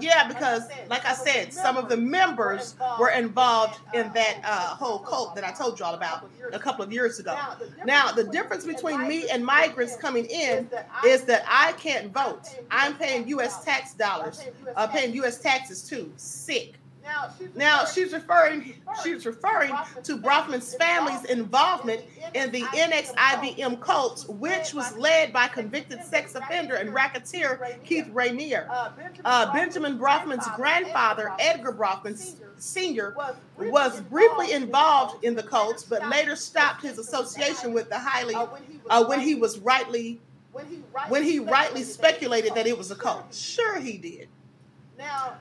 Yeah, 0.00 0.28
because 0.28 0.64
like 0.88 1.04
I 1.04 1.14
said, 1.14 1.52
some 1.52 1.76
of 1.76 1.88
the 1.88 1.96
members 1.96 2.74
were 2.98 3.10
involved 3.10 3.80
in 3.94 4.12
that 4.12 4.40
uh, 4.44 4.74
whole 4.74 4.98
cult 4.98 5.34
that 5.34 5.44
I 5.44 5.52
told 5.52 5.78
you 5.78 5.84
all 5.84 5.94
about 5.94 6.30
a 6.52 6.58
couple 6.58 6.84
of 6.84 6.92
years 6.92 7.18
ago. 7.18 7.36
Now, 7.84 8.12
the 8.12 8.24
difference 8.24 8.64
between 8.64 9.06
me 9.06 9.28
and 9.28 9.44
migrants 9.44 9.96
coming 9.96 10.26
in 10.26 10.68
is 11.04 11.22
that 11.22 11.44
I 11.48 11.72
can't 11.72 12.12
vote. 12.12 12.48
I'm 12.70 12.96
paying 12.96 13.28
U.S. 13.28 13.64
tax 13.64 13.94
dollars, 13.94 14.44
uh, 14.76 14.86
paying 14.86 15.14
U.S. 15.14 15.38
taxes 15.38 15.82
too. 15.82 16.12
Sick. 16.16 16.74
Now 17.54 17.84
she's 17.84 18.12
referring 18.12 18.74
she's 19.02 19.26
referring 19.26 19.74
to 20.02 20.18
Bronfman's 20.18 20.74
family's 20.74 21.24
involvement 21.24 22.02
in 22.34 22.50
the 22.50 22.62
NXIVM 22.62 23.80
cult, 23.80 24.26
which 24.28 24.74
was 24.74 24.96
led 24.96 25.32
by 25.32 25.48
convicted 25.48 26.04
sex 26.04 26.34
offender 26.34 26.74
and 26.76 26.92
racketeer 26.92 27.78
Keith 27.84 28.08
Raniere. 28.12 28.66
Uh, 29.24 29.52
Benjamin 29.52 29.98
Bronfman's 29.98 30.48
grandfather, 30.56 31.32
Edgar 31.38 31.72
Bronfman 31.72 32.18
Sr., 32.58 33.16
was 33.56 34.00
briefly 34.02 34.52
involved 34.52 35.24
in 35.24 35.34
the 35.34 35.42
cult, 35.42 35.86
but 35.88 36.08
later 36.08 36.36
stopped 36.36 36.82
his 36.82 36.98
association 36.98 37.72
with 37.72 37.88
the 37.88 37.98
highly 37.98 38.34
uh, 38.88 39.04
when 39.04 39.20
he 39.20 39.34
was 39.34 39.58
rightly 39.60 40.20
when 41.08 41.22
he 41.22 41.38
rightly 41.38 41.84
speculated 41.84 42.54
that 42.54 42.66
it 42.66 42.76
was 42.76 42.90
a 42.90 42.96
cult. 42.96 43.32
Sure, 43.32 43.78
he 43.78 43.96
did. 43.96 44.28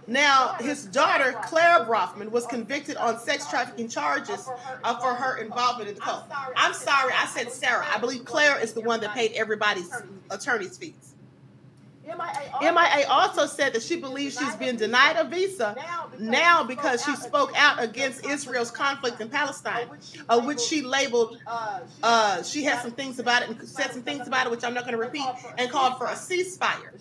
Now, 0.07 0.55
his 0.60 0.86
daughter, 0.86 1.34
Claire 1.43 1.86
Bronfman, 1.86 2.32
was 2.32 2.45
convicted 2.45 2.97
on 2.97 3.20
sex 3.20 3.49
trafficking 3.49 3.88
charges 3.89 4.47
uh, 4.84 4.97
for 4.99 5.14
her 5.14 5.38
involvement 5.38 5.89
in 5.89 5.95
the 5.95 6.01
cult. 6.01 6.26
I'm 6.55 6.74
sorry, 6.74 7.14
I 7.16 7.26
said 7.28 7.51
Sarah. 7.51 7.86
I 7.93 7.99
believe 7.99 8.26
Claire 8.26 8.60
is 8.60 8.74
the 8.74 8.82
one 8.82 8.99
that 9.01 9.14
paid 9.14 9.34
everybody's 9.34 9.91
attorney's 10.30 10.78
fees. 10.78 11.09
MIA 12.62 13.07
also 13.10 13.45
said 13.45 13.74
that 13.74 13.84
she 13.84 13.97
believes 13.97 14.38
she's 14.38 14.55
been 14.55 14.76
denied 14.76 15.16
a 15.18 15.24
visa 15.24 15.76
now 16.20 16.64
because 16.64 17.03
she 17.03 17.16
spoke 17.16 17.51
out 17.55 17.82
against 17.82 18.26
Israel's 18.26 18.72
conflict 18.72 19.22
in 19.22 19.30
Palestine, 19.30 19.88
uh, 20.28 20.41
which 20.41 20.60
she 20.60 20.82
labeled, 20.82 21.38
uh, 22.03 22.43
she 22.43 22.64
had 22.64 22.82
some 22.82 22.91
things 22.91 23.20
about 23.20 23.43
it 23.43 23.49
and 23.49 23.68
said 23.68 23.91
some 23.91 24.01
things 24.01 24.28
about 24.28 24.47
it, 24.47 24.51
which 24.51 24.64
I'm 24.64 24.74
not 24.74 24.84
going 24.84 24.95
to 24.95 24.99
repeat, 24.99 25.26
and 25.57 25.70
called 25.70 25.97
for 25.97 26.05
a 26.05 26.14
ceasefire. 26.14 26.91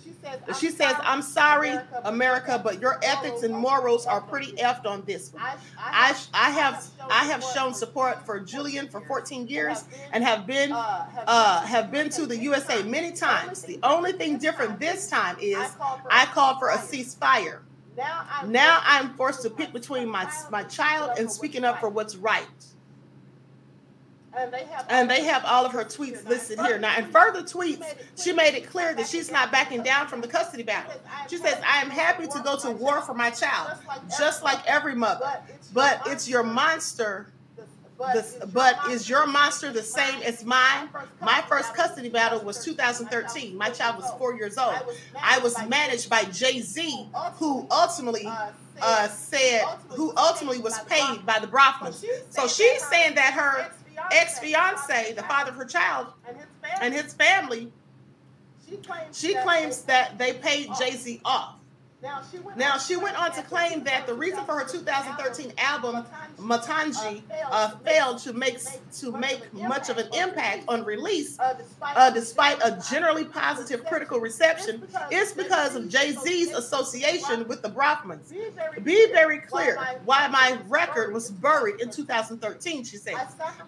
She 0.59 0.71
says, 0.71 0.95
I'm 1.01 1.23
sorry, 1.23 1.75
America, 2.05 2.61
but 2.63 2.81
your 2.81 2.99
ethics 3.03 3.43
and 3.43 3.55
morals 3.55 4.07
are 4.07 4.21
pretty 4.21 4.53
effed 4.53 4.87
on 4.87 5.03
this 5.07 5.33
one. 5.33 5.43
I, 5.79 6.17
I, 6.35 6.51
have, 6.51 6.87
I 7.11 7.25
have 7.27 7.43
shown 7.43 7.75
support 7.75 8.25
for 8.25 8.41
Julian 8.41 8.89
for 8.89 9.01
14 9.03 9.47
years 9.47 9.85
and 10.13 10.25
have 10.25 10.47
been, 10.47 10.73
uh, 10.73 11.63
have 11.63 11.91
been 11.91 12.11
to 12.11 12.27
the 12.27 12.37
USA 12.37 12.83
many 12.83 13.13
times. 13.13 13.63
The 13.63 13.79
only 13.83 14.13
thing 14.13 14.39
different 14.39 14.79
this 14.79 14.98
time 15.07 15.37
is 15.41 15.57
I 16.11 16.27
called 16.27 16.59
for 16.59 16.71
a 16.71 16.79
ceasefire. 16.79 17.61
Now 18.47 18.81
I'm 18.85 19.15
forced 19.15 19.43
to 19.43 19.51
pick 19.51 19.73
between 19.73 20.09
my, 20.09 20.31
my 20.51 20.63
child 20.65 21.19
and 21.19 21.31
speaking 21.31 21.65
up 21.65 21.79
for 21.81 21.89
what's 21.89 22.17
right. 22.17 22.47
And 24.89 25.11
they 25.11 25.25
have 25.25 25.45
all 25.45 25.67
of 25.67 25.73
her 25.73 25.85
tweets 25.85 26.27
listed 26.29 26.61
here. 26.61 26.79
Now, 26.79 26.97
in 26.97 27.07
further 27.07 27.43
tweets, 27.43 27.83
she 28.17 28.33
made 28.33 28.55
it 28.55 28.69
clear 28.69 28.95
that 28.95 29.09
she's 29.09 29.31
not 29.33 29.51
backing 29.51 29.83
down 29.83 30.07
from 30.07 30.21
the 30.21 30.29
custody 30.29 30.63
battle. 30.63 30.93
She 31.29 31.39
says, 31.39 31.61
I 31.67 31.81
am 31.83 31.91
happy 31.91 32.27
to 32.29 32.41
go 32.45 32.57
to 32.59 32.71
war 32.71 33.01
for 33.01 33.15
my 33.15 33.31
child, 33.31 33.79
just 34.17 34.45
like 34.45 34.65
every 34.67 34.95
mother. 34.95 35.41
But 35.73 36.03
it's 36.07 36.29
your 36.29 36.45
monster 36.45 37.33
the, 37.99 38.47
but 38.53 38.79
is 38.91 39.09
your 39.09 39.27
monster 39.27 39.73
the 39.73 39.83
same 39.83 40.23
as 40.23 40.45
mine? 40.45 40.89
My 41.21 41.43
first 41.49 41.75
custody 41.75 42.09
battle 42.09 42.41
was 42.41 42.65
2013. 42.65 43.57
My 43.57 43.71
child 43.71 43.97
was 43.97 44.11
four 44.19 44.35
years 44.35 44.57
old. 44.57 44.77
I 45.21 45.39
was 45.41 45.57
managed 45.67 46.09
by 46.09 46.25
Jay 46.25 46.61
Z, 46.61 47.09
who 47.35 47.67
ultimately 47.71 48.27
uh, 48.81 49.09
said, 49.09 49.65
who 49.89 50.13
ultimately 50.17 50.61
was 50.61 50.79
paid 50.81 51.27
by 51.27 51.39
the 51.41 51.49
Bronfmans. 51.49 52.05
So 52.31 52.47
she's 52.47 52.83
saying 52.85 53.17
that 53.17 53.33
her 53.35 53.71
ex 54.13 54.39
fiance, 54.39 55.13
the 55.15 55.23
father 55.25 55.51
of 55.51 55.57
her 55.57 55.65
child, 55.65 56.09
and 56.81 56.95
his 56.95 57.15
family, 57.15 57.73
she 59.13 59.35
claims 59.35 59.83
that 59.83 60.19
they 60.19 60.35
paid 60.35 60.69
Jay 60.79 60.93
Z 60.93 61.21
off. 61.25 61.55
Now 62.57 62.79
she 62.79 62.95
went 62.97 63.21
on 63.21 63.33
to 63.33 63.43
claim 63.43 63.83
that 63.85 64.07
the 64.07 64.15
reason 64.15 64.45
for 64.45 64.57
her 64.59 64.65
2013 64.65 65.53
album 65.59 66.05
Matangi 66.39 67.23
uh, 67.51 67.71
failed 67.85 68.19
to 68.19 68.33
make 68.33 68.59
to 68.99 69.13
make 69.13 69.53
much 69.55 69.89
of 69.89 69.99
an 69.99 70.09
impact 70.15 70.65
on 70.69 70.85
release, 70.85 71.39
uh, 71.41 72.11
despite 72.11 72.59
a 72.63 72.81
generally 72.91 73.25
positive 73.25 73.85
critical 73.87 74.21
reception, 74.21 74.87
is 75.11 75.33
because 75.33 75.75
of 75.75 75.89
Jay 75.89 76.13
Z's 76.13 76.53
association 76.53 77.47
with 77.49 77.63
the 77.63 77.71
Bronfmans. 77.71 78.31
Be 78.85 79.07
very 79.13 79.39
clear 79.39 79.79
why 80.05 80.29
my 80.29 80.59
record 80.69 81.13
was 81.13 81.31
buried 81.31 81.81
in 81.81 81.91
2013. 81.91 82.85
She 82.85 82.97
says, 82.97 83.17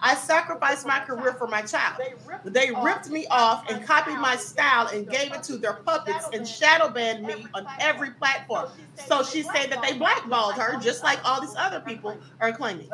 "I 0.01 0.15
sacrificed 0.15 0.85
my 0.85 0.99
career 0.99 1.33
for 1.33 1.47
my 1.47 1.61
child. 1.61 2.01
They 2.45 2.71
ripped 2.71 3.09
me 3.09 3.27
off 3.27 3.69
and 3.69 3.85
copied 3.85 4.17
my 4.17 4.35
style 4.35 4.87
and 4.87 5.09
gave 5.09 5.33
it 5.33 5.43
to 5.43 5.57
their 5.57 5.73
puppets 5.73 6.27
and 6.33 6.47
shadow 6.47 6.89
banned 6.89 7.25
me 7.25 7.45
on 7.53 7.67
every." 7.79 8.11
platform. 8.21 8.69
So 9.07 9.23
she 9.23 9.41
said 9.41 9.71
that 9.71 9.81
they 9.81 9.97
blackballed 9.97 10.53
her, 10.55 10.79
just 10.79 11.03
like 11.03 11.19
all 11.25 11.41
these 11.41 11.55
other 11.57 11.79
people 11.79 12.17
are 12.39 12.49
claiming. 12.61 12.89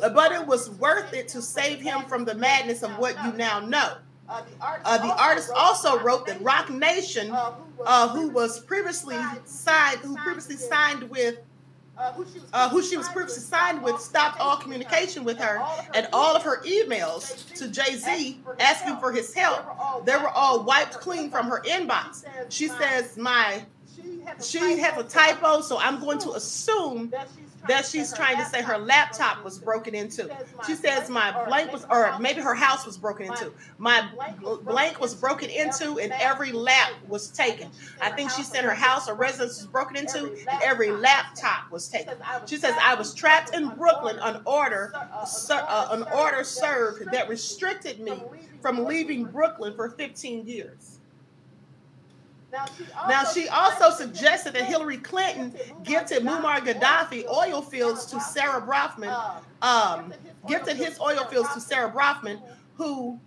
But 0.00 0.32
it 0.32 0.46
was 0.46 0.70
worth 0.70 1.12
it 1.14 1.28
to 1.28 1.42
save 1.42 1.80
him 1.80 2.02
from 2.02 2.24
the 2.24 2.34
madness 2.34 2.82
of 2.82 2.96
what 2.98 3.16
you 3.24 3.32
now 3.32 3.60
know. 3.60 3.94
Uh, 4.28 4.98
the 4.98 5.14
artist 5.22 5.50
also 5.54 6.00
wrote 6.00 6.26
that 6.26 6.40
Roc 6.42 6.68
Nation, 6.68 7.30
uh, 7.32 8.08
who 8.08 8.28
was 8.28 8.60
previously 8.60 9.16
signed, 9.44 10.00
who 10.00 10.16
previously 10.16 10.56
signed 10.56 11.08
with 11.08 11.38
uh, 12.52 12.68
who 12.68 12.82
she 12.82 12.96
was 12.96 13.08
previously 13.08 13.42
signed 13.42 13.82
with, 13.82 13.98
stopped 13.98 14.38
all 14.38 14.58
communication 14.58 15.24
with 15.24 15.38
her, 15.38 15.64
and 15.94 16.06
all 16.12 16.36
of 16.36 16.42
her 16.42 16.60
emails 16.62 17.50
to 17.54 17.68
Jay 17.68 17.94
Z 17.94 18.38
asking 18.60 18.98
for 18.98 19.12
his 19.12 19.32
help, 19.32 19.64
they 20.04 20.16
were 20.16 20.28
all 20.28 20.62
wiped 20.62 21.00
clean 21.00 21.30
from 21.30 21.46
her 21.46 21.62
inbox. 21.62 22.24
She 22.50 22.68
says, 22.68 23.16
"My 23.16 23.62
she 24.42 24.78
has 24.78 24.98
a 24.98 25.04
typo, 25.04 25.60
so 25.62 25.78
I'm 25.78 26.00
going 26.00 26.18
to 26.18 26.32
assume 26.32 27.12
that 27.68 27.86
she's 27.86 28.12
trying 28.12 28.36
to 28.36 28.44
say 28.44 28.62
her 28.62 28.78
laptop 28.78 29.44
was 29.44 29.58
broken 29.58 29.94
into. 29.94 30.30
She 30.66 30.74
says 30.74 31.08
my 31.10 31.32
blank 31.46 31.72
was, 31.72 31.86
or 31.90 32.18
maybe 32.18 32.40
her 32.40 32.54
house 32.54 32.86
was 32.86 32.96
broken 32.96 33.26
into. 33.26 33.52
My 33.78 34.08
blank 34.62 35.00
was 35.00 35.14
broken 35.14 35.50
into, 35.50 35.98
and 35.98 36.12
every 36.12 36.52
lap 36.52 36.92
was 37.08 37.28
taken. 37.28 37.70
I 38.00 38.10
think 38.10 38.30
she 38.30 38.42
said 38.42 38.64
her 38.64 38.74
house 38.74 39.08
or 39.08 39.14
residence 39.14 39.58
was 39.58 39.66
broken 39.66 39.96
into, 39.96 40.32
and 40.50 40.62
every 40.62 40.90
laptop 40.90 41.70
was 41.70 41.88
taken. 41.88 42.14
She 42.46 42.56
says 42.56 42.74
I 42.80 42.94
was 42.94 43.14
trapped 43.14 43.54
in 43.54 43.68
Brooklyn 43.70 44.18
on 44.18 44.42
order, 44.46 44.92
uh, 44.94 45.88
an 45.90 46.04
order 46.14 46.44
served 46.44 47.10
that 47.12 47.28
restricted 47.28 48.00
me 48.00 48.22
from 48.60 48.84
leaving 48.84 49.24
Brooklyn 49.24 49.74
for 49.74 49.90
15 49.90 50.46
years. 50.46 50.95
Now, 53.08 53.24
she 53.24 53.48
also 53.48 53.90
suggested 53.90 54.54
that 54.54 54.64
Hillary 54.64 54.98
Clinton 54.98 55.54
gifted 55.82 56.22
Muammar 56.22 56.60
Gaddafi 56.60 57.26
oil 57.28 57.60
fields 57.60 58.06
to 58.06 58.20
Sarah 58.20 58.60
Bronfman, 58.62 59.42
um, 59.62 60.12
gifted 60.48 60.76
his 60.76 60.98
oil 61.00 61.24
fields 61.24 61.52
to 61.54 61.60
Sarah 61.60 61.90
Bronfman, 61.90 62.40
who 62.76 63.18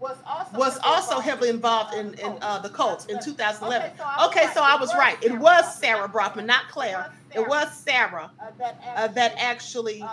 was 0.00 0.78
also 0.82 1.20
heavily 1.20 1.48
involved 1.48 1.94
in, 1.94 2.14
in 2.14 2.36
uh, 2.40 2.58
the 2.58 2.68
cult 2.68 3.08
in 3.08 3.22
2011. 3.22 3.92
Okay, 4.24 4.48
so 4.52 4.60
I 4.62 4.76
was 4.76 4.92
right. 4.94 5.16
It 5.22 5.32
was 5.38 5.78
Sarah 5.78 6.08
Bronfman, 6.08 6.44
not 6.46 6.68
Claire. 6.68 7.12
It 7.34 7.46
was 7.46 7.72
Sarah 7.72 8.30
uh, 8.40 9.08
that 9.08 9.34
actually 9.38 10.04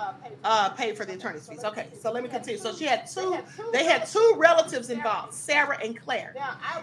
uh, 0.44 0.70
paid 0.70 0.98
for 0.98 1.06
the 1.06 1.14
attorney's 1.14 1.48
fees. 1.48 1.64
Okay, 1.64 1.88
so 2.00 2.12
let 2.12 2.24
me 2.24 2.30
continue. 2.30 2.60
So 2.60 2.74
she 2.74 2.86
had 2.86 3.08
two. 3.08 3.38
They 3.72 3.86
had 3.86 4.06
two 4.06 4.36
relatives 4.38 4.90
involved, 4.90 5.34
Sarah 5.34 5.78
and 5.84 6.00
Claire. 6.00 6.34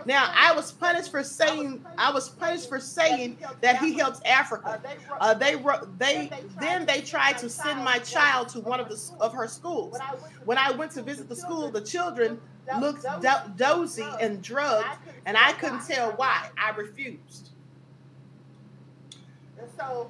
Now 0.04 0.32
I 0.34 0.54
was 0.54 0.72
punished 0.72 1.10
for 1.10 1.22
saying 1.22 1.84
I 1.98 2.10
was 2.12 2.28
punished 2.28 2.68
for 2.68 2.80
saying 2.80 3.38
that 3.60 3.78
he 3.78 3.94
helps 3.94 4.20
Africa. 4.24 4.80
Uh, 5.20 5.34
they 5.34 5.56
wrote 5.56 5.98
they 5.98 6.30
then 6.60 6.86
they 6.86 7.00
tried 7.00 7.38
to 7.38 7.48
send 7.48 7.82
my 7.84 7.98
child 7.98 8.48
to 8.50 8.60
one 8.60 8.80
of 8.80 8.88
the 8.88 8.98
of 9.20 9.32
her 9.32 9.48
schools. 9.48 9.98
When 10.44 10.58
I 10.58 10.70
went 10.72 10.92
to 10.92 11.02
visit 11.02 11.28
the 11.28 11.36
school, 11.36 11.70
the 11.70 11.80
children 11.80 12.40
looked 12.80 13.04
do- 13.22 13.52
dozy 13.56 14.06
and 14.20 14.42
drugged, 14.42 14.86
and 15.24 15.36
I 15.36 15.52
couldn't 15.52 15.86
tell 15.86 16.12
why. 16.12 16.48
I 16.58 16.70
refused. 16.76 17.50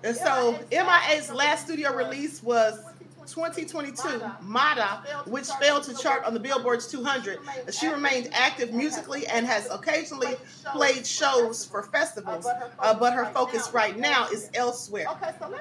And 0.05 0.17
so 0.17 0.59
MIA's 0.71 1.31
last 1.33 1.67
studio 1.67 1.95
release 1.95 2.43
was 2.43 2.79
2022, 3.27 4.23
Mata, 4.41 5.03
which 5.27 5.47
failed 5.61 5.83
to 5.85 5.95
chart 5.95 6.25
on 6.25 6.35
the 6.35 6.41
Billboard's 6.41 6.87
200. 6.87 7.39
She 7.71 7.89
remained 7.89 8.31
active 8.33 8.73
musically 8.73 9.27
and 9.27 9.47
has 9.47 9.69
occasionally 9.71 10.37
played 10.73 11.07
shows 11.07 11.65
for 11.65 11.83
festivals, 11.83 12.47
uh, 12.79 12.95
but 12.95 13.13
her 13.13 13.27
focus 13.27 13.71
right 13.73 13.99
now 13.99 14.29
is 14.29 14.51
elsewhere. 14.55 15.07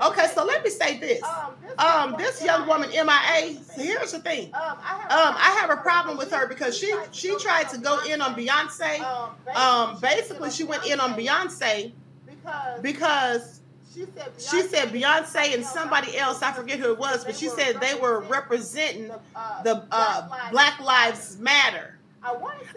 Okay, 0.04 0.28
so 0.34 0.46
let 0.46 0.64
me 0.64 0.70
say 0.70 0.98
this. 1.00 1.22
Um, 1.78 2.16
this 2.18 2.43
young 2.43 2.68
woman, 2.68 2.89
MIA, 2.91 3.60
here's 3.76 4.12
the 4.12 4.20
thing. 4.20 4.54
Um, 4.54 4.78
I 5.10 5.58
have 5.60 5.70
a 5.70 5.78
problem 5.78 6.18
with 6.18 6.32
her 6.32 6.48
because 6.48 6.78
she 6.78 6.93
she 7.12 7.36
tried 7.38 7.70
to 7.70 7.78
go 7.78 8.04
in 8.06 8.22
on 8.22 8.36
Beyonce. 8.36 9.02
Um, 9.56 10.00
basically, 10.00 10.52
she 10.52 10.64
went 10.64 10.86
in 10.86 11.00
on 11.00 11.14
Beyonce 11.14 11.91
because 12.82 13.55
she 14.38 14.62
said 14.64 14.89
Beyonce 14.89 15.54
and 15.54 15.66
somebody 15.66 16.18
else, 16.18 16.41
I 16.41 16.52
forget 16.52 16.80
who 16.80 16.91
it 16.91 17.00
was, 17.00 17.24
but 17.24 17.36
she 17.36 17.48
said 17.50 17.80
they 17.80 17.96
were 17.96 18.22
representing 18.22 19.08
the 19.64 19.86
uh, 19.91 20.50
Black 20.52 20.80
Lives 20.80 21.38
Matter. 21.39 21.95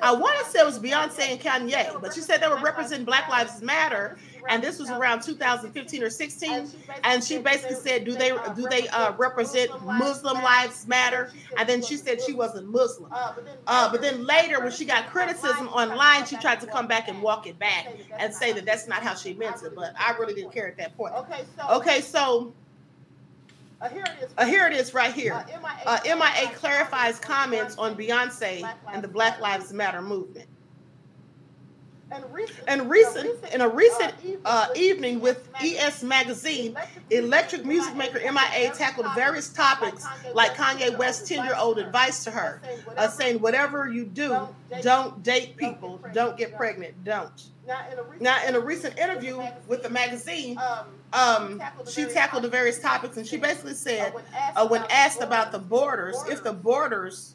I 0.02 0.12
want 0.12 0.38
to 0.38 0.44
say 0.50 0.60
it 0.60 0.66
was 0.66 0.78
Beyonce 0.78 1.20
and 1.20 1.40
Kanye, 1.40 2.00
but 2.00 2.14
she 2.14 2.20
said 2.20 2.40
they 2.40 2.48
were 2.48 2.60
representing 2.60 3.04
Black 3.04 3.28
Lives 3.28 3.62
Matter, 3.62 4.18
and 4.48 4.62
this 4.62 4.78
was 4.78 4.90
around 4.90 5.22
2015 5.22 6.02
or 6.02 6.10
16. 6.10 6.70
And 7.04 7.22
she 7.24 7.38
basically 7.38 7.76
said, 7.76 8.04
"Do 8.04 8.12
they 8.12 8.30
do 8.54 8.68
they 8.68 8.88
uh, 8.88 9.12
represent 9.12 9.70
Muslim 9.84 10.42
Lives 10.42 10.86
Matter?" 10.86 11.32
And 11.58 11.68
then 11.68 11.82
she 11.82 11.96
said 11.96 12.20
she 12.20 12.32
wasn't 12.32 12.68
Muslim. 12.68 13.10
Uh, 13.66 13.90
but 13.90 14.00
then 14.00 14.26
later, 14.26 14.60
when 14.60 14.72
she 14.72 14.84
got 14.84 15.08
criticism 15.08 15.68
online, 15.68 16.26
she 16.26 16.36
tried 16.36 16.60
to 16.60 16.66
come 16.66 16.86
back 16.86 17.08
and 17.08 17.22
walk 17.22 17.46
it 17.46 17.58
back 17.58 17.88
and 18.18 18.32
say 18.32 18.52
that 18.52 18.64
that's 18.64 18.86
not 18.86 19.02
how 19.02 19.14
she 19.14 19.34
meant 19.34 19.62
it. 19.62 19.74
But 19.74 19.94
I 19.98 20.16
really 20.18 20.34
didn't 20.34 20.52
care 20.52 20.68
at 20.68 20.76
that 20.78 20.96
point. 20.96 21.14
Okay, 21.70 22.00
so. 22.00 22.52
Uh, 23.80 23.88
here 23.88 24.04
it 24.04 24.24
is. 24.24 24.30
Uh, 24.36 24.44
here 24.44 24.66
it 24.66 24.72
is 24.72 24.92
right 24.92 25.12
here. 25.12 25.44
Uh, 25.86 25.98
MIA 26.04 26.50
clarifies 26.54 27.18
comments 27.18 27.76
on 27.78 27.96
Beyonce 27.96 28.68
and 28.92 29.02
the 29.02 29.08
Black 29.08 29.40
Lives 29.40 29.72
Matter 29.72 30.02
movement. 30.02 30.48
And 32.66 32.88
recent, 32.90 33.28
in 33.52 33.60
a 33.60 33.68
recent 33.68 34.14
uh, 34.46 34.68
evening 34.74 35.20
with 35.20 35.48
ES 35.62 36.02
Magazine, 36.02 36.74
electric 37.10 37.66
music 37.66 37.94
maker 37.96 38.18
MIA 38.18 38.72
tackled 38.72 39.06
various 39.14 39.50
topics 39.50 40.06
like 40.32 40.54
Kanye 40.54 40.96
West's 40.96 41.28
10 41.28 41.44
year 41.44 41.54
old 41.56 41.78
advice 41.78 42.24
to 42.24 42.30
her, 42.30 42.62
uh, 42.96 43.08
saying, 43.08 43.40
Whatever 43.40 43.90
you 43.90 44.06
do, 44.06 44.48
don't 44.80 45.22
date 45.22 45.56
people, 45.56 46.00
don't 46.14 46.36
get 46.38 46.56
pregnant, 46.56 47.04
don't. 47.04 47.50
Now, 48.20 48.44
in 48.46 48.54
a 48.54 48.60
recent 48.60 48.98
interview 48.98 49.42
with 49.66 49.82
the 49.82 49.90
magazine, 49.90 50.58
um, 51.12 51.60
she 51.88 52.06
tackled 52.06 52.44
the 52.44 52.48
various 52.48 52.80
topics. 52.80 53.16
and 53.16 53.26
she 53.26 53.36
basically 53.36 53.74
said, 53.74 54.12
uh, 54.56 54.66
when 54.68 54.84
asked 54.90 55.20
about 55.20 55.52
the 55.52 55.58
borders, 55.58 56.16
if 56.28 56.42
the 56.42 56.52
borders 56.52 57.34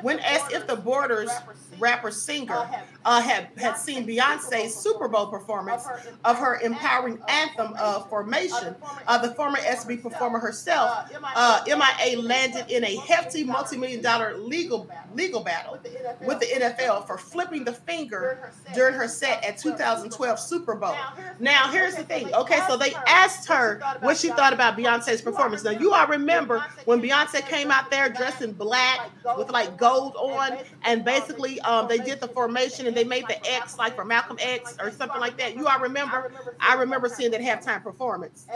when 0.00 0.18
asked 0.20 0.52
if 0.52 0.66
the 0.66 0.76
Borders 0.76 1.30
rapper 1.78 2.10
singer 2.10 2.68
uh, 3.04 3.20
had, 3.20 3.48
had 3.58 3.74
seen 3.74 4.06
Beyonce's 4.06 4.74
Super 4.74 5.06
Bowl 5.08 5.26
performance 5.26 5.86
of 6.24 6.38
her 6.38 6.60
empowering 6.60 7.18
anthem 7.28 7.74
of 7.74 8.08
Formation, 8.08 8.74
uh, 9.06 9.18
the 9.18 9.34
former 9.34 9.58
SB 9.58 10.02
performer 10.02 10.38
herself, 10.38 11.10
uh, 11.36 11.62
MIA 11.66 12.20
landed 12.20 12.70
in 12.70 12.84
a 12.84 12.96
hefty 12.96 13.44
multi-million 13.44 14.00
dollar 14.02 14.36
legal 14.38 14.88
legal 15.14 15.42
battle 15.42 15.78
with 16.26 16.40
the 16.40 16.46
NFL 16.46 17.06
for 17.06 17.18
flipping 17.18 17.64
the 17.64 17.72
finger 17.72 18.50
during 18.74 18.94
her 18.94 19.08
set 19.08 19.44
at 19.44 19.58
2012 19.58 20.38
Super 20.38 20.74
Bowl. 20.74 20.96
Now, 21.38 21.70
here's 21.70 21.94
the 21.94 22.02
thing. 22.02 22.32
Okay, 22.34 22.60
so 22.66 22.76
they 22.76 22.94
asked 23.06 23.48
her 23.48 23.80
what 24.00 24.16
she 24.16 24.28
thought 24.28 24.52
about 24.52 24.76
Beyonce's 24.76 25.22
performance. 25.22 25.64
Now, 25.64 25.70
you 25.70 25.92
all 25.92 26.06
remember 26.06 26.64
when 26.84 27.00
Beyonce 27.00 27.46
came 27.46 27.70
out 27.70 27.90
there 27.90 28.08
dressed 28.08 28.42
in 28.42 28.52
black 28.52 29.10
with 29.36 29.50
like 29.50 29.76
gold 29.76 30.14
on, 30.16 30.58
and 30.84 31.04
basically 31.04 31.60
um, 31.60 31.88
they 31.88 31.98
did 31.98 32.20
the 32.20 32.28
formation 32.28 32.86
and 32.86 32.96
they 32.96 33.04
made 33.04 33.26
the 33.28 33.38
X 33.50 33.78
like 33.78 33.94
for 33.94 34.04
Malcolm 34.04 34.38
X 34.40 34.76
or 34.80 34.90
something 34.90 35.20
like 35.20 35.36
that. 35.38 35.56
You 35.56 35.66
all 35.66 35.80
remember? 35.80 36.32
I 36.60 36.74
remember 36.74 37.08
seeing 37.08 37.30
that 37.32 37.40
halftime 37.40 37.82
performance. 37.82 38.46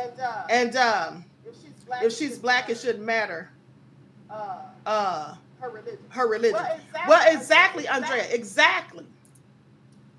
And 0.51 0.77
um, 0.77 1.25
if 2.03 2.17
she's 2.17 2.39
black, 2.39 2.69
it 2.71 2.79
shouldn't 2.79 3.05
matter. 3.05 3.51
Uh, 4.87 5.35
her 5.61 5.71
religion. 5.71 5.99
Her 6.11 6.29
religion. 6.29 6.61
Well, 7.09 7.35
exactly. 7.35 7.89
Andrea. 7.89 8.27
Exactly. 8.31 9.05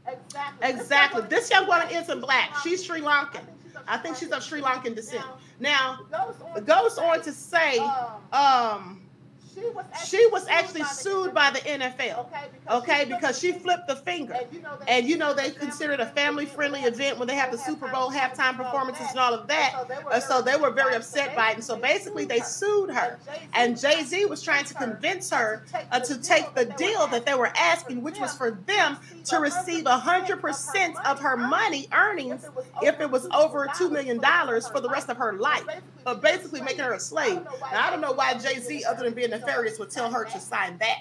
Exactly. 0.07 0.69
Exactly. 0.69 1.21
This 1.29 1.49
young 1.49 1.67
woman 1.67 1.87
isn't 1.91 2.19
black. 2.19 2.55
She's 2.63 2.83
Sri 2.83 3.01
Lankan. 3.01 3.43
I 3.87 3.97
think 3.97 4.17
she's 4.17 4.31
of 4.31 4.43
Sri 4.43 4.61
Lankan 4.61 4.95
descent. 4.95 5.25
Now, 5.59 5.99
it 6.55 6.65
goes 6.65 6.97
on 6.97 7.21
to 7.21 7.31
say, 7.31 7.79
um, 8.31 8.98
she 10.05 10.27
was 10.27 10.47
actually 10.47 10.83
sued 10.83 11.33
by 11.33 11.51
the 11.51 11.59
NFL. 11.59 12.27
Okay, 12.69 13.05
because 13.05 13.39
she 13.39 13.51
flipped 13.51 13.87
the 13.87 13.95
finger. 13.95 14.35
And 14.87 15.07
you 15.07 15.17
know 15.17 15.33
they 15.33 15.51
consider 15.51 15.93
it 15.93 15.99
a 15.99 16.05
family-friendly 16.05 16.81
event 16.81 17.17
when 17.17 17.27
they 17.27 17.35
have 17.35 17.51
the 17.51 17.57
Super 17.57 17.87
Bowl 17.87 18.11
halftime 18.11 18.55
performances 18.55 19.07
and 19.09 19.19
all 19.19 19.33
of 19.33 19.47
that. 19.47 19.85
Uh, 20.11 20.19
so 20.19 20.41
they 20.41 20.55
were 20.55 20.71
very 20.71 20.95
upset 20.95 21.35
by 21.35 21.51
it. 21.51 21.55
And 21.55 21.63
so 21.63 21.77
basically 21.77 22.25
they 22.25 22.39
sued 22.39 22.89
her. 22.91 23.19
And 23.53 23.79
Jay 23.79 24.03
Z 24.03 24.25
was 24.25 24.41
trying 24.41 24.65
to 24.65 24.73
convince 24.73 25.29
her 25.31 25.65
uh, 25.91 25.99
to 25.99 26.21
take 26.21 26.53
the 26.55 26.65
deal 26.65 27.07
that 27.07 27.25
they 27.25 27.33
were 27.33 27.51
asking, 27.55 28.01
which 28.01 28.19
was 28.19 28.35
for 28.35 28.51
them 28.65 28.97
to 29.25 29.39
receive 29.39 29.85
100% 29.85 31.05
of 31.05 31.19
her 31.19 31.37
money 31.37 31.87
earnings 31.93 32.45
if 32.81 32.99
it 32.99 33.09
was 33.09 33.27
over 33.33 33.67
$2 33.67 33.91
million 33.91 34.19
for 34.19 34.79
the 34.79 34.89
rest 34.89 35.09
of 35.09 35.17
her 35.17 35.33
life. 35.33 35.65
Uh, 36.05 36.15
basically 36.15 36.61
making 36.61 36.79
her 36.79 36.93
a 36.93 36.99
slave. 36.99 37.41
Now, 37.71 37.87
I 37.87 37.89
don't 37.91 38.01
know 38.01 38.13
why 38.13 38.33
Jay 38.35 38.59
Z, 38.59 38.83
other 38.85 39.03
than 39.03 39.13
being 39.13 39.33
nefarious, 39.39 39.79
would 39.79 39.89
tell 39.89 40.11
her 40.11 40.25
to 40.25 40.39
sign 40.39 40.77
that. 40.79 40.99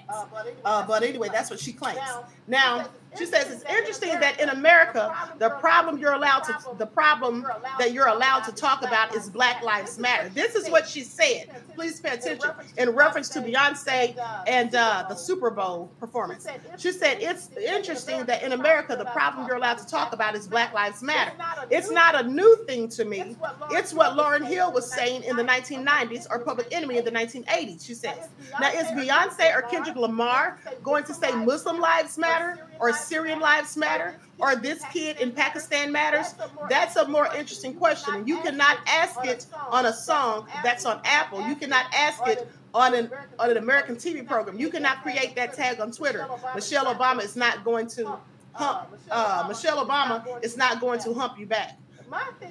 Uh, 0.64 0.86
but 0.86 1.03
anyway, 1.03 1.28
that's 1.32 1.51
what 1.51 1.59
she 1.61 1.72
claims. 1.72 1.99
Now, 2.47 2.89
she 3.16 3.26
says 3.26 3.50
it's 3.50 3.64
interesting 3.64 4.11
that 4.20 4.40
in 4.40 4.48
America, 4.50 5.14
the 5.38 5.50
problem 5.50 5.98
you're 5.98 6.12
allowed 6.12 6.40
to, 6.44 6.56
the 6.76 6.86
problem 6.86 7.46
that 7.78 7.92
you're 7.92 8.09
allowed 8.09 8.40
to 8.40 8.52
talk 8.52 8.82
about 8.82 9.14
is 9.14 9.30
Black 9.30 9.62
Lives 9.62 9.98
Matter. 9.98 10.28
This 10.28 10.54
is 10.54 10.68
what 10.70 10.88
she 10.88 11.02
said. 11.02 11.50
Please 11.74 12.00
pay 12.00 12.11
attention 12.11 12.50
in 12.76 12.90
reference 12.90 13.28
to 13.30 13.40
Beyonce 13.40 14.16
and 14.46 14.74
uh, 14.74 15.06
the 15.09 15.14
Super 15.14 15.50
Bowl 15.50 15.90
performance. 16.00 16.46
She 16.76 16.92
said 16.92 17.18
it's 17.20 17.50
interesting 17.56 18.24
that 18.26 18.42
in 18.42 18.52
America, 18.52 18.96
the 18.96 19.06
problem 19.06 19.46
you're 19.46 19.56
allowed 19.56 19.78
to 19.78 19.86
talk 19.86 20.12
about 20.12 20.34
is 20.34 20.46
Black 20.46 20.72
Lives 20.72 21.02
Matter. 21.02 21.32
It's 21.70 21.90
not 21.90 22.14
a 22.14 22.28
new 22.28 22.56
thing 22.66 22.88
to 22.90 23.04
me. 23.04 23.36
It's 23.70 23.92
what 23.94 24.16
Lauryn 24.16 24.46
Hill 24.46 24.72
was 24.72 24.90
saying 24.92 25.24
in 25.24 25.36
the 25.36 25.44
1990s 25.44 26.26
or 26.30 26.38
Public 26.40 26.68
Enemy 26.72 26.98
in 26.98 27.04
the 27.04 27.12
1980s. 27.12 27.84
She 27.84 27.94
says. 27.94 28.28
Now, 28.61 28.70
is 28.70 28.86
Beyonce 28.88 29.54
or 29.54 29.62
Kendrick 29.62 29.96
Lamar 29.96 30.59
going 30.82 31.04
to 31.04 31.14
say 31.14 31.32
Muslim 31.32 31.80
lives 31.80 32.18
matter? 32.18 32.68
Or 32.81 32.93
Syrian 32.93 33.41
lives 33.41 33.76
matter 33.76 34.16
or 34.39 34.57
this 34.57 34.83
kid 34.93 35.20
in 35.20 35.33
Pakistan 35.33 35.93
matters? 35.93 36.35
That's 36.68 36.97
a 36.97 37.09
more 37.09 37.26
interesting 37.35 37.74
question. 37.74 38.14
And 38.14 38.29
you 38.29 38.41
cannot 38.41 38.79
ask 38.87 39.24
it 39.24 39.47
on 39.70 39.87
a 39.87 39.93
song 39.93 40.47
that's 40.62 40.85
on 40.87 41.01
Apple. 41.05 41.47
You 41.47 41.57
cannot 41.57 41.87
ask 41.95 42.26
it 42.26 42.49
on 42.74 42.95
an 42.95 43.11
on 43.39 43.51
an 43.51 43.57
American 43.57 43.97
TV 43.97 44.26
program. 44.26 44.59
You 44.59 44.70
cannot 44.70 45.03
create 45.03 45.35
that 45.37 45.55
tag 45.55 45.81
on 45.81 45.91
Twitter. 45.91 46.26
Michelle 46.55 46.93
Obama 46.95 47.24
is 47.24 47.37
not 47.37 47.64
going 47.64 47.87
to 47.89 48.18
hump. 48.53 48.89
Uh, 49.11 49.45
Michelle 49.49 49.85
Obama 49.85 50.43
is 50.43 50.57
not 50.57 50.81
going 50.81 51.01
to 51.01 51.14
hump 51.14 51.39
you 51.39 51.47
back. 51.47 51.79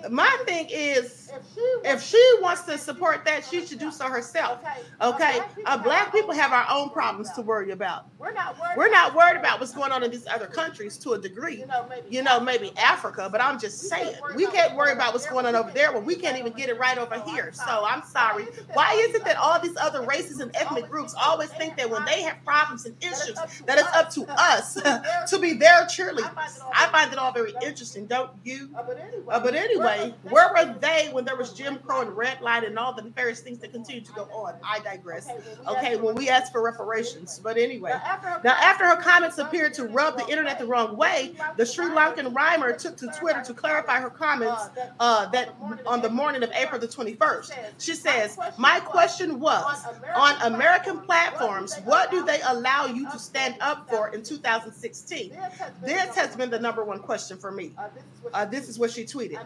My 0.09 0.38
thing 0.45 0.67
is, 0.69 1.32
if 1.84 2.03
she 2.03 2.36
wants 2.41 2.61
to 2.63 2.78
support 2.78 3.25
that, 3.25 3.43
she 3.43 3.65
should 3.65 3.80
do 3.80 3.91
so 3.91 4.05
herself. 4.05 4.59
Okay, 5.01 5.39
uh, 5.65 5.78
black 5.78 6.11
people 6.11 6.34
have 6.34 6.51
our 6.51 6.67
own 6.69 6.89
problems 6.91 7.32
to 7.34 7.41
worry 7.41 7.71
about. 7.71 8.05
We're 8.20 8.34
not 8.34 8.59
worried. 8.59 8.78
We're 8.78 8.89
not 8.89 9.13
worried 9.13 9.38
about 9.38 9.59
what's 9.59 9.74
going 9.74 9.91
on 9.91 10.03
in 10.03 10.09
these 10.09 10.26
other 10.28 10.47
countries 10.47 10.97
to 10.99 11.13
a 11.13 11.20
degree. 11.20 11.63
You 12.09 12.24
know, 12.24 12.39
maybe 12.39 12.72
Africa, 12.78 13.30
but 13.32 13.41
I'm 13.41 13.59
just 13.59 13.82
saying 13.82 14.15
we 14.36 14.47
can't 14.47 14.76
worry 14.76 14.91
about 14.91 15.13
what's 15.13 15.28
going 15.28 15.45
on 15.45 15.55
over 15.55 15.72
there 15.72 15.91
when 15.91 16.03
we 16.03 16.15
can't 16.15 16.38
even 16.38 16.53
get 16.53 16.70
it 16.70 16.80
right 16.80 16.97
over 16.97 17.20
here. 17.22 17.51
So 17.53 17.86
I'm 17.86 18.03
sorry. 18.03 18.45
Why 18.74 18.93
is 18.93 19.13
it 19.13 19.24
that 19.26 19.38
all 19.38 19.59
these 19.59 19.78
other 19.78 20.01
races 20.01 20.39
and 20.39 20.55
ethnic 20.55 20.89
groups 20.89 21.13
always 21.20 21.49
think 21.51 21.78
that 21.78 21.89
when 21.89 22.05
they 22.05 22.24
have 22.24 22.43
problems 22.43 22.86
and 22.86 22.95
issues, 23.03 23.36
that 23.65 23.78
it's 23.78 23.95
up 23.95 24.09
to 24.11 24.26
us 24.30 24.74
to 24.74 25.39
be 25.41 25.53
their 25.53 25.86
cheerleaders? 25.86 26.61
I 26.74 26.88
find 26.91 27.13
it 27.13 27.20
all 27.20 27.32
very 27.32 27.53
interesting, 27.63 28.07
don't 28.07 28.32
you? 28.43 28.70
Uh, 28.76 29.39
but 29.39 29.53
anyway, 29.53 30.15
where 30.24 30.49
were 30.53 30.76
they 30.80 31.09
when 31.11 31.24
there 31.24 31.36
was 31.36 31.53
Jim 31.53 31.78
Crow 31.80 32.01
and 32.01 32.18
red 32.18 32.41
line 32.41 32.65
and 32.65 32.80
all 32.80 32.93
the 32.93 33.03
nefarious 33.03 33.41
things 33.41 33.59
that 33.59 33.72
continue 33.72 34.01
to 34.01 34.11
go 34.13 34.24
on? 34.24 34.55
I 34.63 34.80
digress. 34.80 35.30
Okay, 35.68 35.97
when 35.97 36.15
we 36.15 36.30
ask 36.30 36.51
for 36.51 36.63
reparations. 36.63 37.39
But 37.43 37.57
anyway, 37.57 37.93
now 38.43 38.53
after 38.53 38.85
her 38.85 38.95
comments 39.01 39.37
appeared 39.37 39.73
to 39.75 39.85
rub 39.85 40.17
the 40.17 40.27
internet 40.27 40.59
the 40.59 40.65
wrong 40.65 40.95
way, 40.95 41.35
the 41.57 41.65
Sri 41.65 41.85
Lankan 41.85 42.35
rhymer 42.35 42.73
took 42.73 42.97
to 42.97 43.07
Twitter 43.17 43.41
to 43.43 43.53
clarify 43.53 43.99
her 43.99 44.09
comments 44.09 44.69
uh, 44.99 45.27
that 45.27 45.55
on 45.85 46.01
the 46.01 46.09
morning 46.09 46.43
of 46.43 46.51
April 46.51 46.79
the 46.79 46.87
21st. 46.87 47.53
She 47.79 47.93
says, 47.93 48.37
"My 48.57 48.79
question 48.79 49.39
was 49.39 49.85
on 50.15 50.53
American 50.53 50.99
platforms, 50.99 51.75
what 51.85 52.11
do 52.11 52.25
they 52.25 52.39
allow 52.45 52.85
you 52.85 53.09
to 53.11 53.19
stand 53.19 53.55
up 53.61 53.89
for 53.89 54.09
in 54.13 54.23
2016? 54.23 55.37
This 55.83 56.15
has 56.15 56.35
been 56.35 56.49
the 56.49 56.59
number 56.59 56.83
one 56.83 56.99
question 56.99 57.37
for 57.37 57.51
me. 57.51 57.73
Uh, 58.33 58.45
this 58.45 58.69
is 58.69 58.77
what 58.79 58.91
she 58.91 59.03
tweeted, 59.03 59.39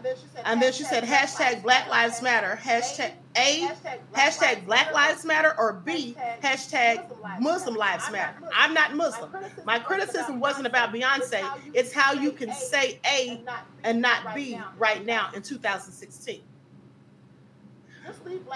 and 0.44 0.60
then 0.60 0.72
she 0.72 0.84
said 0.84 1.04
hashtag 1.04 1.62
Black 1.62 1.88
Lives 1.88 2.22
Matter, 2.22 2.58
hashtag 2.62 3.12
A, 3.36 3.68
hashtag 4.12 4.66
Black 4.66 4.92
Lives 4.92 5.24
Matter, 5.24 5.54
or 5.58 5.72
B, 5.72 6.16
hashtag 6.42 7.04
Muslim 7.40 7.74
Lives 7.74 8.10
Matter. 8.10 8.36
I'm 8.54 8.74
not 8.74 8.94
Muslim. 8.94 9.30
My 9.64 9.78
criticism 9.78 10.40
wasn't 10.40 10.66
about 10.66 10.92
Beyonce. 10.92 11.44
It's 11.72 11.92
how 11.92 12.12
you 12.12 12.32
can 12.32 12.52
say 12.52 13.00
A 13.06 13.42
and 13.84 14.00
not 14.00 14.34
B 14.34 14.60
right 14.78 15.04
now 15.04 15.30
in 15.34 15.42
2016. 15.42 16.42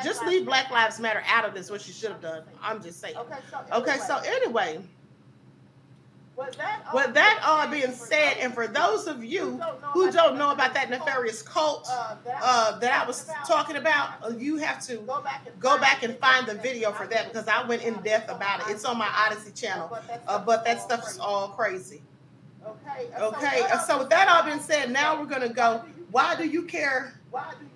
Just 0.03 0.24
leave 0.27 0.45
Black 0.45 0.70
Lives 0.70 0.99
Matter 1.01 1.22
out 1.27 1.45
of 1.47 1.55
this, 1.55 1.70
what 1.70 1.81
she 1.81 1.93
should 1.93 2.11
have 2.11 2.20
done. 2.20 2.43
I'm 2.61 2.83
just 2.83 3.01
saying. 3.01 3.16
Okay, 3.72 3.97
so 3.99 4.18
anyway, 4.18 4.81
with 6.37 7.14
that 7.14 7.41
all 7.45 7.66
being 7.68 7.93
said, 7.93 8.37
and 8.41 8.53
for 8.53 8.66
those 8.66 9.07
of 9.07 9.24
you 9.24 9.59
who 9.93 10.11
don't 10.12 10.37
know 10.37 10.51
about 10.51 10.74
that 10.74 10.91
nefarious 10.91 11.41
cult 11.43 11.89
uh, 11.91 12.78
that 12.78 12.93
I 12.93 13.07
was 13.07 13.28
talking 13.47 13.76
about, 13.76 14.11
uh, 14.22 14.32
you 14.37 14.57
have 14.57 14.84
to 14.87 14.99
go 15.59 15.78
back 15.78 16.03
and 16.03 16.16
find 16.18 16.47
the 16.47 16.55
video 16.55 16.93
for 16.93 17.07
that 17.07 17.32
because 17.32 17.49
I 17.49 17.66
went 17.66 17.82
in 17.84 17.95
depth 18.03 18.30
about 18.30 18.61
it. 18.61 18.66
It's 18.72 18.84
on 18.84 18.99
my 18.99 19.09
Odysee 19.09 19.53
channel, 19.59 19.97
uh, 20.28 20.39
but 20.39 20.64
that 20.64 20.80
stuff 20.80 21.09
is 21.09 21.18
all 21.18 21.49
crazy. 21.49 22.03
Okay, 22.66 23.09
Okay. 23.18 23.62
so 23.87 23.99
with 23.99 24.11
that 24.11 24.28
all 24.28 24.43
being 24.45 24.61
said, 24.61 24.91
now 24.91 25.18
we're 25.18 25.26
gonna 25.26 25.49
go. 25.49 25.84
Why 26.11 26.34
do 26.37 26.45
you 26.45 26.62
care? 26.62 27.14
Why 27.30 27.53
do 27.59 27.64
you 27.64 27.76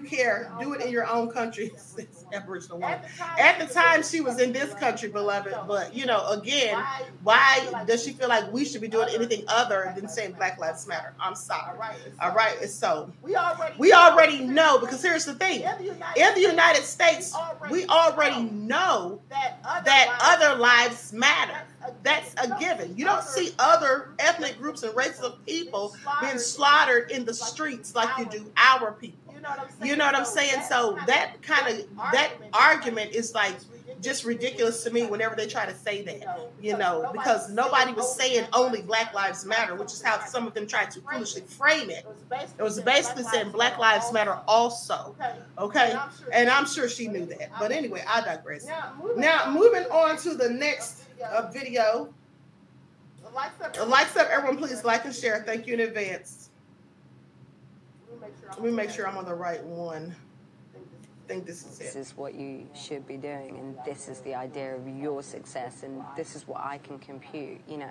care? 0.00 0.52
Do 0.60 0.72
it 0.74 0.80
in 0.80 0.90
your 0.90 1.06
own 1.08 1.30
country. 1.30 1.72
Aboriginal 2.32 2.78
woman. 2.78 3.00
At 3.38 3.58
the 3.58 3.72
time, 3.72 4.02
she 4.02 4.20
was 4.20 4.40
in 4.40 4.52
this 4.52 4.74
country, 4.74 5.08
beloved. 5.08 5.54
But 5.66 5.94
you 5.94 6.06
know, 6.06 6.26
again, 6.30 6.82
why 7.22 7.84
does 7.86 8.04
she 8.04 8.12
feel 8.12 8.28
like 8.28 8.52
we 8.52 8.64
should 8.64 8.80
be 8.80 8.88
doing 8.88 9.08
anything 9.14 9.44
other 9.48 9.92
than 9.96 10.08
saying 10.08 10.32
Black 10.32 10.58
Lives 10.58 10.86
Matter? 10.86 11.14
I'm 11.20 11.34
sorry. 11.34 11.78
All 12.20 12.34
right, 12.34 12.68
so 12.68 13.10
We 13.22 13.36
already 13.36 13.74
we 13.78 13.92
already 13.92 14.40
know 14.44 14.78
because 14.78 15.02
here's 15.02 15.24
the 15.24 15.34
thing: 15.34 15.62
in 16.16 16.34
the 16.34 16.40
United 16.40 16.82
States, 16.82 17.34
we 17.70 17.86
already 17.86 18.44
know 18.50 19.20
that 19.30 20.08
other 20.20 20.58
lives 20.58 21.12
matter. 21.12 21.60
That's 22.02 22.34
a 22.42 22.56
given. 22.58 22.96
You 22.96 23.04
don't 23.04 23.22
see 23.22 23.52
other 23.58 24.10
ethnic 24.18 24.58
groups 24.58 24.82
and 24.82 24.94
races 24.96 25.20
of 25.20 25.44
people 25.44 25.94
being 26.20 26.38
slaughtered 26.38 27.10
in 27.10 27.24
the 27.24 27.34
streets 27.34 27.94
like 27.94 28.08
you 28.18 28.24
do 28.26 28.50
our 28.56 28.92
people. 28.92 29.23
You 29.82 29.96
know 29.96 30.06
what 30.06 30.14
I'm 30.14 30.24
saying? 30.24 30.62
So 30.68 30.98
that 31.06 31.42
kind 31.42 31.68
of 31.68 31.96
that 32.12 32.32
argument 32.52 33.12
is 33.14 33.34
like 33.34 33.54
just 34.00 34.24
ridiculous 34.24 34.84
to 34.84 34.90
me 34.90 35.06
whenever 35.06 35.34
they 35.34 35.46
try 35.46 35.66
to 35.66 35.74
say 35.74 36.02
that. 36.02 36.50
You 36.60 36.76
know, 36.76 37.08
because 37.12 37.50
nobody 37.50 37.92
was 37.92 38.14
saying 38.14 38.46
only 38.52 38.82
Black 38.82 39.14
Lives 39.14 39.44
Matter, 39.44 39.74
which 39.74 39.92
is 39.92 40.02
how 40.02 40.24
some 40.24 40.46
of 40.46 40.54
them 40.54 40.66
tried 40.66 40.90
to 40.92 41.00
foolishly 41.00 41.42
frame 41.42 41.90
it. 41.90 42.06
It 42.58 42.62
was 42.62 42.80
basically 42.80 43.24
saying 43.24 43.50
Black 43.50 43.78
Lives 43.78 44.12
Matter 44.12 44.38
also. 44.46 45.14
Okay, 45.58 45.96
and 46.32 46.48
I'm 46.48 46.66
sure 46.66 46.88
she 46.88 47.08
knew 47.08 47.26
that. 47.26 47.50
But 47.58 47.72
anyway, 47.72 48.04
I 48.06 48.20
digress. 48.20 48.66
Now 49.16 49.50
moving 49.50 49.84
on 49.84 50.16
to 50.18 50.34
the 50.34 50.50
next 50.50 51.04
uh, 51.24 51.50
video. 51.52 52.12
Likes 53.86 54.16
up, 54.16 54.28
everyone. 54.30 54.56
Please 54.58 54.84
like 54.84 55.04
and 55.04 55.14
share. 55.14 55.42
Thank 55.44 55.66
you 55.66 55.74
in 55.74 55.80
advance. 55.80 56.43
Let 58.48 58.62
me 58.62 58.70
make 58.70 58.90
sure 58.90 59.08
I'm 59.08 59.16
on 59.16 59.24
the 59.24 59.34
right 59.34 59.62
one. 59.64 60.14
I 60.74 61.28
think 61.28 61.46
this 61.46 61.64
is 61.64 61.78
This 61.78 61.96
it. 61.96 62.00
is 62.00 62.16
what 62.16 62.34
you 62.34 62.66
should 62.74 63.06
be 63.06 63.16
doing, 63.16 63.56
and 63.58 63.76
this 63.86 64.08
is 64.08 64.20
the 64.20 64.34
idea 64.34 64.76
of 64.76 64.86
your 64.86 65.22
success, 65.22 65.82
and 65.82 66.02
this 66.16 66.36
is 66.36 66.46
what 66.46 66.60
I 66.60 66.78
can 66.78 66.98
compute, 66.98 67.60
you 67.66 67.78
know. 67.78 67.90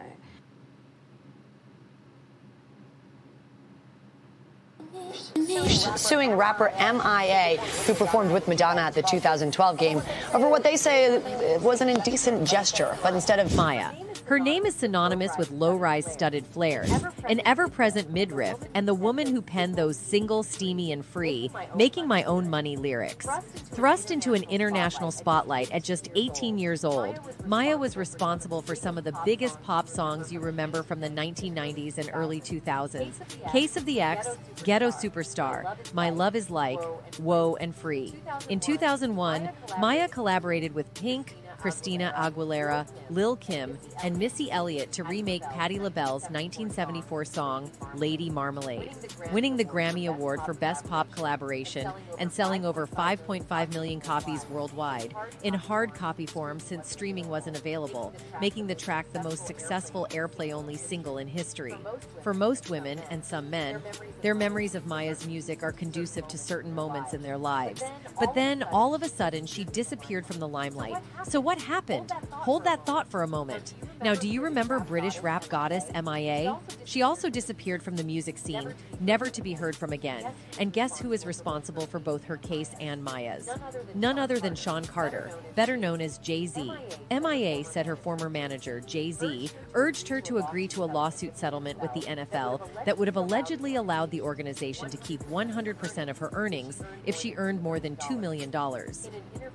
suing 5.96 6.36
rapper 6.36 6.72
MIA, 6.78 7.58
who 7.86 7.94
performed 7.94 8.32
with 8.32 8.48
Madonna 8.48 8.82
at 8.82 8.94
the 8.94 9.02
2012 9.02 9.78
game, 9.78 10.02
over 10.34 10.48
what 10.48 10.64
they 10.64 10.76
say 10.76 11.58
was 11.60 11.82
an 11.82 11.90
indecent 11.90 12.48
gesture, 12.48 12.98
but 13.02 13.14
instead 13.14 13.40
of 13.40 13.56
Mya. 13.56 13.92
Her 14.34 14.40
name 14.40 14.66
is 14.66 14.74
synonymous 14.74 15.38
with 15.38 15.52
low 15.52 15.76
rise 15.76 16.12
studded 16.12 16.48
flares, 16.48 16.90
an 17.30 17.40
ever 17.46 17.68
present 17.68 18.10
midriff, 18.10 18.58
and 18.74 18.88
the 18.88 18.94
woman 18.96 19.28
who 19.28 19.44
penned 19.44 19.76
those 19.76 19.96
single, 19.96 20.42
steamy, 20.42 20.92
and 20.92 21.06
free, 21.06 21.52
making 21.76 22.08
my 22.08 22.24
own 22.24 22.50
money 22.50 22.76
lyrics. 22.76 23.28
Thrust 23.54 24.10
into 24.10 24.34
an 24.34 24.42
international 24.50 25.12
spotlight 25.12 25.70
at 25.72 25.84
just 25.84 26.10
18 26.16 26.58
years 26.58 26.84
old, 26.84 27.20
Mya 27.46 27.78
was 27.78 27.96
responsible 27.96 28.64
for 28.64 28.74
some 28.74 28.98
of 28.98 29.04
the 29.04 29.16
biggest 29.24 29.62
pop 29.62 29.88
songs 29.88 30.34
you 30.34 30.40
remember 30.40 30.82
from 30.82 31.00
the 31.00 31.12
1990s 31.12 32.00
and 32.00 32.10
early 32.12 32.42
2000s 32.42 33.52
Case 33.52 33.78
of 33.78 33.86
the 33.86 34.02
Ex, 34.02 34.28
Ghetto 34.64 34.90
Supastar, 34.90 35.78
My 35.94 36.10
Love 36.10 36.36
is 36.36 36.50
Like, 36.50 36.82
Whoa, 37.20 37.56
and 37.62 37.76
Free. 37.76 38.16
In 38.50 38.60
2001, 38.60 39.52
Mya 39.80 40.08
collaborated 40.08 40.74
with 40.74 40.92
Pink, 40.96 41.36
Christina 41.64 42.14
Aguilera, 42.18 42.86
Lil 43.10 43.38
Kim, 43.38 43.78
and 44.04 44.18
Missy 44.18 44.52
Elliott 44.52 44.92
to 44.92 45.06
remake 45.06 45.44
Patti 45.44 45.80
LaBelle's 45.80 46.24
1974 46.24 47.24
song 47.24 47.72
Lady 47.96 48.30
Marmalade, 48.30 48.92
winning 49.32 49.56
the 49.56 49.64
Grammy 49.64 50.10
Award 50.10 50.42
for 50.42 50.54
Best 50.54 50.86
Pop 50.90 51.10
Collaboration 51.14 51.90
and 52.20 52.30
selling 52.30 52.66
over 52.66 52.86
5.5 52.86 53.74
million 53.74 54.02
copies 54.02 54.46
worldwide 54.50 55.16
in 55.44 55.54
hard 55.54 55.94
copy 55.94 56.26
form 56.26 56.60
since 56.60 56.90
streaming 56.90 57.30
wasn't 57.30 57.58
available, 57.58 58.14
making 58.42 58.68
the 58.68 58.76
track 58.76 59.06
the 59.14 59.24
most 59.24 59.48
successful 59.48 60.06
airplay 60.10 60.52
only 60.52 60.76
single 60.76 61.18
in 61.18 61.30
history. 61.30 61.78
For 62.24 62.34
most 62.34 62.70
women 62.70 63.00
and 63.10 63.24
some 63.24 63.50
men, 63.50 63.82
their 64.22 64.36
memories 64.36 64.76
of 64.76 64.86
Mya's 64.86 65.26
music 65.26 65.64
are 65.64 65.72
conducive 65.72 66.28
to 66.28 66.38
certain 66.38 66.76
moments 66.76 67.14
in 67.14 67.22
their 67.22 67.38
lives. 67.38 67.82
But 68.20 68.36
then, 68.36 68.64
all 68.64 68.94
of 68.94 69.02
a 69.02 69.08
sudden, 69.08 69.46
she 69.46 69.64
disappeared 69.64 70.26
from 70.26 70.40
the 70.40 70.48
limelight. 70.48 70.98
So, 71.24 71.40
what 71.40 71.53
happened? 71.60 72.12
Hold 72.32 72.64
that 72.66 72.86
thought 72.86 73.10
for 73.10 73.24
a 73.24 73.28
moment. 73.28 73.74
Now, 74.04 74.16
do 74.16 74.28
you 74.28 74.42
remember 74.42 74.82
British 74.82 75.20
rap 75.20 75.48
goddess 75.48 75.86
MIA? 75.94 76.58
She 76.84 77.04
also 77.04 77.30
disappeared 77.30 77.82
from 77.82 77.96
the 77.96 78.04
music 78.04 78.38
scene, 78.38 78.74
never 79.00 79.30
to 79.30 79.42
be 79.42 79.54
heard 79.54 79.78
from 79.78 79.94
again. 79.94 80.26
And 80.60 80.74
guess 80.74 81.00
who 81.00 81.14
is 81.14 81.26
responsible 81.26 81.86
for 81.86 82.00
both 82.00 82.26
her 82.26 82.36
case 82.36 82.72
and 82.82 83.02
Mya's? 83.02 83.48
None 83.96 84.20
other 84.20 84.40
than 84.40 84.56
Sean 84.56 84.84
Carter, 84.84 85.32
better 85.56 85.78
known 85.78 86.02
as 86.02 86.18
Jay 86.18 86.48
Z. 86.48 86.70
MIA 87.12 87.64
said 87.64 87.86
her 87.86 87.96
former 87.96 88.30
manager, 88.30 88.82
Jay 88.82 89.14
Z, 89.14 89.50
urged 89.74 90.10
her 90.10 90.20
to 90.20 90.40
agree 90.40 90.68
to 90.68 90.84
a 90.84 90.86
lawsuit 90.86 91.38
settlement 91.38 91.82
with 91.82 91.94
the 91.94 92.02
NFL 92.02 92.68
that 92.84 92.98
would 92.98 93.08
have 93.08 93.16
allegedly 93.16 93.76
allowed 93.76 94.12
the 94.12 94.20
organization 94.20 94.90
to 94.90 94.98
keep 94.98 95.24
100% 95.24 96.10
of 96.10 96.18
her 96.18 96.30
earnings 96.34 96.84
if 97.06 97.16
she 97.16 97.36
earned 97.38 97.64
more 97.64 97.80
than 97.80 97.96
$2 97.96 98.20
million. 98.20 98.52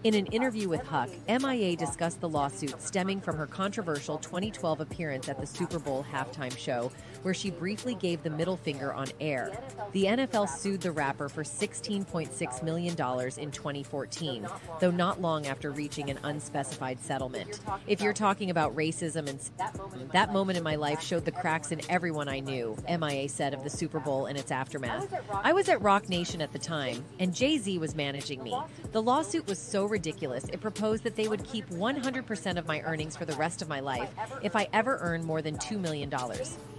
In 0.04 0.14
an 0.14 0.26
interview 0.26 0.68
with 0.70 0.86
Huck, 0.86 1.10
MIA 1.28 1.76
discussed 1.76 2.20
the 2.20 2.28
lawsuit 2.28 2.80
stemming 2.80 3.20
from 3.20 3.36
her 3.36 3.46
controversial 3.46 4.16
2012 4.38 4.80
appearance 4.80 5.28
at 5.28 5.40
the 5.40 5.46
Super 5.46 5.80
Bowl 5.80 6.06
halftime 6.12 6.56
show, 6.56 6.92
where 7.22 7.34
she 7.34 7.50
briefly 7.50 7.96
gave 7.96 8.22
the 8.22 8.30
middle 8.30 8.56
finger 8.56 8.94
on 8.94 9.08
air. 9.20 9.50
The 9.90 10.04
NFL 10.04 10.48
sued 10.48 10.80
the 10.80 10.92
rapper 10.92 11.28
for 11.28 11.42
$16.6 11.42 12.62
million 12.62 12.92
in 12.92 13.50
2014, 13.50 14.46
though 14.78 14.92
not 14.92 15.20
long 15.20 15.46
after 15.48 15.72
reaching 15.72 16.08
an 16.08 16.20
unspecified 16.22 17.00
settlement. 17.00 17.58
If 17.88 18.00
you're 18.00 18.12
talking 18.12 18.50
about 18.50 18.76
racism 18.76 19.28
and 19.28 19.40
that 20.12 20.32
moment 20.32 20.56
in 20.56 20.62
my 20.62 20.76
life 20.76 21.02
showed 21.02 21.24
the 21.24 21.32
cracks 21.32 21.72
in 21.72 21.80
everyone 21.90 22.28
I 22.28 22.38
knew, 22.38 22.76
MIA 22.88 23.28
said 23.28 23.54
of 23.54 23.64
the 23.64 23.70
Super 23.70 23.98
Bowl 23.98 24.26
and 24.26 24.38
its 24.38 24.52
aftermath. 24.52 25.12
I 25.32 25.52
was 25.52 25.68
at 25.68 25.82
Roc 25.82 26.08
Nation 26.08 26.40
at 26.40 26.52
the 26.52 26.60
time, 26.60 27.04
and 27.18 27.34
Jay 27.34 27.58
Z 27.58 27.76
was 27.78 27.96
managing 27.96 28.40
me. 28.44 28.56
The 28.92 29.02
lawsuit 29.02 29.48
was 29.48 29.58
so 29.58 29.84
ridiculous, 29.84 30.44
it 30.44 30.60
proposed 30.60 31.02
that 31.02 31.16
they 31.16 31.26
would 31.26 31.42
keep 31.42 31.68
100% 31.70 32.56
of 32.56 32.68
my 32.68 32.80
earnings 32.82 33.16
for 33.16 33.24
the 33.24 33.34
rest 33.34 33.62
of 33.62 33.68
my 33.68 33.80
life 33.80 34.10
if 34.42 34.56
I 34.56 34.68
ever 34.72 34.98
earn 35.00 35.24
more 35.24 35.42
than 35.42 35.56
$2 35.58 35.78
million. 35.78 36.12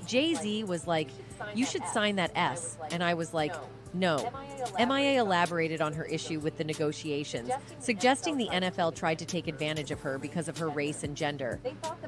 Jay 0.06 0.34
Z 0.34 0.64
was 0.64 0.88
like, 0.88 1.10
You 1.54 1.66
should 1.66 1.86
sign 1.86 2.16
that 2.18 2.32
S. 2.36 2.78
And 2.92 3.04
I 3.04 3.14
was 3.14 3.34
like, 3.34 3.54
no. 3.94 4.32
MIA 4.78 5.22
elaborated 5.22 5.82
on 5.82 5.94
her 5.94 6.06
issue 6.06 6.40
with 6.40 6.58
the 6.58 6.64
negotiations, 6.64 7.50
suggesting 7.80 8.38
the 8.38 8.48
NFL 8.48 8.96
tried 8.96 9.20
to 9.20 9.26
take 9.26 9.48
advantage 9.48 9.92
of 9.92 10.00
her 10.02 10.18
because 10.18 10.48
of 10.48 10.58
her 10.58 10.70
race 10.70 11.04
and 11.04 11.16
gender. 11.16 11.60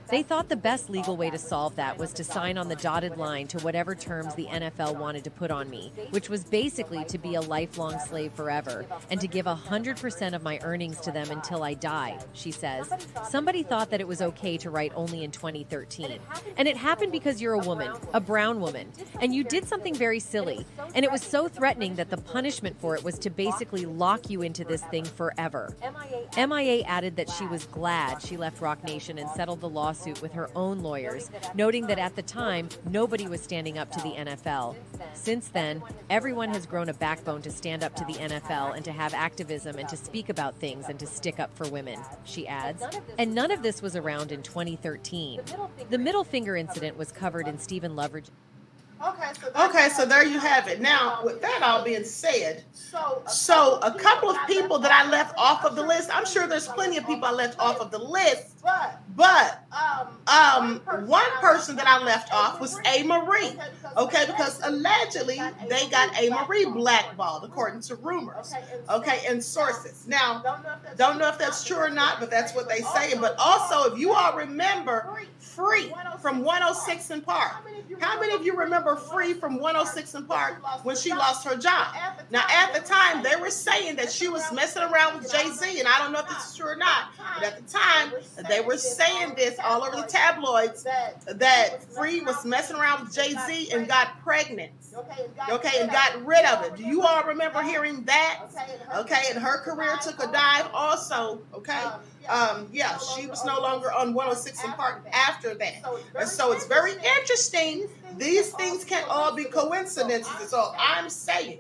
They 0.09 0.23
thought 0.23 0.49
the 0.49 0.55
best 0.55 0.89
legal 0.89 1.17
way 1.17 1.29
to 1.29 1.37
solve 1.37 1.75
that 1.77 1.97
was 1.97 2.13
to 2.13 2.23
sign 2.23 2.57
on 2.57 2.67
the 2.67 2.75
dotted 2.75 3.17
line 3.17 3.47
to 3.47 3.59
whatever 3.59 3.95
terms 3.95 4.35
the 4.35 4.45
NFL 4.45 4.97
wanted 4.97 5.23
to 5.23 5.31
put 5.31 5.51
on 5.51 5.69
me, 5.69 5.91
which 6.11 6.29
was 6.29 6.43
basically 6.43 7.03
to 7.05 7.17
be 7.17 7.35
a 7.35 7.41
lifelong 7.41 7.97
slave 7.99 8.33
forever 8.33 8.85
and 9.09 9.19
to 9.21 9.27
give 9.27 9.45
100% 9.45 10.33
of 10.33 10.43
my 10.43 10.59
earnings 10.63 10.99
to 11.01 11.11
them 11.11 11.31
until 11.31 11.63
I 11.63 11.73
die, 11.73 12.19
she 12.33 12.51
says. 12.51 12.91
Somebody 13.27 13.63
thought 13.63 13.89
that 13.89 14.01
it 14.01 14.07
was 14.07 14.21
okay 14.21 14.57
to 14.57 14.69
write 14.69 14.91
only 14.95 15.23
in 15.23 15.31
2013. 15.31 16.19
And 16.57 16.67
it 16.67 16.77
happened 16.77 17.11
because 17.11 17.41
you're 17.41 17.53
a 17.53 17.59
woman, 17.59 17.91
a 18.13 18.19
brown 18.19 18.59
woman, 18.61 18.91
and 19.19 19.33
you 19.33 19.43
did 19.43 19.65
something 19.67 19.95
very 19.95 20.19
silly. 20.19 20.65
And 20.93 21.05
it 21.05 21.11
was 21.11 21.21
so 21.21 21.47
threatening 21.47 21.70
that 21.79 22.09
the 22.09 22.17
punishment 22.17 22.79
for 22.79 22.95
it 22.95 23.03
was 23.03 23.17
to 23.19 23.29
basically 23.29 23.85
lock 23.85 24.29
you 24.29 24.41
into 24.41 24.63
this 24.63 24.81
thing 24.85 25.05
forever. 25.05 25.75
MIA 26.37 26.83
added 26.83 27.15
that 27.15 27.29
she 27.29 27.45
was 27.47 27.65
glad 27.65 28.21
she 28.21 28.37
left 28.37 28.61
Roc 28.61 28.83
Nation 28.83 29.17
and 29.17 29.29
settled 29.31 29.61
the 29.61 29.69
lawsuit 29.69 30.21
with 30.21 30.33
her 30.33 30.49
own 30.55 30.81
lawyers, 30.81 31.31
noting 31.55 31.87
that 31.87 31.97
at 31.97 32.15
the 32.15 32.21
time, 32.21 32.69
nobody 32.89 33.27
was 33.27 33.41
standing 33.41 33.77
up 33.77 33.91
to 33.91 34.01
the 34.01 34.11
NFL. 34.11 34.75
Since 35.13 35.47
then, 35.49 35.81
everyone 36.09 36.49
has 36.49 36.65
grown 36.65 36.89
a 36.89 36.93
backbone 36.93 37.41
to 37.43 37.51
stand 37.51 37.83
up 37.83 37.95
to 37.95 38.05
the 38.05 38.13
NFL 38.13 38.75
and 38.75 38.83
to 38.85 38.91
have 38.91 39.13
activism 39.13 39.77
and 39.77 39.87
to 39.89 39.97
speak 39.97 40.29
about 40.29 40.55
things 40.55 40.85
and 40.89 40.99
to 40.99 41.07
stick 41.07 41.39
up 41.39 41.55
for 41.55 41.67
women, 41.69 41.99
she 42.25 42.47
adds. 42.47 42.83
And 43.17 43.33
none 43.33 43.51
of 43.51 43.63
this 43.63 43.81
was 43.81 43.95
around 43.95 44.31
in 44.31 44.43
2013. 44.43 45.41
The 45.89 45.97
middle 45.97 46.23
finger 46.23 46.55
incident 46.55 46.97
was 46.97 47.11
covered 47.11 47.47
in 47.47 47.57
Stephen 47.57 47.95
Loveridge. 47.95 48.29
Okay, 49.07 49.31
so 49.39 49.65
Okay, 49.67 49.89
so 49.89 50.05
there 50.05 50.25
you 50.25 50.39
have 50.39 50.67
it. 50.67 50.79
Now, 50.79 51.23
with 51.23 51.41
that 51.41 51.61
all 51.63 51.83
being 51.83 52.03
said, 52.03 52.63
so 53.27 53.79
a 53.81 53.91
couple 53.93 54.29
of 54.29 54.37
people 54.47 54.77
that 54.79 54.91
I 54.91 55.09
left 55.09 55.33
off 55.37 55.65
of 55.65 55.75
the 55.75 55.81
list, 55.83 56.09
I'm 56.15 56.25
sure 56.25 56.45
there's 56.47 56.67
plenty 56.67 56.97
of 56.97 57.07
people 57.07 57.25
I 57.25 57.31
left 57.31 57.59
off 57.59 57.79
of 57.79 57.89
the 57.89 57.97
list, 57.97 58.60
but 59.15 59.65
um, 60.27 60.79
one 61.07 61.29
person 61.39 61.75
that 61.75 61.87
I 61.87 62.03
left 62.03 62.33
off 62.33 62.59
was 62.59 62.77
Amerie. 62.79 63.59
Okay, 63.97 64.25
because 64.25 64.61
allegedly 64.63 65.39
they 65.67 65.89
got 65.89 66.13
Amerie 66.13 66.71
blackballed, 66.73 67.43
according 67.43 67.81
to 67.81 67.95
rumors. 67.95 68.53
Okay, 68.89 69.21
and 69.27 69.43
sources. 69.43 70.07
Now, 70.07 70.41
don't 70.97 71.17
know 71.17 71.27
if 71.27 71.37
that's 71.37 71.63
true 71.63 71.77
or 71.77 71.89
not, 71.89 72.19
but 72.19 72.29
that's 72.29 72.53
what 72.55 72.69
they 72.69 72.81
say. 72.81 73.17
But 73.19 73.35
also, 73.37 73.91
if 73.91 73.99
you 73.99 74.13
all 74.13 74.35
remember 74.35 75.17
Free 75.39 75.91
from 76.21 76.43
106 76.43 77.11
in 77.11 77.21
Park, 77.21 77.51
how 77.99 78.19
many 78.19 78.33
of 78.33 78.45
you 78.45 78.55
remember 78.55 78.95
Free 78.95 79.33
from 79.33 79.55
106 79.55 80.15
in 80.15 80.25
Park 80.25 80.63
when 80.85 80.95
she 80.95 81.11
lost 81.13 81.45
her 81.45 81.57
job? 81.57 81.95
Now, 82.29 82.43
at 82.49 82.73
the 82.73 82.79
time, 82.79 83.23
they 83.23 83.35
were 83.35 83.49
saying 83.49 83.97
that 83.97 84.11
she 84.11 84.27
was 84.27 84.49
messing 84.53 84.83
around 84.83 85.17
with 85.17 85.31
Jay 85.31 85.49
Z, 85.49 85.79
and 85.79 85.87
I 85.87 85.97
don't 85.99 86.11
know 86.13 86.19
if 86.19 86.29
this 86.29 86.49
is 86.49 86.55
true 86.55 86.69
or 86.69 86.75
not, 86.75 87.09
but 87.35 87.43
at 87.43 87.57
the 87.57 87.71
time, 87.71 88.13
they 88.51 88.61
were 88.61 88.77
saying 88.77 89.33
this 89.35 89.57
all 89.63 89.83
over 89.83 89.95
the 89.95 90.07
tabloids 90.07 90.83
that 90.83 91.83
Free 91.93 92.21
was 92.21 92.43
messing 92.45 92.75
around 92.75 93.05
with 93.05 93.15
Jay 93.15 93.33
Z 93.47 93.71
and 93.71 93.87
got 93.87 94.21
pregnant. 94.21 94.71
Okay, 95.49 95.79
and 95.79 95.89
got 95.89 96.25
rid 96.25 96.43
of 96.45 96.65
it. 96.65 96.75
Do 96.75 96.83
you 96.83 97.01
all 97.03 97.23
remember 97.23 97.61
hearing 97.61 98.03
that? 98.03 98.41
Okay, 98.95 99.23
and 99.29 99.39
her 99.39 99.59
career 99.59 99.97
took 100.01 100.21
a 100.21 100.29
dive 100.31 100.69
also. 100.73 101.41
Okay, 101.53 101.81
um, 102.29 102.67
yeah, 102.71 102.97
she 102.97 103.27
was 103.27 103.43
no 103.45 103.59
longer 103.59 103.91
on 103.91 104.13
106 104.13 104.63
in 104.63 104.71
Park 104.73 105.05
after 105.11 105.55
that. 105.55 105.83
And 106.17 106.29
so 106.29 106.51
it's 106.51 106.65
very 106.67 106.93
interesting. 106.93 107.87
These 108.17 108.51
things 108.51 108.83
can't 108.83 109.07
all 109.09 109.35
be 109.35 109.45
coincidences, 109.45 110.31
is 110.41 110.53
all 110.53 110.75
I'm 110.77 111.09
saying. 111.09 111.59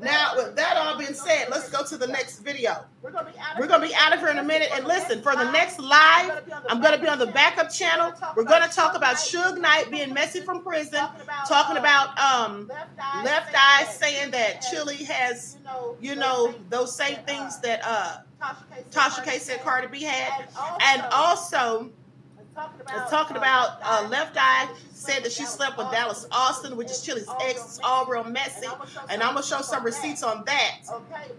Now, 0.00 0.32
with 0.36 0.56
that 0.56 0.76
all 0.76 0.98
being 0.98 1.14
said, 1.14 1.46
let's 1.50 1.70
go 1.70 1.84
to 1.84 1.96
the 1.96 2.06
next 2.06 2.40
video. 2.40 2.84
We're 3.02 3.10
going 3.10 3.80
to 3.80 3.86
be 3.86 3.94
out 3.94 4.12
of 4.12 4.20
here 4.20 4.28
in 4.28 4.38
a 4.38 4.42
minute. 4.42 4.70
And 4.74 4.84
listen, 4.86 5.22
for 5.22 5.34
the 5.34 5.50
next 5.50 5.78
live, 5.78 6.42
I'm 6.68 6.80
going 6.80 6.94
to 6.94 7.00
be 7.00 7.08
on 7.08 7.18
the 7.18 7.26
backup 7.26 7.70
channel. 7.70 8.12
We're 8.36 8.44
going 8.44 8.68
to 8.68 8.74
talk 8.74 8.96
about 8.96 9.16
Suge 9.16 9.58
Knight 9.58 9.90
being 9.90 10.12
messy 10.12 10.40
from 10.40 10.62
prison, 10.62 11.04
talking 11.48 11.76
about 11.76 12.18
um, 12.18 12.68
Left 13.24 13.54
Eye 13.54 13.84
saying 13.90 14.30
that 14.32 14.64
Chili 14.70 14.96
has, 15.04 15.58
you 16.00 16.14
know, 16.14 16.54
those 16.68 16.94
same 16.94 17.18
things 17.26 17.58
that 17.60 17.80
uh, 17.84 18.18
Tasha 18.90 19.24
K 19.24 19.38
said 19.38 19.62
Cardi 19.62 19.86
B 19.86 20.02
had. 20.02 20.48
And 20.80 21.02
also, 21.12 21.90
it's 22.56 23.10
talking 23.10 23.36
about 23.36 23.78
uh, 23.82 24.06
Left 24.10 24.36
Eye 24.38 24.68
said 24.92 25.24
that 25.24 25.32
she 25.32 25.44
slept 25.44 25.76
with 25.76 25.90
Dallas 25.90 26.26
Austin, 26.30 26.76
which 26.76 26.90
is 26.90 27.02
Chili's 27.02 27.28
ex. 27.40 27.64
It's 27.64 27.80
all 27.82 28.06
real 28.06 28.24
messy. 28.24 28.68
And 29.10 29.22
I'm 29.22 29.32
going 29.32 29.42
to 29.42 29.48
show 29.48 29.60
some 29.60 29.84
receipts 29.84 30.22
on 30.22 30.44
that. 30.44 30.78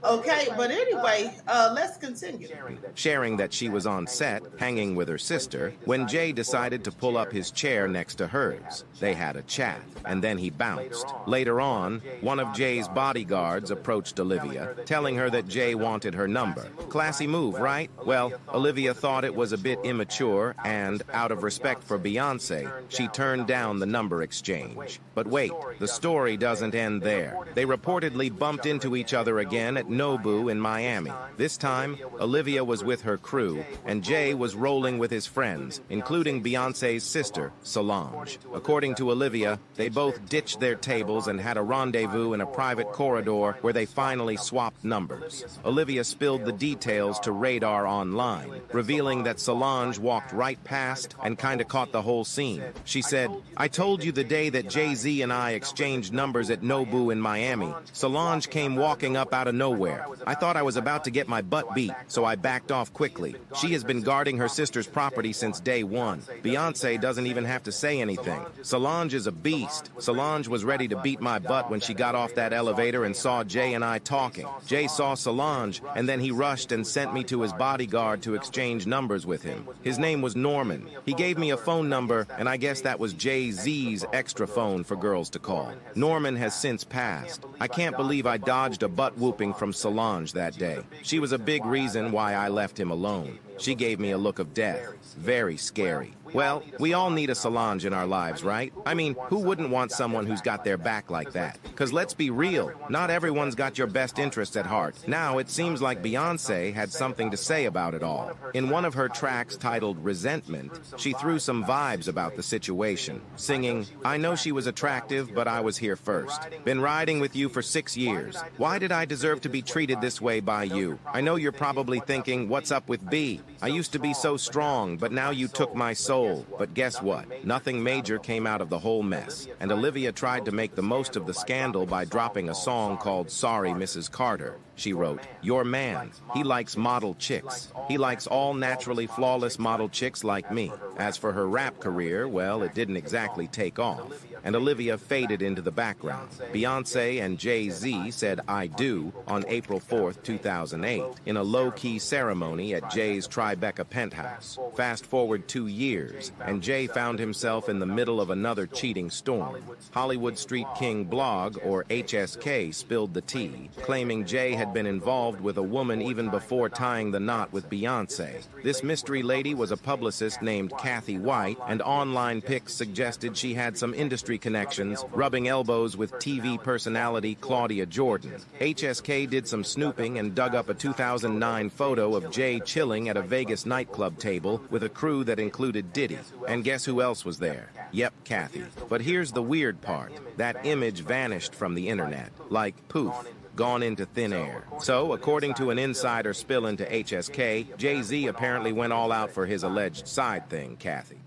Okay, 0.03 0.47
but 0.57 0.69
anyway, 0.69 1.33
uh, 1.47 1.71
let's 1.73 1.97
continue. 1.97 2.49
sharing 2.95 3.37
that 3.37 3.53
she 3.53 3.69
was 3.69 3.85
on 3.85 4.07
set, 4.07 4.43
hanging 4.57 4.95
with 4.95 5.07
her 5.07 5.17
sister, 5.17 5.73
when 5.85 6.07
Jay 6.07 6.31
decided 6.31 6.83
to 6.83 6.91
pull 6.91 7.17
up 7.17 7.31
his 7.31 7.51
chair 7.51 7.87
next 7.87 8.15
to 8.15 8.27
hers. 8.27 8.83
They 8.99 9.13
had 9.13 9.35
a 9.35 9.43
chat, 9.43 9.79
and 10.05 10.21
then 10.21 10.37
he 10.37 10.49
bounced. 10.49 11.05
Later 11.25 11.61
on, 11.61 12.01
one 12.21 12.39
of 12.39 12.53
Jay's 12.53 12.87
bodyguards 12.87 13.71
approached 13.71 14.19
Olivia, 14.19 14.75
telling 14.85 15.15
her 15.15 15.29
that 15.29 15.47
Jay 15.47 15.75
wanted 15.75 16.13
her 16.15 16.27
number. 16.27 16.63
Classy 16.89 17.27
move, 17.27 17.55
right? 17.55 17.89
Well, 18.05 18.33
Olivia 18.53 18.93
thought 18.93 19.23
it 19.23 19.35
was 19.35 19.53
a 19.53 19.57
bit 19.57 19.79
immature, 19.83 20.55
and 20.65 21.02
out 21.11 21.31
of 21.31 21.43
respect 21.43 21.83
for 21.83 21.99
Beyonce, 21.99 22.71
she 22.89 23.07
turned 23.07 23.47
down 23.47 23.79
the 23.79 23.85
number 23.85 24.21
exchange. 24.21 24.99
But 25.15 25.27
wait, 25.27 25.51
the 25.79 25.87
story 25.87 26.37
doesn't 26.37 26.75
end 26.75 27.01
there. 27.01 27.37
They 27.53 27.65
reportedly 27.65 28.35
bumped 28.37 28.65
into 28.65 28.95
each 28.95 29.13
other 29.13 29.39
again 29.39 29.77
at 29.77 29.87
Nobu 29.87 30.51
in 30.51 30.59
Miami. 30.59 31.11
This 31.37 31.57
time, 31.57 31.97
Olivia 32.19 32.63
was 32.63 32.83
with 32.83 33.01
her 33.01 33.17
crew, 33.17 33.63
and 33.85 34.03
Jay 34.03 34.33
was 34.33 34.55
rolling 34.55 34.97
with 34.97 35.11
his 35.11 35.25
friends, 35.25 35.81
including 35.89 36.43
Beyonce's 36.43 37.03
sister, 37.03 37.51
Solange. 37.63 38.39
According 38.53 38.95
to 38.95 39.11
Olivia, 39.11 39.59
they 39.75 39.89
both 39.89 40.29
ditched 40.29 40.59
their 40.59 40.75
tables 40.75 41.27
and 41.27 41.39
had 41.39 41.57
a 41.57 41.61
rendezvous 41.61 42.33
in 42.33 42.41
a 42.41 42.45
private 42.45 42.91
corridor 42.91 43.57
where 43.61 43.73
they 43.73 43.85
finally 43.85 44.37
swapped 44.37 44.83
numbers. 44.83 45.59
Olivia 45.65 46.03
spilled 46.03 46.45
the 46.45 46.51
details 46.51 47.19
to 47.21 47.31
Radar 47.31 47.85
Online, 47.87 48.61
revealing 48.71 49.23
that 49.23 49.39
Solange 49.39 49.99
walked 49.99 50.31
right 50.31 50.61
past 50.63 50.92
and 51.23 51.37
kinda 51.37 51.63
caught 51.63 51.91
the 51.91 52.01
whole 52.01 52.25
scene. 52.25 52.63
She 52.85 53.01
said, 53.01 53.29
I 53.57 53.67
told 53.67 54.03
you 54.03 54.11
the 54.11 54.23
day 54.23 54.49
that 54.49 54.69
Jay 54.69 54.95
Z 54.95 55.21
and 55.21 55.31
I 55.31 55.51
exchanged 55.51 56.13
numbers 56.13 56.49
at 56.49 56.61
Nobu 56.61 57.11
in 57.11 57.19
Miami. 57.19 57.73
Solange 57.91 58.49
came 58.49 58.75
walking 58.75 59.17
up 59.17 59.33
out 59.33 59.47
of 59.47 59.55
nowhere. 59.55 60.05
I 60.25 60.35
thought 60.35 60.57
I 60.57 60.63
was 60.63 60.77
about 60.77 61.03
to 61.05 61.11
get 61.11 61.27
my 61.27 61.41
butt 61.41 61.73
beat, 61.75 61.93
so 62.07 62.25
I 62.25 62.35
backed 62.35 62.71
off 62.71 62.93
quickly. 62.93 63.35
She 63.59 63.73
has 63.73 63.83
been 63.83 64.01
guarding 64.01 64.37
her 64.37 64.47
sister's 64.47 64.87
property 64.87 65.33
since 65.33 65.59
day 65.59 65.83
one. 65.83 66.21
Beyonce 66.43 66.99
doesn't 66.99 67.27
even 67.27 67.45
have 67.45 67.63
to 67.63 67.71
say 67.71 67.99
anything. 68.01 68.41
Solange 68.61 69.13
is 69.13 69.27
a 69.27 69.31
beast. 69.31 69.91
Solange 69.99 70.47
was 70.47 70.65
ready 70.65 70.87
to 70.87 71.01
beat 71.01 71.21
my 71.21 71.39
butt 71.39 71.69
when 71.69 71.79
she 71.79 71.93
got 71.93 72.15
off 72.15 72.35
that 72.35 72.53
elevator 72.53 73.05
and 73.05 73.15
saw 73.15 73.43
Jay 73.43 73.73
and 73.73 73.83
I 73.83 73.99
talking. 73.99 74.47
Jay 74.65 74.87
saw 74.87 75.13
Solange, 75.15 75.81
and 75.95 76.07
then 76.07 76.19
he 76.19 76.31
rushed 76.31 76.71
and 76.71 76.85
sent 76.85 77.13
me 77.13 77.23
to 77.25 77.41
his 77.41 77.53
bodyguard 77.53 78.21
to 78.23 78.35
exchange 78.35 78.85
numbers 78.87 79.25
with 79.25 79.43
him. 79.43 79.67
His 79.81 79.99
name 79.99 80.21
was 80.21 80.35
Norman. 80.35 80.82
He 81.05 81.13
gave 81.13 81.37
me 81.37 81.51
a 81.51 81.57
phone 81.57 81.89
number, 81.89 82.27
and 82.37 82.47
I 82.47 82.57
guess 82.57 82.81
that 82.81 82.99
was 82.99 83.13
Jay 83.13 83.51
Z's 83.51 84.05
extra 84.13 84.47
phone 84.47 84.83
for 84.83 84.95
girls 84.95 85.29
to 85.31 85.39
call. 85.39 85.73
Norman 85.95 86.35
has 86.35 86.59
since 86.59 86.83
passed. 86.83 87.45
I 87.59 87.67
can't 87.67 87.97
believe 87.97 88.25
I 88.25 88.37
dodged 88.37 88.83
a 88.83 88.87
butt 88.87 89.17
whooping 89.17 89.53
from 89.53 89.73
Solange 89.73 90.33
that 90.33 90.57
day. 90.57 90.83
She 91.01 91.19
was 91.19 91.31
a 91.31 91.37
big 91.37 91.65
reason 91.65 92.11
why 92.11 92.33
I 92.33 92.47
left 92.47 92.79
him 92.79 92.91
alone. 92.91 93.39
She 93.57 93.75
gave 93.75 93.99
me 93.99 94.11
a 94.11 94.17
look 94.17 94.39
of 94.39 94.53
death. 94.53 94.93
Very 95.17 95.57
scary. 95.57 96.13
Well, 96.33 96.63
we 96.79 96.93
all 96.93 97.11
need 97.11 97.29
a 97.29 97.35
Solange 97.35 97.85
in 97.85 97.93
our 97.93 98.07
lives, 98.07 98.43
right? 98.43 98.73
I 98.87 98.95
mean, 98.95 99.15
who 99.27 99.39
wouldn't 99.39 99.69
want 99.69 99.91
someone 99.91 100.25
who's 100.25 100.41
got 100.41 100.63
their 100.63 100.77
back 100.77 101.11
like 101.11 101.33
that? 101.33 101.59
Because 101.61 101.93
let's 101.93 102.15
be 102.15 102.31
real, 102.31 102.71
not 102.89 103.11
everyone's 103.11 103.53
got 103.53 103.77
your 103.77 103.87
best 103.87 104.17
interests 104.17 104.55
at 104.55 104.65
heart. 104.65 104.95
Now, 105.07 105.37
it 105.37 105.49
seems 105.49 105.81
like 105.81 106.01
Beyonce 106.01 106.73
had 106.73 106.91
something 106.91 107.29
to 107.29 107.37
say 107.37 107.65
about 107.65 107.93
it 107.93 108.01
all. 108.01 108.31
In 108.55 108.69
one 108.69 108.83
of 108.83 108.95
her 108.95 109.09
tracks 109.09 109.55
titled 109.57 110.03
Resentment, 110.03 110.79
she 110.97 111.13
threw 111.13 111.37
some 111.37 111.63
vibes 111.63 112.07
about 112.07 112.35
the 112.35 112.43
situation, 112.43 113.21
singing, 113.35 113.85
I 114.03 114.17
know 114.17 114.35
she 114.35 114.51
was 114.51 114.65
attractive, 114.65 115.35
but 115.35 115.47
I 115.47 115.59
was 115.59 115.77
here 115.77 115.95
first. 115.95 116.41
Been 116.63 116.81
riding 116.81 117.19
with 117.19 117.35
you 117.35 117.47
for 117.47 117.61
six 117.61 117.95
years. 117.95 118.35
Why 118.57 118.79
did 118.79 118.91
I 118.91 119.05
deserve 119.05 119.41
to 119.41 119.49
be 119.49 119.61
treated 119.61 120.01
this 120.01 120.19
way 120.19 120.39
by 120.39 120.63
you? 120.63 120.97
I 121.05 121.21
know 121.21 121.35
you're 121.35 121.51
probably 121.51 121.99
thinking, 121.99 122.49
what's 122.49 122.71
up 122.71 122.89
with 122.89 123.07
B? 123.07 123.41
I 123.61 123.67
used 123.67 123.91
to 123.91 123.99
be 123.99 124.13
so 124.13 124.35
strong, 124.37 124.97
but 124.97 125.11
now 125.11 125.29
you 125.29 125.47
took 125.47 125.75
my 125.75 125.93
soul. 125.93 126.22
But 126.57 126.73
guess 126.73 127.01
what? 127.01 127.45
Nothing 127.45 127.83
major 127.83 128.19
came 128.19 128.47
out 128.47 128.61
of 128.61 128.69
the 128.69 128.79
whole 128.79 129.03
mess. 129.03 129.47
And 129.59 129.71
Olivia 129.71 130.11
tried 130.11 130.45
to 130.45 130.51
make 130.51 130.75
the 130.75 130.81
most 130.81 131.15
of 131.15 131.25
the 131.25 131.33
scandal 131.33 131.85
by 131.85 132.05
dropping 132.05 132.49
a 132.49 132.55
song 132.55 132.97
called 132.97 133.29
Sorry, 133.29 133.71
Mrs. 133.71 134.11
Carter. 134.11 134.57
She 134.75 134.93
wrote, 134.93 135.21
Your 135.41 135.63
man, 135.63 136.11
he 136.33 136.43
likes 136.43 136.75
model 136.75 137.15
chicks. 137.15 137.71
He 137.87 137.97
likes 137.97 138.27
all 138.27 138.53
naturally 138.53 139.07
flawless 139.07 139.59
model 139.59 139.89
chicks 139.89 140.23
like 140.23 140.51
me. 140.51 140.71
As 140.97 141.17
for 141.17 141.31
her 141.31 141.47
rap 141.47 141.79
career, 141.79 142.27
well, 142.27 142.63
it 142.63 142.73
didn't 142.73 142.97
exactly 142.97 143.47
take 143.47 143.79
off. 143.79 144.25
And 144.43 144.55
Olivia 144.55 144.97
faded 144.97 145.41
into 145.41 145.61
the 145.61 145.71
background. 145.71 146.29
Beyonce 146.51 147.21
and 147.21 147.39
Jay 147.39 147.69
Z 147.69 148.11
said 148.11 148.41
I 148.47 148.67
do 148.67 149.13
on 149.27 149.45
April 149.47 149.79
4, 149.79 150.13
2008, 150.13 151.03
in 151.25 151.37
a 151.37 151.43
low 151.43 151.71
key 151.71 151.99
ceremony 151.99 152.73
at 152.73 152.91
Jay's 152.91 153.27
Tribeca 153.27 153.89
penthouse. 153.89 154.57
Fast 154.75 155.05
forward 155.05 155.47
two 155.47 155.67
years, 155.67 156.31
and 156.41 156.61
Jay 156.61 156.87
found 156.87 157.19
himself 157.19 157.69
in 157.69 157.79
the 157.79 157.85
middle 157.85 158.19
of 158.19 158.31
another 158.31 158.67
cheating 158.67 159.09
storm. 159.09 159.63
Hollywood 159.91 160.37
Street 160.37 160.67
King 160.77 161.05
blog, 161.05 161.57
or 161.63 161.85
HSK, 161.85 162.73
spilled 162.73 163.13
the 163.13 163.21
tea, 163.21 163.69
claiming 163.77 164.25
Jay 164.25 164.53
had 164.53 164.62
been 164.71 164.85
involved 164.85 165.41
with 165.41 165.57
a 165.57 165.63
woman 165.63 165.99
even 165.99 166.29
before 166.29 166.69
tying 166.69 167.09
the 167.09 167.19
knot 167.19 167.51
with 167.51 167.67
Beyonce. 167.71 168.45
This 168.61 168.83
mystery 168.83 169.23
lady 169.23 169.55
was 169.55 169.71
a 169.71 169.77
publicist 169.77 170.43
named 170.43 170.71
Kathy 170.77 171.17
White, 171.17 171.57
and 171.67 171.81
online 171.81 172.39
pics 172.39 172.73
suggested 172.73 173.35
she 173.35 173.55
had 173.55 173.75
some 173.75 173.95
industry 173.95 174.37
connections, 174.37 175.03
rubbing 175.11 175.47
elbows 175.47 175.97
with 175.97 176.13
TV 176.13 176.61
personality 176.61 177.35
Claudia 177.35 177.87
Jordan. 177.87 178.35
HSK 178.59 179.27
did 179.29 179.47
some 179.47 179.63
snooping 179.63 180.19
and 180.19 180.35
dug 180.35 180.53
up 180.53 180.69
a 180.69 180.73
2009 180.75 181.69
photo 181.71 182.15
of 182.15 182.29
Jay 182.29 182.59
chilling 182.59 183.09
at 183.09 183.17
a 183.17 183.21
Vegas 183.23 183.65
nightclub 183.65 184.19
table 184.19 184.61
with 184.69 184.83
a 184.83 184.89
crew 184.89 185.23
that 185.23 185.39
included 185.39 185.91
Diddy. 185.93 186.19
And 186.47 186.63
guess 186.63 186.85
who 186.85 187.01
else 187.01 187.25
was 187.25 187.39
there? 187.39 187.71
Yep, 187.91 188.13
Kathy. 188.23 188.65
But 188.87 189.01
here's 189.01 189.31
the 189.31 189.41
weird 189.41 189.81
part 189.81 190.13
that 190.37 190.65
image 190.65 191.01
vanished 191.01 191.55
from 191.55 191.73
the 191.73 191.89
internet, 191.89 192.31
like 192.49 192.87
poof 192.87 193.13
gone 193.55 193.83
into 193.83 194.05
thin 194.05 194.33
air. 194.33 194.63
So, 194.79 195.13
according 195.13 195.53
to 195.55 195.69
an 195.69 195.79
insider 195.79 196.33
spill 196.33 196.67
into 196.67 196.85
HSK, 196.85 197.77
Jay 197.77 198.01
Z 198.01 198.27
apparently 198.27 198.73
went 198.73 198.93
all 198.93 199.11
out 199.11 199.31
for 199.31 199.45
his 199.45 199.63
alleged 199.63 200.07
side 200.07 200.49
thing, 200.49 200.77
Kathy. 200.77 201.19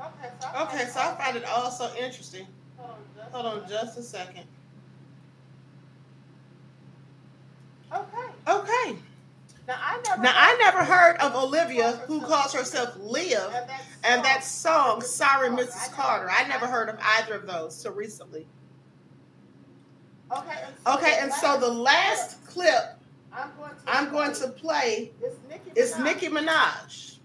Okay, 0.00 0.86
so 0.86 1.00
I 1.00 1.14
find 1.18 1.36
it 1.36 1.44
all 1.44 1.70
so 1.70 1.90
interesting. 1.98 2.46
Hold 3.32 3.46
on 3.46 3.68
just 3.68 3.98
a 3.98 4.02
second. 4.02 4.44
Okay. 7.92 8.32
Okay. 8.46 8.96
Now 9.66 9.76
I 9.78 10.00
never. 10.06 10.22
Now 10.22 10.32
I 10.34 10.56
never 10.58 10.84
heard 10.84 11.16
of 11.18 11.34
Olivia 11.34 11.92
who 12.06 12.20
calls 12.20 12.54
herself 12.54 12.96
Liv 12.98 13.50
and 14.04 14.24
that 14.24 14.44
song 14.44 15.02
Sorry 15.02 15.48
Mrs. 15.50 15.92
Carter. 15.92 16.30
I 16.30 16.46
never 16.48 16.66
heard 16.66 16.88
of 16.88 16.98
either 17.02 17.34
of 17.34 17.46
those 17.46 17.82
till 17.82 17.92
recently. 17.92 18.46
Okay. 20.36 20.58
And 20.64 20.74
so 20.84 20.94
Okay, 20.94 21.16
the 21.16 21.22
and 21.22 21.32
so 21.32 21.58
the 21.58 21.68
last 21.72 22.44
clip 22.46 22.98
I'm 23.32 23.50
going 23.58 23.70
to. 23.70 23.76
I'm 23.86 24.10
going 24.10 24.32
to 24.34 24.48
play 24.48 25.12
Nicki. 25.48 25.70
is 25.76 25.92
Minaj. 25.94 26.04
Nicki 26.04 26.28
Minaj. 26.28 27.18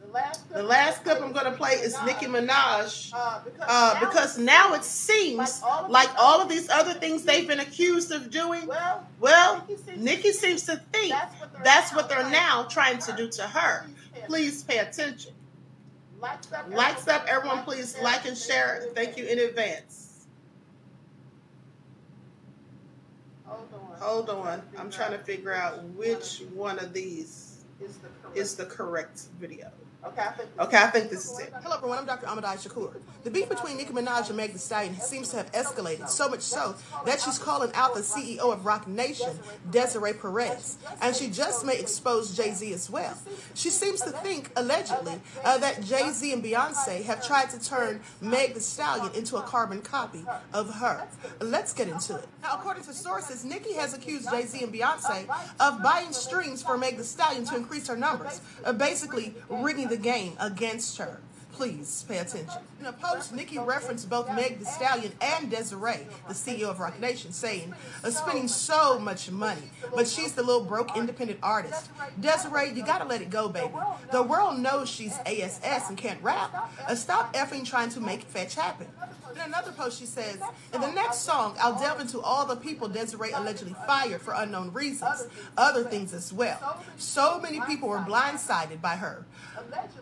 The 0.00 0.08
last. 0.08 0.46
Clip 0.48 0.56
The 0.58 0.62
last 0.62 1.04
clip 1.04 1.20
I'm 1.22 1.32
going 1.32 1.44
to 1.46 1.52
play 1.52 1.72
is 1.72 1.96
Nicki 2.04 2.26
Minaj 2.26 3.10
Uh, 3.14 3.40
because, 3.44 3.68
uh, 3.68 3.94
now 3.94 4.00
because 4.00 4.38
now 4.38 4.74
it 4.74 4.84
seems 4.84 5.62
like 5.88 6.08
all 6.18 6.40
of 6.40 6.48
these 6.48 6.68
other 6.70 6.92
things 6.94 7.22
they've 7.24 7.48
been 7.48 7.60
accused 7.60 8.12
of 8.12 8.30
doing. 8.30 8.66
Well, 8.66 9.06
Well, 9.20 9.64
Nicki 9.68 9.82
seems, 9.82 10.02
Nicki 10.02 10.32
seems 10.32 10.62
to 10.66 10.76
think 10.92 11.10
that's 11.10 11.40
what 11.40 11.52
they're, 11.52 11.62
that's 11.64 11.90
now 11.92 11.96
what 11.96 12.08
they're 12.08 12.20
trying 12.20 12.32
now 12.32 12.62
trying 12.64 12.98
to 12.98 13.12
do 13.16 13.28
to 13.30 13.42
her. 13.42 13.86
Please 14.26 14.62
pay 14.64 14.78
attention. 14.78 15.32
Likes 16.20 16.52
up. 16.52 16.70
Likes 16.70 17.08
up, 17.08 17.24
everyone. 17.26 17.64
Please 17.64 17.96
like 18.00 18.26
and 18.26 18.36
share. 18.38 18.84
Thank 18.94 19.16
you 19.16 19.26
in 19.26 19.40
advance. 19.40 20.01
Hold 24.02 24.30
on. 24.30 24.62
I'm 24.76 24.90
trying 24.90 25.12
to 25.12 25.18
figure 25.18 25.52
out 25.54 25.82
which 25.90 26.42
one 26.54 26.78
of 26.80 26.92
these 26.92 27.64
Is 27.80 27.96
the 27.98 28.08
correct. 28.22 28.36
is 28.36 28.54
the 28.56 28.66
correct 28.66 29.22
video. 29.40 29.70
Okay, 30.04 30.20
I 30.20 30.32
think. 30.32 30.50
Okay, 30.58 30.76
I 30.76 30.86
think 30.88 31.10
this 31.10 31.30
is 31.30 31.38
it. 31.38 31.52
Hello, 31.62 31.76
everyone. 31.76 31.98
I'm 31.98 32.06
Dr. 32.06 32.26
Ahmadiyyah 32.26 32.66
Shakur. 32.68 32.92
The 33.22 33.30
beef 33.30 33.48
between 33.48 33.76
Nicki 33.76 33.92
Minaj 33.92 34.28
and 34.28 34.36
Meg 34.36 34.52
Thee 34.52 34.58
Stallion 34.58 34.96
seems 34.98 35.28
to 35.28 35.36
have 35.36 35.52
escalated 35.52 36.08
so 36.08 36.28
much 36.28 36.40
so 36.40 36.74
that 37.06 37.20
she's 37.20 37.38
calling 37.38 37.70
out 37.74 37.94
the 37.94 38.00
CEO 38.00 38.52
of 38.52 38.66
Roc 38.66 38.88
Nation, 38.88 39.38
Desiree 39.70 40.14
Perez, 40.14 40.76
and 41.00 41.14
she 41.14 41.30
just 41.30 41.64
may 41.64 41.78
expose 41.78 42.36
Jay 42.36 42.50
Z 42.50 42.72
as 42.72 42.90
well. 42.90 43.16
She 43.54 43.70
seems 43.70 44.00
to 44.00 44.10
think, 44.10 44.50
allegedly, 44.56 45.20
uh, 45.44 45.58
that 45.58 45.84
Jay 45.84 46.10
Z 46.10 46.32
and 46.32 46.42
Beyonce 46.42 47.04
have 47.04 47.24
tried 47.24 47.50
to 47.50 47.64
turn 47.64 48.00
Meg 48.20 48.54
Thee 48.54 48.60
Stallion 48.60 49.14
into 49.14 49.36
a 49.36 49.42
carbon 49.42 49.82
copy 49.82 50.24
of 50.52 50.74
her. 50.74 51.06
Let's 51.40 51.72
get 51.72 51.86
into 51.86 52.16
it. 52.16 52.26
Now, 52.42 52.54
according 52.54 52.82
to 52.84 52.92
sources, 52.92 53.44
Nicki 53.44 53.74
has 53.74 53.94
accused 53.94 54.28
Jay 54.30 54.46
Z 54.46 54.64
and 54.64 54.74
Beyonce 54.74 55.26
of 55.60 55.80
buying 55.80 56.12
streams 56.12 56.60
for 56.60 56.76
Meg 56.76 56.96
Thee 56.96 57.04
Stallion 57.04 57.44
to 57.44 57.54
increase 57.54 57.86
her 57.86 57.96
numbers, 57.96 58.40
uh, 58.64 58.72
basically 58.72 59.36
rigging 59.48 59.91
the 59.92 59.98
game 59.98 60.32
against 60.40 60.96
her. 60.96 61.20
Please 61.52 62.04
pay 62.08 62.18
attention. 62.18 62.62
In 62.80 62.86
a 62.86 62.92
post, 62.92 63.34
Nicki 63.34 63.58
referenced 63.58 64.08
both 64.08 64.26
Meg 64.34 64.58
Thee 64.58 64.64
Stallion 64.64 65.12
and 65.20 65.50
Desiree, 65.50 66.06
the 66.26 66.34
CEO 66.34 66.70
of 66.70 66.80
Roc 66.80 66.98
Nation, 66.98 67.30
saying, 67.30 67.74
spending 68.08 68.48
so 68.48 68.98
much 68.98 69.30
money, 69.30 69.70
but 69.94 70.08
she's 70.08 70.32
the 70.32 70.42
little 70.42 70.64
broke 70.64 70.96
independent 70.96 71.38
artist. 71.42 71.90
Desiree, 72.18 72.70
you 72.70 72.84
gotta 72.84 73.04
let 73.04 73.20
it 73.20 73.30
go, 73.30 73.48
baby. 73.48 73.72
The 74.10 74.22
world 74.22 74.58
knows 74.58 74.88
she's 74.88 75.18
ASS 75.26 75.88
and 75.88 75.98
can't 75.98 76.22
rap. 76.22 76.72
Uh, 76.88 76.94
stop 76.94 77.34
effing 77.34 77.64
trying 77.64 77.90
to 77.90 78.00
make 78.00 78.22
fetch 78.22 78.54
happen. 78.54 78.86
In 79.34 79.40
another 79.40 79.72
post, 79.72 79.98
she 79.98 80.06
says, 80.06 80.38
In 80.74 80.80
the 80.80 80.90
next 80.92 81.20
song, 81.20 81.56
I'll 81.60 81.78
delve 81.78 82.00
into 82.00 82.20
all 82.20 82.44
the 82.46 82.56
people 82.56 82.88
Desiree 82.88 83.32
allegedly 83.32 83.74
fired 83.86 84.20
for 84.20 84.34
unknown 84.34 84.72
reasons, 84.72 85.26
other 85.56 85.84
things 85.84 86.12
as 86.12 86.32
well. 86.32 86.82
So 86.96 87.40
many 87.40 87.60
people 87.62 87.88
were 87.88 87.98
blindsided 87.98 88.80
by 88.80 88.96
her. 88.96 89.24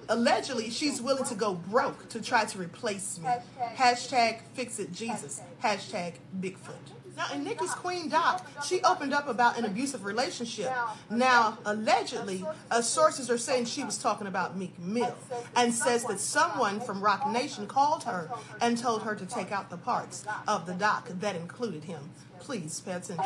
Allegedly, 0.09 0.71
she's 0.71 1.01
willing 1.01 1.25
to 1.25 1.35
go 1.41 1.55
broke 1.55 2.09
to 2.11 2.21
try 2.21 2.45
to 2.45 2.59
replace 2.59 3.19
me. 3.19 3.29
Hashtag 3.75 4.43
fix 4.55 4.79
it 4.79 4.93
Jesus. 4.93 5.41
Hashtag 5.65 6.15
Bigfoot. 6.39 6.87
Now, 7.17 7.27
in 7.35 7.45
Nicki's 7.45 7.73
Queen 7.73 8.09
Doc, 8.09 8.47
she 8.65 8.81
opened 8.83 9.12
up 9.12 9.29
about 9.29 9.59
an 9.59 9.65
abusive 9.65 10.05
relationship. 10.05 10.73
Now, 11.11 11.59
allegedly, 11.65 12.45
uh, 12.71 12.81
sources 12.83 13.29
are 13.29 13.37
saying 13.37 13.65
she 13.67 13.85
was 13.85 13.99
talking 13.99 14.27
about 14.27 14.57
Meek 14.57 14.79
Mill 14.79 15.15
and 15.57 15.75
says 15.75 16.05
that 16.05 16.21
someone 16.21 16.81
from 16.81 17.03
Roc 17.03 17.29
Nation 17.31 17.67
called 17.67 18.05
her 18.05 18.31
and 18.61 18.79
told 18.79 19.03
her 19.03 19.15
to 19.15 19.27
take 19.27 19.51
out 19.51 19.71
the 19.71 19.77
parts 19.77 20.25
of 20.47 20.67
the 20.67 20.75
doc 20.75 21.09
that 21.21 21.37
included 21.37 21.85
him. 21.85 22.11
Please 22.39 22.81
pay 22.81 22.93
attention. 22.93 23.25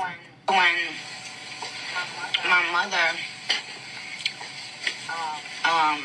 when 0.48 0.74
my 2.44 2.62
mother 2.72 3.06
um, 5.64 6.00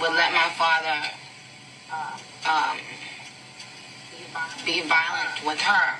would 0.00 0.14
let 0.14 0.32
my 0.32 0.50
father 0.58 1.10
um, 2.48 2.78
be 4.64 4.82
violent 4.82 5.44
with 5.46 5.60
her. 5.60 5.98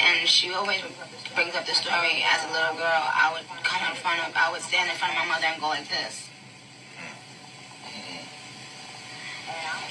And 0.00 0.28
she 0.28 0.52
always 0.52 0.80
brings 1.34 1.54
up 1.54 1.66
the 1.66 1.74
story 1.74 2.22
as 2.22 2.44
a 2.44 2.52
little 2.52 2.76
girl. 2.76 3.02
I 3.02 3.32
would 3.34 3.46
come 3.64 3.82
in 3.90 3.96
front 3.96 4.20
of, 4.26 4.32
I 4.36 4.50
would 4.52 4.62
stand 4.62 4.88
in 4.90 4.96
front 4.96 5.14
of 5.14 5.26
my 5.26 5.34
mother 5.34 5.46
and 5.46 5.60
go 5.60 5.68
like 5.68 5.88
this. 5.88 6.28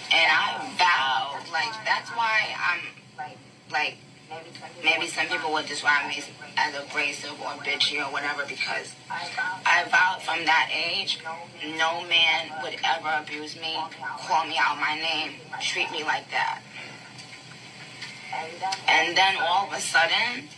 And 0.09 0.31
I 0.31 0.63
vowed, 0.79 1.51
like, 1.51 1.73
that's 1.83 2.09
why 2.11 2.55
I'm, 2.55 2.79
like, 3.69 3.97
maybe 4.83 5.07
some 5.07 5.27
people 5.27 5.51
would 5.53 5.65
describe 5.65 6.07
me 6.07 6.23
as 6.57 6.73
abrasive 6.75 7.31
or 7.41 7.51
bitchy 7.63 7.99
or 7.99 8.11
whatever 8.11 8.43
because 8.47 8.93
I 9.09 9.85
vowed 9.89 10.21
from 10.21 10.45
that 10.45 10.69
age 10.73 11.19
no 11.77 12.03
man 12.07 12.51
would 12.63 12.75
ever 12.83 13.21
abuse 13.21 13.55
me, 13.55 13.77
call 14.27 14.45
me 14.45 14.57
out 14.59 14.77
my 14.79 14.95
name, 14.95 15.39
treat 15.61 15.91
me 15.91 16.03
like 16.03 16.29
that. 16.31 16.61
And 18.87 19.17
then 19.17 19.35
all 19.39 19.67
of 19.67 19.73
a 19.73 19.79
sudden, 19.79 20.49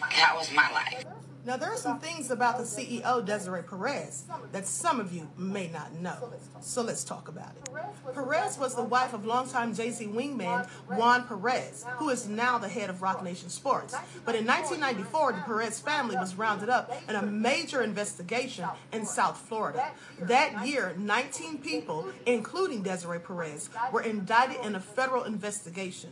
that 0.00 0.34
was 0.36 0.52
my 0.52 0.70
life. 0.72 1.04
Now, 1.46 1.56
there 1.58 1.70
are 1.70 1.76
some 1.76 1.98
things 1.98 2.30
about 2.30 2.56
the 2.56 2.64
CEO, 2.64 3.24
Desiree 3.24 3.62
Perez, 3.62 4.24
that 4.52 4.66
some 4.66 4.98
of 4.98 5.12
you 5.12 5.28
may 5.36 5.68
not 5.68 5.92
know. 5.94 6.32
So 6.60 6.80
let's 6.82 7.04
talk 7.04 7.28
about 7.28 7.50
it. 7.50 7.63
Perez 8.14 8.58
was 8.58 8.74
the 8.74 8.82
wife 8.82 9.12
of 9.12 9.24
longtime 9.26 9.74
Jay 9.74 9.90
Z 9.90 10.06
wingman 10.06 10.66
Juan 10.88 11.26
Perez, 11.26 11.84
who 11.96 12.10
is 12.10 12.28
now 12.28 12.58
the 12.58 12.68
head 12.68 12.90
of 12.90 13.02
Roc 13.02 13.22
Nation 13.22 13.48
Sports. 13.48 13.94
But 14.24 14.34
in 14.34 14.46
1994, 14.46 15.32
the 15.32 15.40
Perez 15.40 15.80
family 15.80 16.16
was 16.16 16.36
rounded 16.36 16.68
up 16.68 16.92
in 17.08 17.16
a 17.16 17.22
major 17.22 17.82
investigation 17.82 18.66
in 18.92 19.06
South 19.06 19.38
Florida. 19.38 19.90
That 20.20 20.66
year, 20.66 20.94
19 20.98 21.58
people, 21.58 22.06
including 22.26 22.82
Desiree 22.82 23.18
Perez, 23.18 23.70
were 23.92 24.02
indicted 24.02 24.64
in 24.64 24.74
a 24.74 24.80
federal 24.80 25.24
investigation. 25.24 26.10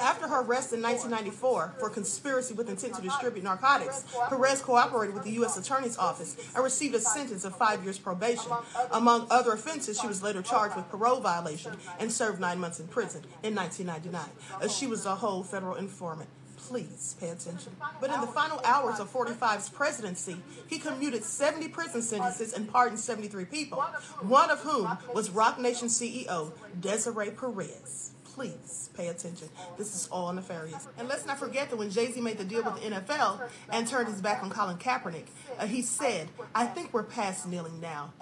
After 0.00 0.28
her 0.28 0.40
arrest 0.40 0.72
in 0.72 0.82
1994 0.82 1.74
for 1.78 1.90
conspiracy 1.90 2.54
with 2.54 2.68
intent 2.68 2.94
to 2.94 3.02
distribute 3.02 3.44
narcotics, 3.44 4.04
Perez 4.28 4.60
cooperated 4.60 5.14
with 5.14 5.24
the 5.24 5.32
U.S. 5.32 5.56
Attorney's 5.56 5.96
Office 5.98 6.36
and 6.54 6.62
received 6.62 6.94
a 6.94 7.00
sentence 7.00 7.44
of 7.44 7.56
five 7.56 7.82
years 7.84 7.98
probation. 7.98 8.52
Among 8.90 9.26
other 9.30 9.52
offenses, 9.52 10.00
she 10.00 10.06
was 10.06 10.22
later 10.22 10.42
charged 10.42 10.76
with 10.76 10.81
parole 10.90 11.20
violation 11.20 11.76
and 11.98 12.12
served 12.12 12.40
nine 12.40 12.58
months 12.58 12.80
in 12.80 12.88
prison 12.88 13.22
in 13.42 13.54
1999. 13.54 14.22
Uh, 14.60 14.68
she 14.68 14.86
was 14.86 15.06
a 15.06 15.14
whole 15.16 15.42
federal 15.42 15.76
informant. 15.76 16.28
Please 16.56 17.16
pay 17.20 17.28
attention. 17.30 17.72
But 18.00 18.10
in 18.10 18.20
the 18.20 18.26
final 18.28 18.60
hours 18.64 19.00
of 19.00 19.12
45's 19.12 19.68
presidency, 19.68 20.36
he 20.68 20.78
commuted 20.78 21.24
70 21.24 21.68
prison 21.68 22.02
sentences 22.02 22.52
and 22.52 22.70
pardoned 22.70 23.00
73 23.00 23.44
people, 23.46 23.80
one 24.20 24.48
of 24.48 24.60
whom 24.60 24.96
was 25.12 25.30
Roc 25.30 25.58
Nation 25.58 25.88
CEO 25.88 26.52
Desiree 26.80 27.30
Perez. 27.30 28.12
Please 28.34 28.88
pay 28.96 29.08
attention. 29.08 29.48
This 29.76 29.94
is 29.94 30.08
all 30.10 30.32
nefarious. 30.32 30.88
And 30.96 31.06
let's 31.06 31.26
not 31.26 31.38
forget 31.38 31.68
that 31.68 31.76
when 31.76 31.90
Jay 31.90 32.10
Z 32.10 32.18
made 32.22 32.38
the 32.38 32.44
deal 32.44 32.62
with 32.62 32.76
the 32.82 32.88
NFL 32.88 33.42
and 33.70 33.86
turned 33.86 34.08
his 34.08 34.22
back 34.22 34.42
on 34.42 34.48
Colin 34.48 34.78
Kaepernick, 34.78 35.26
uh, 35.58 35.66
he 35.66 35.82
said, 35.82 36.28
I 36.54 36.64
think 36.64 36.94
we're 36.94 37.02
past 37.02 37.46
kneeling 37.46 37.78
now. 37.80 38.14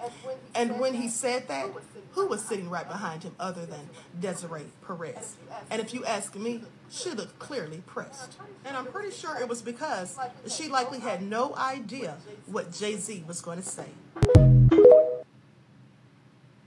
And 0.53 0.79
when 0.81 0.95
he 0.95 1.07
said 1.07 1.47
that, 1.47 1.69
who 2.13 2.27
was 2.27 2.43
sitting 2.43 2.69
right 2.69 2.87
behind 2.87 3.23
him 3.23 3.33
other 3.39 3.65
than 3.65 3.89
Desiree 4.19 4.65
Perez? 4.85 5.35
And 5.69 5.81
if 5.81 5.93
you 5.93 6.03
ask 6.05 6.35
me, 6.35 6.61
she 6.89 7.11
looked 7.11 7.39
clearly 7.39 7.81
pressed. 7.85 8.37
And 8.65 8.75
I'm 8.75 8.85
pretty 8.85 9.11
sure 9.11 9.39
it 9.39 9.47
was 9.47 9.61
because 9.61 10.17
she 10.47 10.67
likely 10.67 10.99
had 10.99 11.21
no 11.21 11.55
idea 11.55 12.17
what 12.47 12.73
Jay 12.73 12.97
Z 12.97 13.23
was 13.27 13.41
going 13.41 13.61
to 13.61 13.67
say. 13.67 13.85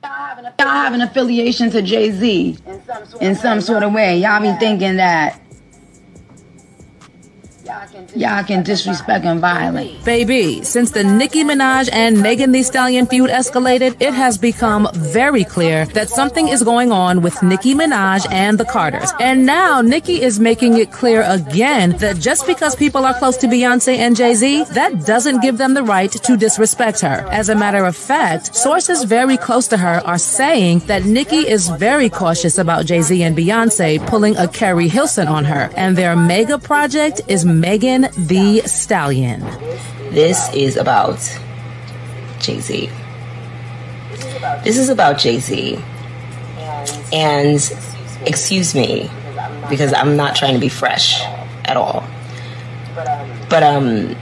Y'all 0.03 0.69
have 0.69 0.93
an 0.95 1.01
affiliation 1.01 1.71
to 1.71 1.81
Jay 1.83 2.11
Z 2.11 2.59
in 3.21 3.35
some 3.35 3.61
sort 3.61 3.83
of 3.83 3.93
way. 3.93 4.19
Y'all 4.19 4.41
be 4.41 4.53
thinking 4.59 4.97
that 4.97 5.41
y'all 8.15 8.45
can 8.45 8.63
disrespect 8.63 9.25
and 9.25 9.41
violate. 9.41 10.05
Baby, 10.05 10.63
since 10.63 10.91
the 10.91 11.05
Nicki 11.05 11.45
Minaj 11.45 11.89
and 11.93 12.21
Megan 12.21 12.53
Thee 12.53 12.63
Stallion 12.63 13.07
feud 13.07 13.31
escalated, 13.31 13.97
it 14.01 14.15
has 14.15 14.39
become 14.39 14.89
very 14.95 15.45
clear 15.45 15.87
that 15.87 16.09
something 16.09 16.49
is 16.49 16.63
going 16.63 16.93
on 16.93 17.23
with 17.23 17.43
Nicki 17.43 17.75
Minaj 17.75 18.31
and 18.31 18.59
the 18.59 18.65
Carters. 18.65 19.13
And 19.21 19.47
now 19.47 19.81
Nicki 19.81 20.23
is 20.23 20.41
making 20.41 20.79
it 20.79 20.93
clear 20.93 21.23
again 21.23 21.91
that 21.99 22.19
just 22.19 22.47
because 22.47 22.75
people 22.77 23.05
are 23.05 23.19
close 23.19 23.37
to 23.39 23.47
Beyonce 23.47 23.97
and 23.97 24.17
Jay-Z, 24.17 24.65
that 24.73 25.05
doesn't 25.05 25.41
give 25.41 25.59
them 25.59 25.75
the 25.75 25.83
right 25.83 26.11
to 26.11 26.37
disrespect 26.37 27.01
her. 27.01 27.27
As 27.31 27.49
a 27.49 27.55
matter 27.55 27.85
of 27.85 27.97
fact, 27.97 28.55
sources 28.55 29.05
very 29.05 29.37
close 29.37 29.67
to 29.69 29.77
her 29.77 30.03
are 30.05 30.19
saying 30.19 30.81
that 30.81 31.05
Nicki 31.05 31.49
is 31.49 31.69
very 31.69 32.09
cautious 32.09 32.59
about 32.59 32.87
Jay-Z 32.87 33.23
and 33.23 33.37
Beyonce 33.37 34.05
pulling 34.07 34.37
a 34.37 34.49
Keri 34.49 34.89
Hilson 34.89 35.29
on 35.29 35.45
her. 35.45 35.71
And 35.77 35.97
their 35.97 36.17
mega 36.17 36.59
project 36.59 37.21
is 37.29 37.45
Megan 37.75 38.07
Thee 38.17 38.61
Stallion. 38.61 39.41
This 40.11 40.49
is 40.55 40.77
about 40.77 41.19
Jay 42.39 42.61
Z. 42.61 42.89
This 44.63 44.79
is 44.79 44.89
about 44.91 45.19
Jay 45.19 45.41
Z. 45.41 45.83
And 47.13 47.57
excuse 48.27 48.77
me, 48.77 49.11
because 49.69 49.93
I'm 49.93 50.17
not 50.17 50.37
trying 50.37 50.55
to 50.55 50.61
be 50.61 50.69
fresh 50.69 51.21
at 51.65 51.77
all. 51.77 52.05
But 53.51 53.65
um 53.65 54.15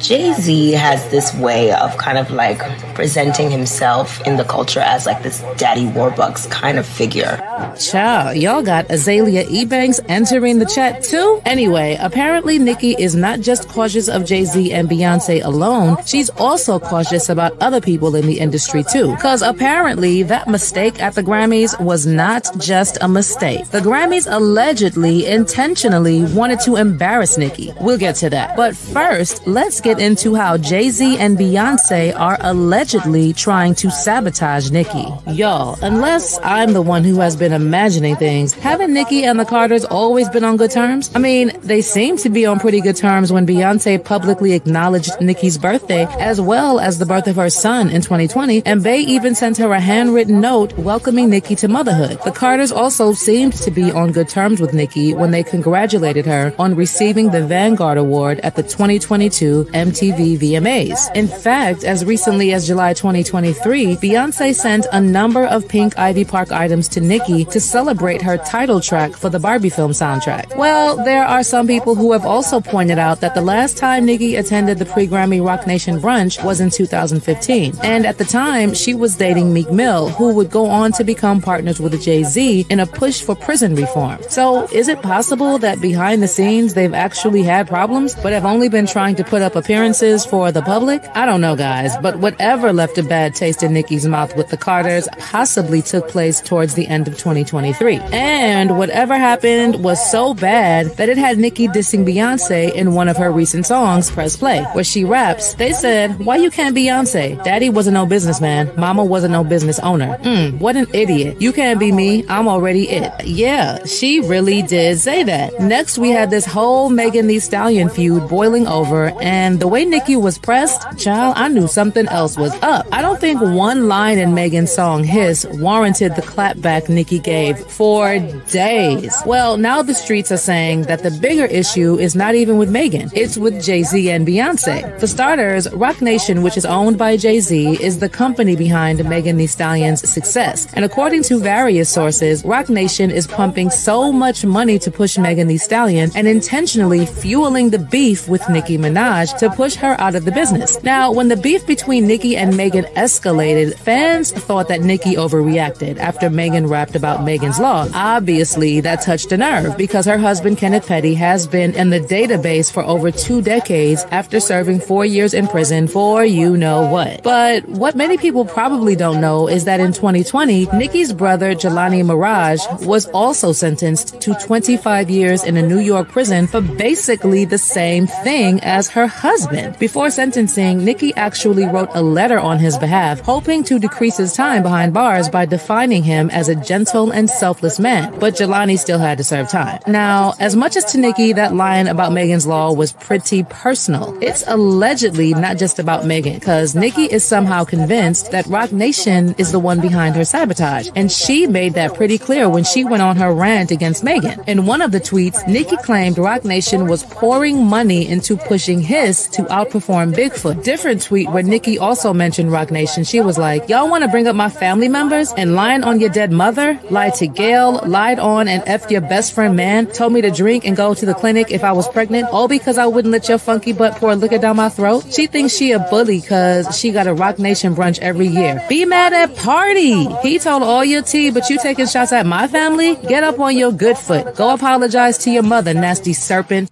Jay 0.00 0.32
Z 0.32 0.72
has 0.72 1.06
this 1.10 1.34
way 1.34 1.72
of 1.72 1.94
kind 1.98 2.16
of 2.16 2.30
like 2.30 2.58
presenting 2.94 3.50
himself 3.50 4.26
in 4.26 4.38
the 4.38 4.44
culture 4.44 4.80
as 4.80 5.04
like 5.04 5.22
this 5.22 5.44
Daddy 5.58 5.84
Warbucks 5.84 6.50
kind 6.50 6.78
of 6.78 6.86
figure. 6.86 7.36
Ciao, 7.78 8.30
y'all 8.30 8.62
got 8.62 8.88
Azealia 8.88 9.68
Banks 9.68 10.00
entering 10.08 10.58
the 10.58 10.64
chat 10.64 11.02
too? 11.04 11.42
Anyway, 11.44 11.98
apparently 12.00 12.58
Nicki 12.58 12.92
is 12.98 13.14
not 13.14 13.40
just 13.40 13.68
cautious 13.68 14.08
of 14.08 14.24
Jay 14.24 14.44
Z 14.46 14.72
and 14.72 14.88
Beyonce 14.88 15.44
alone, 15.44 15.98
she's 16.06 16.30
also 16.30 16.78
cautious 16.78 17.28
about 17.28 17.60
other 17.60 17.80
people 17.80 18.16
in 18.16 18.26
the 18.26 18.40
industry 18.40 18.82
too. 18.82 19.14
Cause 19.16 19.42
apparently 19.42 20.22
that 20.22 20.48
mistake 20.48 21.00
at 21.02 21.14
the 21.14 21.22
Grammys 21.22 21.78
was 21.78 22.06
not 22.06 22.48
just 22.58 22.96
a 23.02 23.08
mistake. 23.08 23.68
The 23.68 23.80
Grammys 23.80 24.26
allegedly, 24.30 25.26
intentionally 25.26 26.24
wanted 26.32 26.60
to 26.60 26.76
embarrass 26.76 27.36
Nicki. 27.36 27.74
We'll 27.82 27.98
get 27.98 28.14
to 28.16 28.30
that. 28.30 28.56
But 28.56 28.74
first, 28.74 29.46
let's 29.46 29.80
get 29.80 29.89
into 29.98 30.34
how 30.34 30.56
Jay 30.56 30.90
Z 30.90 31.18
and 31.18 31.36
Beyonce 31.36 32.18
are 32.18 32.36
allegedly 32.40 33.32
trying 33.32 33.74
to 33.76 33.90
sabotage 33.90 34.70
Nicki. 34.70 35.06
Y'all, 35.26 35.78
unless 35.82 36.38
I'm 36.42 36.72
the 36.72 36.82
one 36.82 37.02
who 37.04 37.18
has 37.20 37.36
been 37.36 37.52
imagining 37.52 38.16
things, 38.16 38.52
haven't 38.52 38.92
Nicki 38.92 39.24
and 39.24 39.40
the 39.40 39.44
Carters 39.44 39.84
always 39.84 40.28
been 40.28 40.44
on 40.44 40.56
good 40.56 40.70
terms? 40.70 41.10
I 41.14 41.18
mean, 41.18 41.52
they 41.62 41.80
seem 41.80 42.16
to 42.18 42.28
be 42.28 42.46
on 42.46 42.60
pretty 42.60 42.80
good 42.80 42.96
terms 42.96 43.32
when 43.32 43.46
Beyonce 43.46 44.04
publicly 44.04 44.52
acknowledged 44.52 45.20
Nicki's 45.20 45.58
birthday 45.58 46.06
as 46.18 46.40
well 46.40 46.78
as 46.78 46.98
the 46.98 47.06
birth 47.06 47.26
of 47.26 47.36
her 47.36 47.50
son 47.50 47.88
in 47.88 48.02
2020, 48.02 48.62
and 48.66 48.82
Bey 48.82 49.00
even 49.00 49.34
sent 49.34 49.56
her 49.56 49.72
a 49.72 49.80
handwritten 49.80 50.40
note 50.40 50.76
welcoming 50.78 51.30
Nicki 51.30 51.56
to 51.56 51.68
motherhood. 51.68 52.18
The 52.24 52.32
Carters 52.32 52.72
also 52.72 53.12
seemed 53.12 53.54
to 53.54 53.70
be 53.70 53.90
on 53.90 54.12
good 54.12 54.28
terms 54.28 54.60
with 54.60 54.74
Nicki 54.74 55.14
when 55.14 55.30
they 55.30 55.42
congratulated 55.42 56.26
her 56.26 56.54
on 56.58 56.74
receiving 56.74 57.30
the 57.30 57.46
Vanguard 57.46 57.98
Award 57.98 58.40
at 58.40 58.56
the 58.56 58.62
2022 58.62 59.70
MTV 59.86 60.38
VMAs. 60.38 61.14
In 61.14 61.26
fact, 61.26 61.84
as 61.84 62.04
recently 62.04 62.52
as 62.52 62.66
July 62.66 62.92
2023, 62.92 63.96
Beyonce 63.96 64.54
sent 64.54 64.86
a 64.92 65.00
number 65.00 65.44
of 65.46 65.66
pink 65.68 65.98
Ivy 65.98 66.24
Park 66.24 66.52
items 66.52 66.88
to 66.88 67.00
Nicki 67.00 67.44
to 67.46 67.60
celebrate 67.60 68.22
her 68.22 68.36
title 68.38 68.80
track 68.80 69.12
for 69.12 69.30
the 69.30 69.38
Barbie 69.38 69.70
film 69.70 69.92
soundtrack. 69.92 70.56
Well, 70.56 71.02
there 71.04 71.24
are 71.24 71.42
some 71.42 71.66
people 71.66 71.94
who 71.94 72.12
have 72.12 72.26
also 72.26 72.60
pointed 72.60 72.98
out 72.98 73.20
that 73.20 73.34
the 73.34 73.42
last 73.42 73.76
time 73.76 74.04
Nicki 74.04 74.36
attended 74.36 74.78
the 74.78 74.86
pre-Grammy 74.86 75.44
Roc 75.44 75.66
Nation 75.66 75.98
brunch 76.00 76.42
was 76.44 76.60
in 76.60 76.70
2015. 76.70 77.74
And 77.82 78.06
at 78.06 78.18
the 78.18 78.24
time, 78.24 78.74
she 78.74 78.94
was 78.94 79.16
dating 79.16 79.52
Meek 79.52 79.70
Mill, 79.70 80.08
who 80.10 80.34
would 80.34 80.50
go 80.50 80.66
on 80.66 80.92
to 80.92 81.04
become 81.04 81.40
partners 81.40 81.80
with 81.80 82.00
Jay-Z 82.00 82.66
in 82.68 82.80
a 82.80 82.86
push 82.86 83.22
for 83.22 83.34
prison 83.34 83.74
reform. 83.74 84.18
So 84.28 84.68
is 84.72 84.88
it 84.88 85.02
possible 85.02 85.58
that 85.58 85.80
behind 85.80 86.22
the 86.22 86.28
scenes 86.28 86.74
they've 86.74 86.94
actually 86.94 87.42
had 87.42 87.68
problems, 87.68 88.14
but 88.14 88.32
have 88.32 88.44
only 88.44 88.68
been 88.68 88.86
trying 88.86 89.16
to 89.16 89.24
put 89.24 89.42
up 89.42 89.56
appearances 89.70 90.26
for 90.26 90.50
the 90.50 90.62
public? 90.62 91.00
I 91.14 91.24
don't 91.26 91.40
know, 91.40 91.54
guys, 91.54 91.96
but 91.98 92.16
whatever 92.16 92.72
left 92.72 92.98
a 92.98 93.04
bad 93.04 93.36
taste 93.36 93.62
in 93.62 93.72
Nicki's 93.72 94.04
mouth 94.04 94.36
with 94.36 94.48
the 94.48 94.56
Carters 94.56 95.06
possibly 95.20 95.80
took 95.80 96.08
place 96.08 96.40
towards 96.40 96.74
the 96.74 96.88
end 96.88 97.06
of 97.06 97.16
2023. 97.16 97.98
And 98.10 98.76
whatever 98.76 99.16
happened 99.16 99.84
was 99.84 100.10
so 100.10 100.34
bad 100.34 100.86
that 100.96 101.08
it 101.08 101.16
had 101.16 101.38
Nikki 101.38 101.68
dissing 101.68 102.04
Beyonce 102.04 102.74
in 102.74 102.94
one 102.94 103.06
of 103.06 103.16
her 103.16 103.30
recent 103.30 103.64
songs, 103.64 104.10
Press 104.10 104.36
Play, 104.36 104.64
where 104.72 104.82
she 104.82 105.04
raps, 105.04 105.54
they 105.54 105.72
said, 105.72 106.18
why 106.18 106.34
you 106.34 106.50
can't 106.50 106.76
Beyonce? 106.76 107.40
Daddy 107.44 107.70
wasn't 107.70 107.94
no 107.94 108.06
businessman. 108.06 108.72
Mama 108.76 109.04
wasn't 109.04 109.30
no 109.30 109.44
business 109.44 109.78
owner. 109.78 110.18
Mm, 110.22 110.58
what 110.58 110.74
an 110.74 110.88
idiot. 110.92 111.40
You 111.40 111.52
can't 111.52 111.78
be 111.78 111.92
me. 111.92 112.24
I'm 112.28 112.48
already 112.48 112.88
it. 112.88 113.24
Yeah, 113.24 113.84
she 113.84 114.18
really 114.18 114.62
did 114.62 114.98
say 114.98 115.22
that. 115.22 115.60
Next, 115.60 115.96
we 115.96 116.10
had 116.10 116.28
this 116.28 116.44
whole 116.44 116.90
Megan 116.90 117.28
Thee 117.28 117.38
Stallion 117.38 117.88
feud 117.88 118.28
boiling 118.28 118.66
over, 118.66 119.12
and 119.22 119.59
the 119.60 119.68
way 119.68 119.84
Nicki 119.84 120.16
was 120.16 120.38
pressed, 120.38 120.98
child, 120.98 121.34
I 121.36 121.48
knew 121.48 121.68
something 121.68 122.08
else 122.08 122.38
was 122.38 122.54
up. 122.62 122.86
I 122.92 123.02
don't 123.02 123.20
think 123.20 123.42
one 123.42 123.88
line 123.88 124.16
in 124.16 124.32
Megan's 124.32 124.72
song 124.72 125.04
Hiss 125.04 125.46
warranted 125.50 126.16
the 126.16 126.22
clapback 126.22 126.88
Nicki 126.88 127.18
gave 127.18 127.58
for 127.58 128.18
days. 128.50 129.14
Well, 129.26 129.58
now 129.58 129.82
the 129.82 129.94
streets 129.94 130.32
are 130.32 130.38
saying 130.38 130.82
that 130.84 131.02
the 131.02 131.10
bigger 131.10 131.44
issue 131.44 131.98
is 131.98 132.16
not 132.16 132.34
even 132.34 132.56
with 132.56 132.70
Megan. 132.70 133.10
It's 133.14 133.36
with 133.36 133.62
Jay-Z 133.62 134.10
and 134.10 134.26
Beyonce. 134.26 134.98
For 134.98 135.06
starters, 135.06 135.70
Roc 135.74 136.00
Nation, 136.00 136.42
which 136.42 136.56
is 136.56 136.64
owned 136.64 136.96
by 136.96 137.18
Jay-Z, 137.18 137.82
is 137.82 137.98
the 137.98 138.08
company 138.08 138.56
behind 138.56 139.06
Megan 139.06 139.36
Thee 139.36 139.46
Stallion's 139.46 140.08
success. 140.08 140.66
And 140.72 140.86
according 140.86 141.22
to 141.24 141.38
various 141.38 141.90
sources, 141.90 142.42
Roc 142.46 142.70
Nation 142.70 143.10
is 143.10 143.26
pumping 143.26 143.68
so 143.68 144.10
much 144.10 144.42
money 144.42 144.78
to 144.78 144.90
push 144.90 145.18
Megan 145.18 145.48
Thee 145.48 145.58
Stallion 145.58 146.10
and 146.14 146.26
intentionally 146.26 147.04
fueling 147.04 147.68
the 147.68 147.78
beef 147.78 148.26
with 148.26 148.48
Nicki 148.48 148.78
Minaj 148.78 149.36
to 149.38 149.49
push 149.50 149.74
her 149.76 150.00
out 150.00 150.14
of 150.14 150.24
the 150.24 150.32
business. 150.32 150.82
Now, 150.82 151.12
when 151.12 151.28
the 151.28 151.36
beef 151.36 151.66
between 151.66 152.06
Nicki 152.06 152.36
and 152.36 152.56
Megan 152.56 152.84
escalated, 152.96 153.74
fans 153.74 154.32
thought 154.32 154.68
that 154.68 154.80
Nicki 154.80 155.14
overreacted 155.14 155.98
after 155.98 156.30
Megan 156.30 156.66
rapped 156.66 156.94
about 156.94 157.24
Megan's 157.24 157.58
law. 157.58 157.86
Obviously, 157.94 158.80
that 158.80 159.02
touched 159.02 159.32
a 159.32 159.36
nerve 159.36 159.76
because 159.76 160.06
her 160.06 160.18
husband 160.18 160.58
Kenneth 160.58 160.86
Petty 160.86 161.14
has 161.14 161.46
been 161.46 161.74
in 161.74 161.90
the 161.90 162.00
database 162.00 162.72
for 162.72 162.82
over 162.82 163.10
two 163.10 163.42
decades 163.42 164.04
after 164.10 164.40
serving 164.40 164.80
four 164.80 165.04
years 165.04 165.34
in 165.34 165.46
prison 165.46 165.88
for 165.88 166.24
you 166.24 166.56
know 166.56 166.88
what. 166.90 167.22
But 167.22 167.68
what 167.68 167.96
many 167.96 168.16
people 168.16 168.44
probably 168.44 168.96
don't 168.96 169.20
know 169.20 169.48
is 169.48 169.64
that 169.64 169.80
in 169.80 169.92
2020, 169.92 170.66
Nicki's 170.74 171.12
brother 171.12 171.54
Jelani 171.54 172.02
Maraj 172.04 172.86
was 172.86 173.06
also 173.06 173.52
sentenced 173.52 174.20
to 174.20 174.34
25 174.34 175.10
years 175.10 175.44
in 175.44 175.56
a 175.56 175.62
New 175.62 175.80
York 175.80 176.08
prison 176.08 176.46
for 176.46 176.60
basically 176.60 177.44
the 177.44 177.58
same 177.58 178.06
thing 178.06 178.60
as 178.60 178.88
her 178.88 179.06
husband. 179.06 179.39
Before 179.78 180.10
sentencing, 180.10 180.84
Nicki 180.84 181.14
actually 181.14 181.64
wrote 181.66 181.90
a 181.94 182.02
letter 182.02 182.38
on 182.38 182.58
his 182.58 182.78
behalf, 182.78 183.20
hoping 183.20 183.64
to 183.64 183.78
decrease 183.78 184.16
his 184.16 184.34
time 184.34 184.62
behind 184.62 184.92
bars 184.92 185.28
by 185.28 185.46
defining 185.46 186.02
him 186.02 186.30
as 186.30 186.48
a 186.48 186.54
gentle 186.54 187.10
and 187.10 187.28
selfless 187.28 187.78
man. 187.78 188.18
But 188.18 188.34
Jelani 188.34 188.78
still 188.78 188.98
had 188.98 189.18
to 189.18 189.24
serve 189.24 189.48
time. 189.48 189.80
Now, 189.86 190.34
as 190.40 190.56
much 190.56 190.76
as 190.76 190.84
to 190.92 190.98
Nicki, 190.98 191.32
that 191.34 191.54
line 191.54 191.86
about 191.86 192.12
Megan's 192.12 192.46
Law 192.46 192.72
was 192.72 192.92
pretty 192.92 193.44
personal. 193.44 194.16
It's 194.20 194.44
allegedly 194.46 195.34
not 195.34 195.58
just 195.58 195.78
about 195.78 196.06
Megan, 196.06 196.34
because 196.34 196.74
Nicki 196.74 197.04
is 197.04 197.24
somehow 197.24 197.64
convinced 197.64 198.30
that 198.32 198.46
Roc 198.46 198.72
Nation 198.72 199.34
is 199.38 199.52
the 199.52 199.58
one 199.58 199.80
behind 199.80 200.16
her 200.16 200.24
sabotage. 200.24 200.88
And 200.94 201.10
she 201.10 201.46
made 201.46 201.74
that 201.74 201.94
pretty 201.94 202.18
clear 202.18 202.48
when 202.48 202.64
she 202.64 202.84
went 202.84 203.02
on 203.02 203.16
her 203.16 203.32
rant 203.32 203.70
against 203.70 204.04
Megan. 204.04 204.42
In 204.46 204.66
one 204.66 204.82
of 204.82 204.92
the 204.92 205.00
tweets, 205.00 205.46
Nicki 205.46 205.76
claimed 205.78 206.18
Roc 206.18 206.44
Nation 206.44 206.86
was 206.86 207.04
pouring 207.04 207.64
money 207.64 208.08
into 208.08 208.36
pushing 208.36 208.80
his 208.80 209.19
to 209.28 209.42
outperform 209.44 210.14
Bigfoot. 210.14 210.64
Different 210.64 211.02
tweet 211.02 211.30
where 211.30 211.42
Nicki 211.42 211.78
also 211.78 212.12
mentioned 212.12 212.52
Roc 212.52 212.70
Nation. 212.70 213.04
She 213.04 213.20
was 213.20 213.38
like, 213.38 213.68
y'all 213.68 213.90
want 213.90 214.04
to 214.04 214.08
bring 214.08 214.26
up 214.26 214.36
my 214.36 214.48
family 214.48 214.88
members 214.88 215.32
and 215.36 215.54
lying 215.54 215.84
on 215.84 216.00
your 216.00 216.10
dead 216.10 216.32
mother? 216.32 216.78
Lied 216.90 217.14
to 217.14 217.26
Gail, 217.26 217.80
lied 217.86 218.18
on 218.18 218.48
and 218.48 218.62
effed 218.64 218.90
your 218.90 219.00
best 219.00 219.32
friend 219.32 219.56
man, 219.56 219.86
told 219.86 220.12
me 220.12 220.20
to 220.22 220.30
drink 220.30 220.66
and 220.66 220.76
go 220.76 220.94
to 220.94 221.06
the 221.06 221.14
clinic 221.14 221.50
if 221.50 221.64
I 221.64 221.72
was 221.72 221.88
pregnant, 221.88 222.28
all 222.28 222.48
because 222.48 222.78
I 222.78 222.86
wouldn't 222.86 223.12
let 223.12 223.28
your 223.28 223.38
funky 223.38 223.72
butt 223.72 223.96
pour 223.96 224.14
liquor 224.16 224.38
down 224.38 224.56
my 224.56 224.68
throat. 224.68 225.04
She 225.10 225.26
thinks 225.26 225.54
she 225.54 225.72
a 225.72 225.78
bully 225.78 226.20
cause 226.20 226.78
she 226.78 226.90
got 226.90 227.06
a 227.06 227.14
Roc 227.14 227.38
Nation 227.38 227.74
brunch 227.74 227.98
every 228.00 228.26
year. 228.26 228.64
Be 228.68 228.84
mad 228.84 229.12
at 229.12 229.30
Pardi. 229.36 230.20
He 230.22 230.38
told 230.38 230.62
all 230.62 230.84
your 230.84 231.02
tea, 231.02 231.30
but 231.30 231.50
you 231.50 231.58
taking 231.58 231.86
shots 231.86 232.12
at 232.12 232.26
my 232.26 232.48
family? 232.48 232.96
Get 232.96 233.24
up 233.24 233.38
on 233.38 233.56
your 233.56 233.72
good 233.72 233.98
foot. 233.98 234.34
Go 234.36 234.54
apologize 234.54 235.18
to 235.18 235.30
your 235.30 235.42
mother, 235.42 235.74
nasty 235.74 236.12
serpent. 236.12 236.70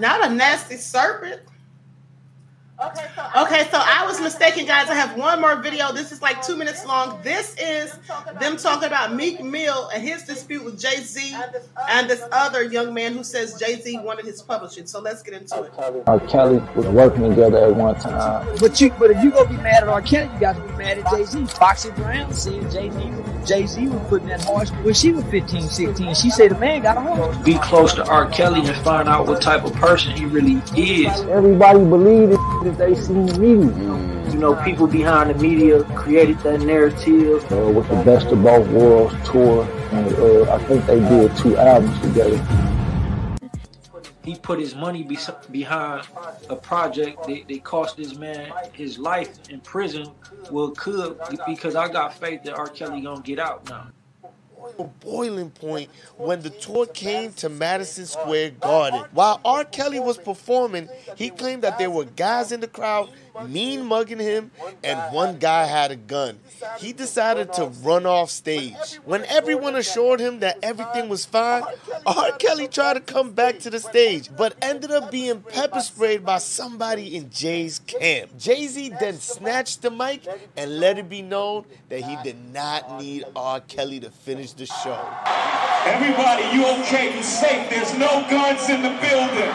Not 0.00 0.30
a 0.30 0.34
nasty 0.34 0.76
serpent. 0.76 1.40
Okay, 3.36 3.66
so 3.70 3.80
I 3.80 4.04
was 4.06 4.20
mistaken, 4.20 4.66
guys. 4.66 4.88
I 4.88 4.94
have 4.94 5.16
one 5.16 5.40
more 5.40 5.56
video. 5.56 5.92
This 5.92 6.12
is 6.12 6.20
like 6.22 6.44
two 6.44 6.56
minutes 6.56 6.84
long. 6.86 7.20
This 7.22 7.56
is 7.56 7.98
them 8.40 8.56
talking 8.56 8.86
about 8.86 9.14
Meek 9.14 9.42
Mill 9.42 9.88
and 9.88 10.02
his 10.02 10.24
dispute 10.24 10.64
with 10.64 10.80
Jay 10.80 10.96
Z 10.96 11.34
and 11.88 12.08
this 12.08 12.22
other 12.32 12.62
young 12.62 12.92
man 12.92 13.12
who 13.14 13.24
says 13.24 13.58
Jay 13.58 13.80
Z 13.80 13.98
wanted 14.00 14.24
his 14.24 14.42
publishing. 14.42 14.86
So 14.86 15.00
let's 15.00 15.22
get 15.22 15.34
into 15.34 15.62
it. 15.62 15.72
R. 16.06 16.20
Kelly 16.20 16.62
was 16.74 16.86
working 16.86 17.28
together 17.30 17.58
at 17.66 17.74
one 17.74 17.94
time. 17.96 18.46
But 18.60 18.80
you, 18.80 18.90
but 18.98 19.10
if 19.10 19.22
you 19.22 19.30
gonna 19.30 19.48
be 19.48 19.56
mad 19.56 19.82
at 19.82 19.88
R. 19.88 20.02
Kelly, 20.02 20.32
you 20.32 20.40
got 20.40 20.56
to 20.56 20.62
be 20.62 20.72
mad 20.78 20.98
at 20.98 21.10
Jay 21.10 21.24
Z. 21.24 21.46
Foxy 21.46 21.90
Brown 21.92 22.32
seeing 22.32 22.68
Jay 22.70 22.90
Z, 22.90 23.12
Jay 23.46 23.66
Z 23.66 23.88
was 23.88 24.08
putting 24.08 24.28
that 24.28 24.42
horse 24.42 24.70
when 24.70 24.94
she 24.94 25.12
was 25.12 25.24
15, 25.24 25.68
16. 25.68 26.14
She 26.14 26.30
said 26.30 26.50
the 26.50 26.58
man 26.58 26.82
got 26.82 26.96
a 26.96 27.00
horse. 27.00 27.36
Be 27.38 27.58
close 27.58 27.94
to 27.94 28.04
R. 28.06 28.28
Kelly 28.30 28.66
and 28.66 28.76
find 28.84 29.08
out 29.08 29.26
what 29.26 29.42
type 29.42 29.64
of 29.64 29.72
person 29.74 30.12
he 30.12 30.24
really 30.26 30.62
is. 30.76 31.20
Everybody 31.22 31.78
believed 31.78 32.32
it 32.32 32.73
if 32.74 32.78
they 32.78 32.94
seen 32.94 33.26
the 33.26 33.38
media. 33.38 34.32
You 34.32 34.38
know, 34.38 34.54
people 34.64 34.86
behind 34.86 35.30
the 35.30 35.34
media 35.34 35.84
created 35.94 36.38
that 36.40 36.60
narrative. 36.60 37.44
Uh, 37.52 37.70
with 37.70 37.88
the 37.88 38.02
Best 38.04 38.26
of 38.26 38.42
Both 38.42 38.68
Worlds 38.68 39.14
tour, 39.28 39.64
and 39.92 40.14
uh, 40.14 40.52
I 40.52 40.58
think 40.64 40.84
they 40.86 40.98
did 41.00 41.36
two 41.36 41.56
albums 41.56 42.00
together. 42.00 42.38
He 44.24 44.36
put 44.36 44.58
his 44.58 44.74
money 44.74 45.02
be- 45.02 45.18
behind 45.50 46.06
a 46.48 46.56
project 46.56 47.26
that, 47.26 47.46
that 47.46 47.62
cost 47.62 47.98
this 47.98 48.16
man 48.16 48.50
his 48.72 48.98
life 48.98 49.38
in 49.50 49.60
prison. 49.60 50.10
Well, 50.50 50.70
could 50.70 51.18
because 51.46 51.76
I 51.76 51.88
got 51.88 52.14
faith 52.14 52.42
that 52.44 52.54
R. 52.54 52.68
Kelly 52.68 53.02
gonna 53.02 53.20
get 53.20 53.38
out 53.38 53.68
now 53.68 53.88
boiling 55.00 55.50
point 55.50 55.90
when 56.16 56.42
the 56.42 56.50
tour 56.50 56.86
came 56.86 57.32
to 57.34 57.48
Madison 57.48 58.06
Square 58.06 58.50
Garden. 58.52 59.04
While 59.12 59.40
R. 59.44 59.64
Kelly 59.64 60.00
was 60.00 60.18
performing, 60.18 60.88
he 61.16 61.30
claimed 61.30 61.62
that 61.62 61.78
there 61.78 61.90
were 61.90 62.04
guys 62.04 62.52
in 62.52 62.60
the 62.60 62.68
crowd 62.68 63.10
mean 63.46 63.84
mugging 63.84 64.18
him, 64.18 64.50
and 64.82 65.12
one 65.12 65.38
guy 65.38 65.64
had 65.66 65.90
a 65.90 65.96
gun. 65.96 66.38
He 66.78 66.92
decided 66.92 67.52
to 67.54 67.66
run 67.82 68.06
off 68.06 68.30
stage. 68.30 68.74
When 69.04 69.24
everyone 69.24 69.76
assured 69.76 70.20
him 70.20 70.40
that 70.40 70.58
everything 70.62 71.08
was 71.08 71.24
fine, 71.24 71.64
R. 72.06 72.32
Kelly 72.32 72.68
tried 72.68 72.94
to 72.94 73.00
come 73.00 73.32
back 73.32 73.58
to 73.60 73.70
the 73.70 73.80
stage, 73.80 74.30
but 74.36 74.54
ended 74.62 74.90
up 74.90 75.10
being 75.10 75.40
pepper 75.40 75.80
sprayed 75.80 76.24
by 76.24 76.38
somebody 76.38 77.16
in 77.16 77.30
Jay's 77.30 77.80
camp. 77.80 78.38
Jay 78.38 78.66
Z 78.66 78.92
then 79.00 79.18
snatched 79.18 79.82
the 79.82 79.90
mic 79.90 80.22
and 80.56 80.78
let 80.80 80.98
it 80.98 81.08
be 81.08 81.22
known 81.22 81.64
that 81.88 82.02
he 82.02 82.16
did 82.22 82.36
not 82.52 83.00
need 83.00 83.24
R. 83.34 83.60
Kelly 83.60 84.00
to 84.00 84.10
finish 84.10 84.52
the 84.52 84.66
show. 84.66 84.98
Everybody, 85.86 86.44
you 86.56 86.66
okay? 86.80 87.14
You 87.16 87.22
safe? 87.22 87.68
There's 87.68 87.92
no 87.98 88.26
guns 88.30 88.68
in 88.70 88.80
the 88.82 88.88
building. 89.00 89.52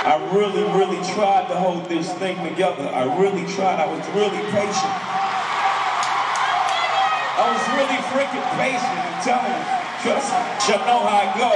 I 0.00 0.16
really, 0.32 0.62
really 0.78 0.96
tried 1.12 1.48
to 1.48 1.56
hold 1.56 1.84
this 1.88 2.12
thing 2.14 2.36
together. 2.48 2.77
I 2.78 3.18
really 3.18 3.42
tried. 3.52 3.80
I 3.80 3.86
was 3.86 4.06
really 4.14 4.38
patient. 4.54 4.94
I 7.38 7.44
was 7.50 7.62
really 7.74 7.98
freaking 8.14 8.46
patient. 8.54 8.98
I'm 9.02 9.18
telling 9.22 9.50
you. 9.50 9.64
Trust 10.02 10.30
me. 10.30 10.38
You 10.70 10.78
know 10.86 11.02
how 11.02 11.18
I 11.18 11.34
go. 11.38 11.52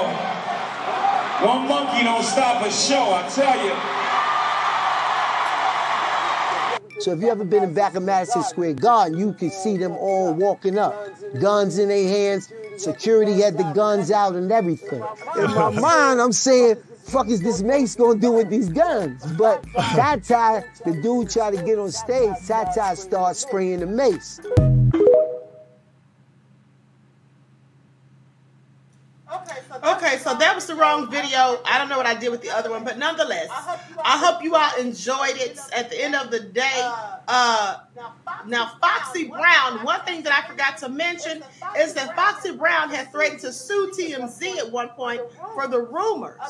One 1.47 1.69
monkey 1.69 2.03
don't 2.05 2.23
stop 2.24 2.65
a 2.65 2.70
show, 2.70 3.15
I 3.15 3.28
tell 3.28 3.57
you. 3.65 3.74
So 7.01 7.12
if 7.12 7.20
you 7.20 7.28
ever 7.31 7.44
been 7.44 7.65
in 7.65 7.74
back 7.74 7.97
of 7.97 8.03
Madison 8.05 8.44
Square 8.44 8.74
Garden, 8.74 9.19
you 9.19 9.32
can 9.32 9.51
see 9.51 9.77
them 9.77 9.93
all 9.93 10.32
walking 10.32 10.78
up, 10.78 10.94
guns 11.40 11.78
in 11.78 11.89
their 11.89 12.09
hands. 12.09 12.53
Security 12.77 13.40
had 13.40 13.59
the 13.59 13.65
guns 13.74 14.12
out 14.12 14.35
and 14.36 14.53
everything. 14.53 15.03
In 15.36 15.53
my 15.53 15.70
mind, 15.70 16.20
I'm 16.20 16.32
saying, 16.32 16.77
fuck 17.05 17.29
is 17.29 17.41
this 17.41 17.62
Mace 17.62 17.95
gonna 17.95 18.19
do 18.19 18.33
with 18.33 18.49
these 18.49 18.69
guns? 18.69 19.24
But 19.33 19.65
Tata, 19.74 20.65
the 20.85 21.01
dude 21.03 21.31
tried 21.31 21.57
to 21.57 21.62
get 21.62 21.79
on 21.79 21.91
stage, 21.91 22.35
Tata 22.47 22.97
started 22.97 23.39
spraying 23.39 23.81
the 23.81 23.87
Mace. 23.87 24.41
Okay, 29.85 30.19
so 30.19 30.35
that 30.37 30.55
was 30.55 30.61
the 30.73 30.81
wrong 30.81 31.11
video. 31.11 31.61
I 31.65 31.78
don't 31.78 31.89
know 31.89 31.97
what 31.97 32.07
I 32.07 32.15
did 32.15 32.31
with 32.31 32.43
the 32.43 32.51
other 32.51 32.70
one, 32.70 32.85
but 32.85 32.99
nonetheless, 32.99 33.49
I 33.51 34.19
hope 34.19 34.43
you 34.43 34.55
all 34.55 34.77
enjoyed 34.78 35.36
it. 35.36 35.59
At 35.74 35.90
the 35.90 36.03
end 36.03 36.15
of 36.15 36.31
the 36.31 36.40
day, 36.40 36.90
uh, 37.28 37.78
now 38.47 38.73
Foxy 38.81 39.28
Brown. 39.28 39.85
One 39.85 40.01
thing 40.03 40.23
that 40.23 40.32
I 40.32 40.49
forgot 40.49 40.78
to 40.78 40.89
mention 40.89 41.43
is 41.78 41.94
that 41.94 42.16
Foxy 42.16 42.53
Brown 42.53 42.90
had 42.90 43.11
threatened 43.12 43.40
to 43.40 43.53
sue 43.53 43.93
TMZ 43.99 44.59
at 44.59 44.70
one 44.70 44.89
point 44.90 45.20
for 45.55 45.69
the 45.69 45.81
rumors 45.81 46.40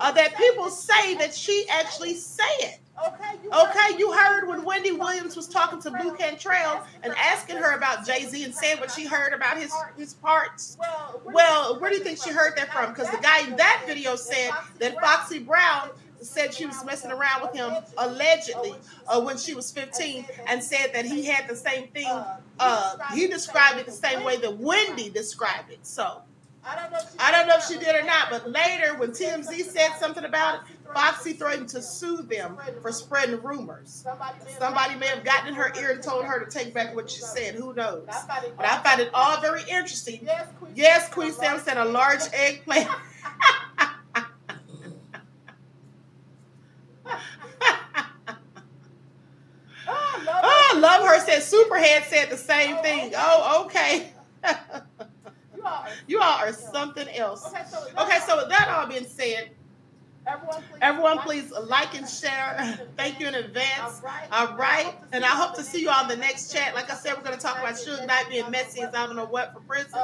uh, 0.00 0.12
that 0.12 0.36
people 0.36 0.70
say 0.70 1.14
that 1.16 1.34
she 1.34 1.66
actually 1.70 2.14
said. 2.14 2.78
Okay, 3.00 3.98
you 3.98 4.12
heard 4.12 4.48
when 4.48 4.64
Wendy 4.64 4.92
Williams 4.92 5.36
was 5.36 5.48
talking 5.48 5.80
to 5.82 5.90
Blu 5.90 6.14
Cantrell 6.16 6.84
and 7.02 7.14
asking 7.16 7.56
her 7.56 7.76
about 7.76 8.06
Jay 8.06 8.24
Z 8.24 8.44
and 8.44 8.54
saying 8.54 8.78
what 8.78 8.90
she 8.90 9.06
heard 9.06 9.32
about 9.32 9.56
his 9.58 9.72
his 9.96 10.14
parts. 10.14 10.76
Well, 11.24 11.78
where 11.80 11.90
do 11.90 11.96
you 11.96 12.04
think 12.04 12.22
she 12.22 12.30
heard 12.30 12.56
that 12.56 12.72
from? 12.72 12.92
Because 12.92 13.10
the 13.10 13.18
guy 13.18 13.46
in 13.46 13.56
that 13.56 13.84
video 13.86 14.16
said 14.16 14.50
that 14.80 15.00
Foxy 15.00 15.38
Brown 15.38 15.90
said 16.20 16.52
she 16.52 16.66
was 16.66 16.84
messing 16.84 17.10
around 17.12 17.42
with 17.42 17.54
him 17.54 17.72
allegedly 17.96 18.74
uh, 19.06 19.20
when 19.20 19.36
she 19.36 19.54
was 19.54 19.70
15 19.70 20.26
and 20.48 20.62
said 20.62 20.90
that 20.92 21.04
he 21.04 21.24
had 21.24 21.48
the 21.48 21.56
same 21.56 21.88
thing. 21.88 22.08
Uh, 22.58 22.96
he 23.14 23.28
described 23.28 23.78
it 23.78 23.86
the 23.86 23.92
same 23.92 24.24
way 24.24 24.36
that 24.36 24.58
Wendy 24.58 25.10
described 25.10 25.70
it. 25.70 25.78
So 25.82 26.22
I 27.18 27.32
don't 27.32 27.46
know 27.48 27.56
if 27.56 27.64
she 27.66 27.78
did 27.78 27.96
or 27.96 28.04
not, 28.04 28.30
but 28.30 28.50
later 28.50 28.96
when 28.98 29.10
TMZ 29.10 29.64
said 29.64 29.90
something 29.98 30.24
about 30.24 30.56
it, 30.56 30.60
Foxy 30.94 31.32
threatened 31.32 31.68
to 31.70 31.82
sue 31.82 32.22
them 32.22 32.58
for 32.82 32.92
spreading 32.92 33.42
rumors. 33.42 34.04
Somebody 34.58 34.96
may 34.96 35.06
have 35.06 35.24
gotten 35.24 35.48
in 35.48 35.54
her 35.54 35.72
ear 35.80 35.92
and 35.92 36.02
told 36.02 36.24
her 36.24 36.44
to 36.44 36.50
take 36.50 36.74
back 36.74 36.94
what 36.94 37.10
she 37.10 37.20
said. 37.20 37.54
Who 37.54 37.74
knows? 37.74 38.06
But 38.06 38.64
I 38.66 38.82
find 38.82 39.00
it 39.00 39.10
all 39.14 39.40
very 39.40 39.62
interesting. 39.62 40.26
Yes, 40.74 41.08
Queen 41.10 41.32
Sam 41.32 41.58
said 41.60 41.76
a 41.76 41.84
large 41.84 42.22
eggplant. 42.32 42.88
Oh, 50.30 50.70
I 50.74 50.78
love 50.78 51.02
her. 51.08 51.18
Said 51.20 51.40
Superhead 51.40 52.04
said 52.04 52.30
the 52.30 52.36
same 52.36 52.76
thing. 52.78 53.12
Oh, 53.16 53.64
okay. 53.64 54.12
you 56.06 56.20
all 56.20 56.38
are 56.38 56.52
something 56.52 57.08
else. 57.10 57.46
Okay, 57.46 58.18
so 58.26 58.36
with 58.36 58.48
that 58.48 58.68
all 58.68 58.86
being 58.86 59.04
said, 59.04 59.50
Everyone, 60.80 61.18
please 61.18 61.52
like 61.68 61.96
and 61.96 62.08
share. 62.08 62.78
Thank 62.96 63.18
you 63.18 63.28
in 63.28 63.34
advance. 63.34 64.02
All 64.30 64.54
right. 64.56 64.94
And 65.12 65.24
I 65.24 65.28
hope 65.28 65.56
to 65.56 65.62
see 65.62 65.80
you 65.80 65.90
on 65.90 66.06
the 66.08 66.16
next 66.16 66.52
chat. 66.52 66.74
Like 66.74 66.90
I 66.90 66.94
said, 66.94 67.16
we're 67.16 67.22
going 67.22 67.36
to 67.36 67.40
talk 67.40 67.58
about 67.58 67.74
Suge 67.74 68.06
Knight 68.06 68.26
being 68.28 68.50
messy 68.50 68.82
as 68.82 68.94
I 68.94 69.06
don't 69.06 69.16
know 69.16 69.24
what 69.26 69.54
for 69.54 69.60
prison. 69.60 69.98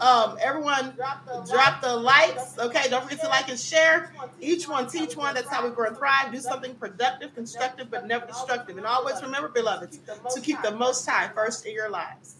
Um, 0.00 0.36
everyone, 0.40 0.94
drop 0.96 1.80
the 1.80 1.96
likes. 1.96 2.58
Okay. 2.58 2.88
Don't 2.90 3.02
forget 3.04 3.20
to 3.20 3.28
like 3.28 3.48
and 3.48 3.58
share. 3.58 4.12
Each 4.40 4.68
one, 4.68 4.86
teach 4.88 5.16
one. 5.16 5.34
That's 5.34 5.48
how 5.48 5.66
we 5.66 5.74
grow 5.74 5.88
and 5.88 5.96
thrive. 5.96 6.32
Do 6.32 6.40
something 6.40 6.74
productive, 6.74 7.34
constructive, 7.34 7.90
but 7.90 8.06
never 8.06 8.26
destructive. 8.26 8.76
And 8.76 8.86
always 8.86 9.22
remember, 9.22 9.48
beloveds, 9.48 9.98
to 10.34 10.40
keep 10.40 10.60
the 10.62 10.72
Most 10.72 11.06
High 11.06 11.28
first 11.28 11.64
in 11.66 11.72
your 11.74 11.90
lives. 11.90 12.39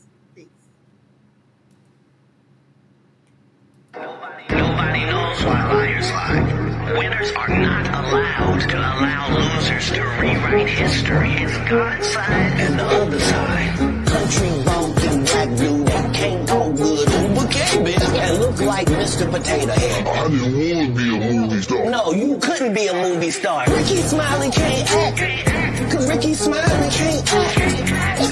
Nobody 3.92 5.04
knows 5.04 5.44
why 5.44 5.72
liars 5.72 6.10
lie. 6.12 6.94
Winners 6.96 7.32
are 7.32 7.48
not 7.48 7.86
allowed 7.88 8.60
to 8.70 8.76
allow 8.78 9.36
losers 9.36 9.90
to 9.90 10.02
rewrite 10.20 10.68
history. 10.68 11.32
It's 11.32 11.68
God's 11.68 12.06
side 12.06 12.60
and 12.60 12.78
the 12.78 12.84
other 12.84 13.18
side. 13.18 14.06
Country 14.06 14.64
bumpkin, 14.64 15.24
black 15.24 15.48
blue, 15.48 15.84
that 15.84 16.14
can't 16.14 16.48
go 16.48 16.72
good. 16.72 17.08
Who 17.08 17.46
became 17.46 17.86
it 17.88 18.02
and 18.02 18.38
look 18.38 18.60
like 18.60 18.86
Mr. 18.86 19.28
Potato 19.28 19.72
Head? 19.72 20.06
I 20.06 20.28
didn't 20.28 20.52
want 20.54 20.96
to 20.96 21.02
be 21.02 21.16
a 21.16 21.32
movie 21.32 21.62
star. 21.62 21.90
No, 21.90 22.12
you 22.12 22.38
couldn't 22.38 22.74
be 22.74 22.86
a 22.86 22.94
movie 22.94 23.30
star. 23.32 23.64
Rickey 23.66 23.96
Smiley 23.96 24.50
can't 24.50 24.90
act. 24.92 25.92
Cause 25.92 26.08
Rickey 26.08 26.34
Smiley 26.34 26.90
can't 26.90 27.34
act. 27.34 27.79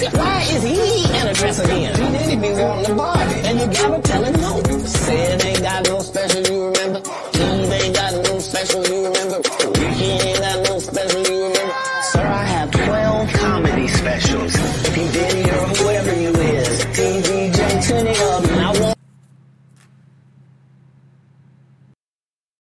Why 0.07 0.43
is 0.43 0.63
he 0.63 1.19
in 1.19 1.27
a 1.27 1.35
dress 1.35 1.59
again? 1.59 1.95
He 1.95 2.19
didn't 2.19 2.41
be 2.41 2.51
wanting 2.51 2.85
to 2.87 2.95
Barbie. 2.95 3.41
And 3.41 3.61
you 3.61 3.67
gotta 3.67 4.03
tell 4.03 4.25
him 4.25 4.41
no. 4.41 4.63
Saying 4.87 5.41
ain't 5.43 5.63
got 5.63 5.89
no 5.89 5.99
special, 6.01 6.43
you 6.43 6.78